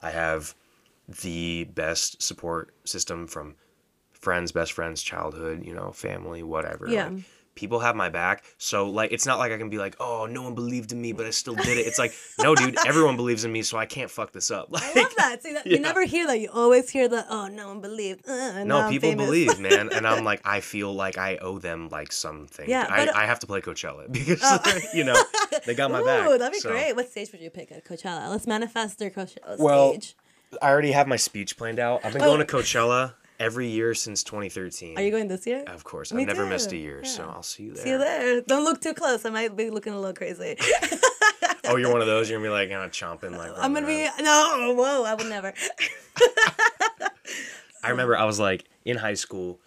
i 0.00 0.10
have 0.10 0.54
the 1.22 1.64
best 1.64 2.22
support 2.22 2.74
system 2.84 3.26
from 3.26 3.56
friends 4.12 4.52
best 4.52 4.72
friends 4.72 5.02
childhood 5.02 5.64
you 5.66 5.74
know 5.74 5.90
family 5.92 6.42
whatever 6.42 6.88
Yeah. 6.88 7.08
like, 7.08 7.22
people 7.54 7.80
have 7.80 7.94
my 7.94 8.08
back 8.08 8.44
so 8.58 8.88
like 8.88 9.12
it's 9.12 9.26
not 9.26 9.38
like 9.38 9.52
i 9.52 9.58
can 9.58 9.68
be 9.68 9.78
like 9.78 9.94
oh 10.00 10.26
no 10.30 10.42
one 10.42 10.54
believed 10.54 10.90
in 10.92 11.00
me 11.00 11.12
but 11.12 11.26
i 11.26 11.30
still 11.30 11.54
did 11.54 11.76
it 11.78 11.86
it's 11.86 11.98
like 11.98 12.12
no 12.40 12.54
dude 12.54 12.76
everyone 12.86 13.14
believes 13.16 13.44
in 13.44 13.52
me 13.52 13.62
so 13.62 13.76
i 13.76 13.84
can't 13.86 14.10
fuck 14.10 14.32
this 14.32 14.50
up 14.50 14.70
like 14.70 14.82
I 14.82 15.00
love 15.02 15.14
that. 15.16 15.42
See, 15.42 15.52
that, 15.54 15.66
you 15.66 15.78
never 15.80 16.04
hear 16.04 16.26
that. 16.26 16.38
You 16.40 16.48
always 16.52 16.90
hear 16.90 17.08
the, 17.08 17.24
oh, 17.30 17.46
no 17.48 17.68
one 17.68 17.80
believed. 17.80 18.28
Uh, 18.28 18.64
no, 18.64 18.78
I'm 18.78 18.90
people 18.90 19.10
famous." 19.10 19.26
believe, 19.26 19.58
man, 19.60 19.90
and 19.92 20.06
I'm 20.06 20.24
like, 20.30 20.40
I 20.44 20.60
feel 20.60 20.92
like 20.92 21.16
I 21.16 21.36
owe 21.38 21.58
them 21.58 21.88
like 21.90 22.12
something. 22.12 22.68
Yeah, 22.68 22.86
I, 22.90 23.06
but- 23.06 23.14
I 23.14 23.26
have 23.26 23.38
to 23.40 23.46
play 23.46 23.60
Coachella 23.60 24.10
because 24.12 24.40
Oh. 24.42 24.80
you 24.92 25.04
know 25.04 25.14
they 25.66 25.74
got 25.74 25.90
my 25.90 26.02
back. 26.02 26.28
Ooh, 26.28 26.36
that'd 26.38 26.52
be 26.52 26.58
so. 26.60 26.70
great. 26.70 26.94
What 26.96 27.10
stage 27.10 27.30
would 27.32 27.40
you 27.40 27.50
pick 27.50 27.72
at 27.72 27.84
Coachella? 27.84 28.28
Let's 28.30 28.46
manifest 28.46 28.98
their 28.98 29.10
Coachella 29.10 29.58
Well, 29.58 29.90
stage. 29.92 30.16
I 30.60 30.68
already 30.70 30.92
have 30.92 31.06
my 31.06 31.16
speech 31.16 31.56
planned 31.56 31.78
out. 31.78 32.04
I've 32.04 32.12
been 32.12 32.22
Oh. 32.22 32.26
going 32.36 32.46
to 32.46 32.52
Coachella 32.56 33.14
every 33.42 33.68
year 33.68 33.94
since 33.94 34.22
2013. 34.22 34.96
Are 34.96 35.02
you 35.02 35.10
going 35.10 35.28
this 35.28 35.46
year? 35.46 35.64
Of 35.66 35.84
course, 35.84 36.12
Me 36.12 36.22
I've 36.22 36.28
never 36.28 36.44
too, 36.44 36.50
missed 36.50 36.72
a 36.72 36.76
year, 36.76 37.04
so. 37.04 37.24
I'll 37.24 37.42
see 37.42 37.64
you 37.64 37.72
there. 37.74 37.84
See 37.84 37.90
you 37.90 37.98
there. 37.98 38.40
Don't 38.42 38.64
look 38.64 38.80
too 38.80 38.94
close. 38.94 39.24
I 39.24 39.30
might 39.30 39.56
be 39.56 39.70
looking 39.70 39.92
a 39.92 40.00
little 40.00 40.14
crazy. 40.14 40.56
Oh, 41.64 41.76
you're 41.76 41.92
one 41.92 42.00
of 42.00 42.08
those. 42.08 42.28
You're 42.28 42.40
gonna 42.40 42.48
be 42.48 42.52
like, 42.52 42.70
know, 42.70 42.88
chomping 42.88 43.36
like. 43.38 43.52
I'm 43.56 43.72
gonna 43.72 43.86
be 43.86 44.08
no. 44.20 44.74
Whoa, 44.76 45.04
I 45.04 45.14
would 45.14 45.28
never. 45.28 45.54
I 47.84 47.90
remember 47.90 48.16
I 48.16 48.24
was 48.24 48.38
like 48.40 48.64
in 48.84 48.96
high 48.96 49.14
school, 49.14 49.60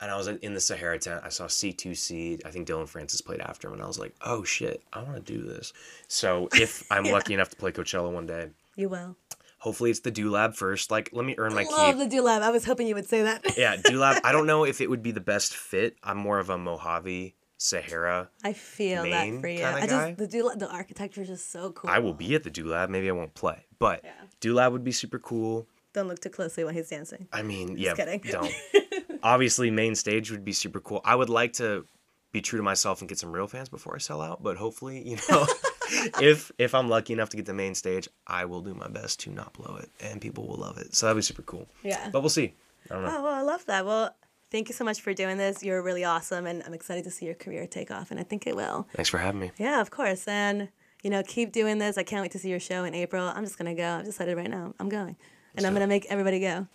and 0.00 0.10
I 0.10 0.16
was 0.16 0.26
in 0.26 0.54
the 0.54 0.60
Sahara 0.60 0.98
tent. 0.98 1.22
I 1.24 1.28
saw 1.28 1.44
C2C. 1.44 2.40
I 2.46 2.50
think 2.50 2.66
Dillon 2.66 2.86
Francis 2.86 3.20
played 3.20 3.40
after 3.40 3.68
him, 3.68 3.74
and 3.74 3.82
I 3.82 3.86
was 3.86 3.98
like, 3.98 4.14
oh 4.22 4.42
shit, 4.42 4.82
I 4.92 5.02
want 5.02 5.24
to 5.24 5.32
do 5.32 5.42
this. 5.42 5.72
So 6.08 6.48
if 6.54 6.90
I'm 6.90 7.04
Yeah. 7.06 7.12
lucky 7.12 7.34
enough 7.34 7.50
to 7.50 7.56
play 7.56 7.72
Coachella 7.72 8.10
one 8.10 8.26
day, 8.26 8.48
You 8.74 8.88
will. 8.88 9.16
Hopefully 9.64 9.90
it's 9.90 10.00
the 10.00 10.10
Do 10.10 10.30
Lab 10.30 10.54
first. 10.54 10.90
Like, 10.90 11.08
let 11.12 11.24
me 11.24 11.34
earn 11.38 11.54
my 11.54 11.64
Love 11.64 11.94
keep. 11.96 12.04
the 12.04 12.06
Do 12.16 12.20
Lab. 12.22 12.42
I 12.42 12.50
was 12.50 12.64
hoping 12.66 12.86
you 12.86 12.94
would 12.94 13.08
say 13.08 13.22
that. 13.22 13.56
Yeah, 13.56 13.76
Do 13.82 13.98
Lab. 13.98 14.20
I 14.22 14.30
don't 14.30 14.46
know 14.52 14.64
if 14.64 14.80
it 14.82 14.90
would 14.90 15.02
be 15.02 15.10
the 15.10 15.20
best 15.20 15.56
fit. 15.56 15.96
I'm 16.02 16.18
more 16.18 16.38
of 16.38 16.50
a 16.50 16.58
Mojave 16.58 17.34
Sahara. 17.56 18.28
I 18.44 18.52
feel 18.52 19.04
that 19.04 19.40
for 19.40 19.48
you. 19.48 19.64
I 19.64 19.86
just 19.86 20.18
the 20.18 20.26
Do 20.26 20.44
Lab, 20.46 20.58
the 20.58 20.70
architecture 20.70 21.22
is 21.22 21.28
just 21.28 21.50
so 21.50 21.72
cool. 21.72 21.90
I 21.90 21.98
will 21.98 22.12
be 22.14 22.34
at 22.34 22.42
the 22.44 22.50
Do 22.50 22.66
Lab. 22.66 22.90
Maybe 22.90 23.08
I 23.08 23.12
won't 23.12 23.34
play, 23.34 23.64
but 23.78 24.04
Yeah. 24.04 24.68
Would 24.68 24.84
be 24.84 24.92
super 24.92 25.18
cool. 25.18 25.66
Don't 25.94 26.06
look 26.08 26.20
too 26.20 26.28
closely 26.28 26.64
when 26.64 26.74
he's 26.74 26.90
dancing. 26.90 27.26
I 27.32 27.42
mean, 27.42 27.76
yeah, 27.78 27.94
kidding. 27.94 28.20
don't. 28.30 28.52
Obviously, 29.22 29.70
main 29.70 29.94
stage 29.94 30.30
would 30.30 30.44
be 30.44 30.52
super 30.52 30.80
cool. 30.80 31.00
I 31.04 31.14
would 31.14 31.30
like 31.30 31.54
to 31.54 31.86
be 32.32 32.42
true 32.42 32.58
to 32.58 32.62
myself 32.62 33.00
and 33.00 33.08
get 33.08 33.18
some 33.18 33.32
real 33.32 33.46
fans 33.46 33.68
before 33.70 33.94
I 33.94 33.98
sell 33.98 34.20
out. 34.20 34.42
But 34.42 34.56
hopefully, 34.58 35.00
you 35.08 35.16
know, 35.30 35.46
if 36.20 36.50
if 36.58 36.74
I'm 36.74 36.88
lucky 36.88 37.12
enough 37.12 37.28
to 37.30 37.36
get 37.36 37.46
the 37.46 37.54
main 37.54 37.74
stage, 37.74 38.08
I 38.26 38.44
will 38.44 38.60
do 38.60 38.74
my 38.74 38.88
best 38.88 39.20
to 39.20 39.30
not 39.30 39.52
blow 39.52 39.76
it, 39.76 39.90
and 40.00 40.20
people 40.20 40.46
will 40.46 40.56
love 40.56 40.78
it. 40.78 40.94
So 40.94 41.06
that'd 41.06 41.16
be 41.18 41.22
super 41.22 41.42
cool. 41.42 41.66
Yeah. 41.82 42.08
But 42.10 42.20
we'll 42.20 42.30
see. 42.30 42.54
I 42.90 42.94
don't 42.94 43.04
know. 43.04 43.16
Oh 43.18 43.22
well, 43.22 43.34
I 43.34 43.42
love 43.42 43.64
that. 43.66 43.86
Well, 43.86 44.14
thank 44.50 44.68
you 44.68 44.74
so 44.74 44.84
much 44.84 45.00
for 45.00 45.14
doing 45.14 45.36
this. 45.38 45.62
You're 45.62 45.82
really 45.82 46.04
awesome, 46.04 46.46
and 46.46 46.62
I'm 46.66 46.74
excited 46.74 47.04
to 47.04 47.10
see 47.10 47.26
your 47.26 47.34
career 47.34 47.66
take 47.66 47.90
off, 47.90 48.10
and 48.10 48.20
I 48.20 48.22
think 48.22 48.46
it 48.46 48.54
will. 48.56 48.86
Thanks 48.94 49.08
for 49.08 49.18
having 49.18 49.40
me. 49.40 49.52
Yeah, 49.58 49.80
of 49.80 49.90
course. 49.90 50.26
And 50.28 50.68
you 51.02 51.10
know, 51.10 51.22
keep 51.22 51.52
doing 51.52 51.78
this. 51.78 51.98
I 51.98 52.02
can't 52.02 52.22
wait 52.22 52.32
to 52.32 52.38
see 52.38 52.48
your 52.50 52.60
show 52.60 52.84
in 52.84 52.94
April. 52.94 53.26
I'm 53.26 53.44
just 53.44 53.58
gonna 53.58 53.74
go. 53.74 53.98
I've 53.98 54.04
decided 54.04 54.36
right 54.36 54.50
now. 54.50 54.74
I'm 54.80 54.88
going, 54.88 55.16
and 55.56 55.66
I'm 55.66 55.72
gonna 55.72 55.86
make 55.86 56.06
everybody 56.10 56.40
go. 56.40 56.66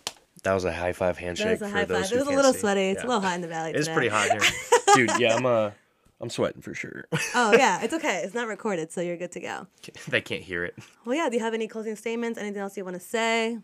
That 0.42 0.54
was 0.54 0.64
a 0.64 0.72
high 0.72 0.92
five 0.92 1.18
handshake. 1.18 1.58
That 1.58 1.60
handshake 1.60 1.60
was 1.60 1.68
a 1.68 1.72
for 1.72 1.78
high 1.78 1.84
those 1.84 2.10
five. 2.10 2.12
It 2.12 2.18
was 2.20 2.28
a 2.28 2.36
little 2.36 2.52
see. 2.54 2.58
sweaty. 2.60 2.80
It's 2.90 3.00
Yeah. 3.02 3.06
a 3.06 3.08
little 3.08 3.20
hot 3.22 3.34
in 3.34 3.40
the 3.42 3.48
valley. 3.48 3.72
It's 3.74 3.88
pretty 3.88 4.08
hot 4.08 4.30
here, 4.30 4.40
dude. 4.94 5.10
Yeah, 5.20 5.36
I'm 5.36 5.44
uh, 5.44 5.70
I'm 6.20 6.30
sweating 6.30 6.62
for 6.62 6.74
sure. 6.74 7.04
Oh 7.34 7.52
yeah, 7.52 7.82
it's 7.82 7.94
okay. 7.94 8.22
It's 8.24 8.34
not 8.34 8.48
recorded, 8.48 8.92
so 8.92 9.00
you're 9.00 9.16
good 9.16 9.32
to 9.32 9.40
go. 9.40 9.66
they 10.08 10.20
can't 10.20 10.42
hear 10.42 10.64
it. 10.64 10.74
Well, 11.04 11.16
yeah. 11.16 11.28
Do 11.28 11.36
you 11.36 11.42
have 11.42 11.54
any 11.54 11.68
closing 11.68 11.96
statements? 11.96 12.38
Anything 12.38 12.60
else 12.60 12.76
you 12.76 12.84
want 12.84 12.94
to 12.96 13.00
say? 13.00 13.50
You 13.52 13.62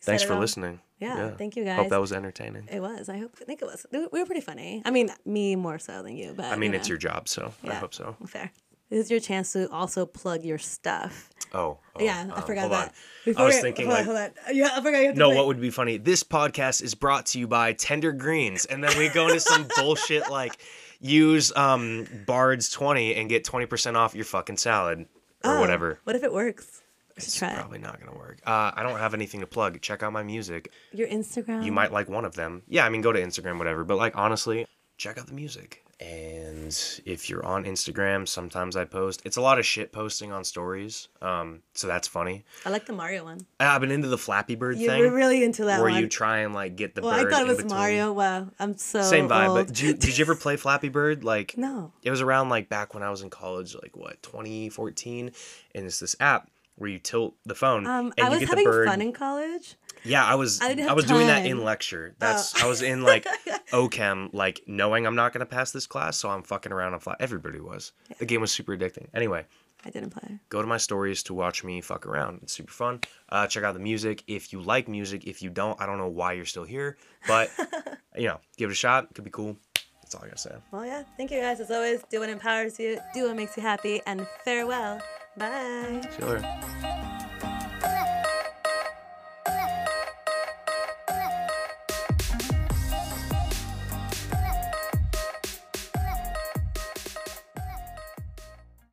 Thanks 0.00 0.22
for 0.24 0.34
all. 0.34 0.40
listening. 0.40 0.80
Yeah, 0.98 1.30
thank 1.30 1.56
you, 1.56 1.64
guys. 1.64 1.76
Hope 1.78 1.88
that 1.90 2.00
was 2.00 2.12
entertaining. 2.12 2.68
It 2.70 2.80
was. 2.80 3.08
I 3.08 3.18
hope. 3.18 3.36
I 3.40 3.44
think 3.44 3.60
it 3.60 3.64
was. 3.66 3.84
We 3.92 4.06
were 4.20 4.26
pretty 4.26 4.40
funny. 4.40 4.82
I 4.84 4.90
mean, 4.90 5.10
me 5.24 5.56
more 5.56 5.78
so 5.78 6.02
than 6.02 6.16
you, 6.16 6.32
but 6.36 6.46
I 6.46 6.56
mean, 6.56 6.72
you 6.72 6.78
it's 6.78 6.88
know. 6.88 6.92
your 6.92 6.98
job, 6.98 7.28
so 7.28 7.52
I 7.64 7.74
hope 7.74 7.92
so. 7.94 8.16
Fair. 8.26 8.50
This 8.88 9.06
is 9.06 9.10
your 9.10 9.20
chance 9.20 9.52
to 9.54 9.70
also 9.70 10.04
plug 10.04 10.44
your 10.44 10.58
stuff. 10.58 11.30
Oh, 11.54 11.78
oh, 11.96 12.02
yeah, 12.02 12.26
I 12.30 12.36
um, 12.36 12.42
forgot 12.42 12.60
hold 12.62 12.72
that. 12.72 12.88
on. 12.88 12.94
Before 13.24 13.42
I 13.42 13.46
was 13.46 13.54
we- 13.56 13.62
thinking 13.62 13.86
hold 13.86 13.98
like, 13.98 14.08
on, 14.08 14.16
hold 14.16 14.30
on. 14.48 14.54
Yeah, 14.56 14.68
I 14.72 14.80
forgot. 14.82 14.98
You 15.00 15.06
have 15.06 15.14
to 15.14 15.18
no, 15.18 15.28
play- 15.28 15.36
what 15.36 15.46
would 15.46 15.60
be 15.60 15.70
funny? 15.70 15.96
This 15.96 16.22
podcast 16.22 16.82
is 16.82 16.94
brought 16.94 17.26
to 17.26 17.38
you 17.38 17.46
by 17.48 17.72
Tender 17.72 18.12
Greens, 18.12 18.64
and 18.66 18.82
then 18.84 18.96
we 18.98 19.08
go 19.08 19.26
into 19.28 19.40
some 19.40 19.66
bullshit 19.76 20.30
like 20.30 20.62
use 21.02 21.54
um 21.56 22.06
Bards 22.26 22.70
twenty 22.70 23.14
and 23.14 23.28
get 23.28 23.44
twenty 23.44 23.66
percent 23.66 23.96
off 23.96 24.14
your 24.14 24.24
fucking 24.24 24.56
salad 24.56 25.06
or 25.44 25.56
Oh, 25.56 25.60
whatever. 25.60 25.98
What 26.04 26.16
if 26.16 26.22
it 26.22 26.32
works? 26.32 26.80
It's 27.16 27.36
try 27.36 27.52
probably 27.52 27.78
not 27.78 28.00
gonna 28.00 28.16
work. 28.16 28.38
Uh, 28.46 28.70
I 28.74 28.82
don't 28.82 28.98
have 28.98 29.12
anything 29.12 29.40
to 29.40 29.46
plug. 29.46 29.80
Check 29.82 30.02
out 30.02 30.12
my 30.14 30.22
music. 30.22 30.70
Your 30.92 31.08
Instagram. 31.08 31.62
You 31.64 31.70
might 31.72 31.92
like 31.92 32.08
one 32.08 32.24
of 32.24 32.34
them. 32.36 32.62
Yeah, 32.68 32.86
I 32.86 32.88
mean, 32.88 33.02
go 33.02 33.12
to 33.12 33.20
Instagram, 33.20 33.58
whatever. 33.58 33.84
But 33.84 33.98
like, 33.98 34.16
honestly, 34.16 34.66
check 34.96 35.18
out 35.18 35.26
the 35.26 35.34
music. 35.34 35.84
And 36.02 36.76
if 37.06 37.30
you're 37.30 37.44
on 37.46 37.64
Instagram, 37.64 38.26
sometimes 38.26 38.76
I 38.76 38.84
post. 38.84 39.22
It's 39.24 39.36
a 39.36 39.40
lot 39.40 39.58
of 39.60 39.64
shit 39.66 39.92
posting 39.92 40.32
on 40.32 40.42
stories. 40.42 41.08
Um, 41.20 41.62
so 41.74 41.86
that's 41.86 42.08
funny. 42.08 42.44
I 42.66 42.70
like 42.70 42.86
the 42.86 42.92
Mario 42.92 43.24
one. 43.24 43.46
I've 43.60 43.80
been 43.80 43.92
into 43.92 44.08
the 44.08 44.18
Flappy 44.18 44.56
Bird 44.56 44.78
thing. 44.78 44.98
You're 44.98 45.14
really 45.14 45.44
into 45.44 45.64
that 45.66 45.80
where 45.80 45.90
one. 45.90 46.00
you 46.00 46.08
try 46.08 46.38
and 46.38 46.52
like 46.54 46.74
get 46.76 46.94
the 46.96 47.02
well, 47.02 47.12
I 47.12 47.22
bird. 47.22 47.32
thought 47.32 47.42
it 47.42 47.48
was 47.48 47.58
between. 47.58 47.74
Mario. 47.76 48.12
Wow, 48.12 48.48
I'm 48.58 48.76
so 48.76 49.02
Same 49.02 49.28
vibe. 49.28 49.48
old. 49.48 49.58
But 49.58 49.66
did 49.68 49.80
you, 49.80 49.94
did 49.96 50.18
you 50.18 50.24
ever 50.24 50.34
play 50.34 50.56
Flappy 50.56 50.88
Bird? 50.88 51.22
Like, 51.22 51.56
no. 51.56 51.92
it 52.02 52.10
was 52.10 52.20
around 52.20 52.48
like 52.48 52.68
back 52.68 52.94
when 52.94 53.02
I 53.04 53.10
was 53.10 53.22
in 53.22 53.30
college, 53.30 53.74
like 53.80 53.96
what 53.96 54.20
2014, 54.22 55.30
and 55.74 55.86
it's 55.86 56.00
this 56.00 56.16
app 56.18 56.50
where 56.76 56.88
you 56.90 56.98
tilt 56.98 57.36
the 57.44 57.54
phone 57.54 57.86
Um, 57.86 58.12
and 58.16 58.26
I 58.26 58.28
you 58.28 58.30
was 58.30 58.40
get 58.40 58.48
having 58.48 58.64
the 58.64 58.70
bird. 58.70 58.88
fun 58.88 59.02
in 59.02 59.12
college. 59.12 59.76
Yeah, 60.04 60.24
I 60.24 60.34
was 60.34 60.60
I 60.60 60.72
I, 60.88 60.92
was 60.92 61.04
doing 61.04 61.26
that 61.28 61.46
in. 61.46 61.60
Oh. 61.60 61.62
lecture. 61.64 62.14
That's 62.18 62.62
I 62.62 62.66
was 62.66 62.82
in 62.82 63.02
like 63.02 63.24
OChem, 63.72 64.30
like 64.32 64.62
knowing 64.66 65.06
I'm 65.06 65.14
not 65.14 65.32
gonna 65.32 65.46
pass 65.46 65.70
this 65.70 65.86
class, 65.86 66.16
so 66.16 66.28
I'm 66.30 66.42
fucking 66.42 66.72
around 66.72 66.94
on 66.94 67.00
fly. 67.00 67.14
Everybody 67.20 67.60
was. 67.60 67.92
The 68.18 68.26
game 68.26 68.40
was 68.40 68.50
super 68.52 68.76
addicting. 68.76 69.06
Anyway, 69.14 69.46
I 69.84 69.90
didn't 69.90 70.10
play. 70.10 70.38
go 70.48 70.60
to 70.60 70.66
my 70.66 70.76
stories 70.76 71.22
to 71.24 71.34
watch 71.34 71.62
me 71.64 71.80
fuck 71.80 72.06
around. 72.06 72.40
It's 72.42 72.52
super 72.52 72.72
fun. 72.72 73.00
Uh, 73.28 73.46
check 73.46 73.64
out 73.64 73.74
the 73.74 73.80
music 73.80 74.24
if 74.26 74.52
you 74.52 74.60
like 74.60 74.88
music. 74.88 75.26
If 75.26 75.42
you 75.42 75.50
don't, 75.50 75.80
I 75.80 75.86
don't 75.86 75.98
know 75.98 76.08
why 76.08 76.32
you're 76.32 76.44
still 76.46 76.64
here, 76.64 76.96
but 77.28 77.50
you 78.16 78.26
know, 78.26 78.38
give 78.56 78.70
it 78.70 78.72
a 78.72 78.76
shot. 78.76 79.04
It 79.04 79.14
could 79.14 79.24
be 79.24 79.30
cool. 79.30 79.56
That's 80.02 80.14
all 80.16 80.22
I 80.24 80.26
gotta 80.26 80.38
say. 80.38 80.54
Well, 80.72 80.84
yeah. 80.84 81.04
Thank 81.16 81.30
you 81.30 81.40
guys. 81.40 81.60
As 81.60 81.70
always, 81.70 82.02
do 82.10 82.20
what 82.20 82.28
empowers 82.28 82.78
you, 82.78 82.98
do 83.14 83.28
what 83.28 83.36
makes 83.36 83.56
you 83.56 83.62
happy, 83.62 84.00
and 84.06 84.26
farewell. 84.44 85.00
Bye. 85.36 86.02
See 86.10 86.22
you 86.22 86.26
later. 86.28 87.18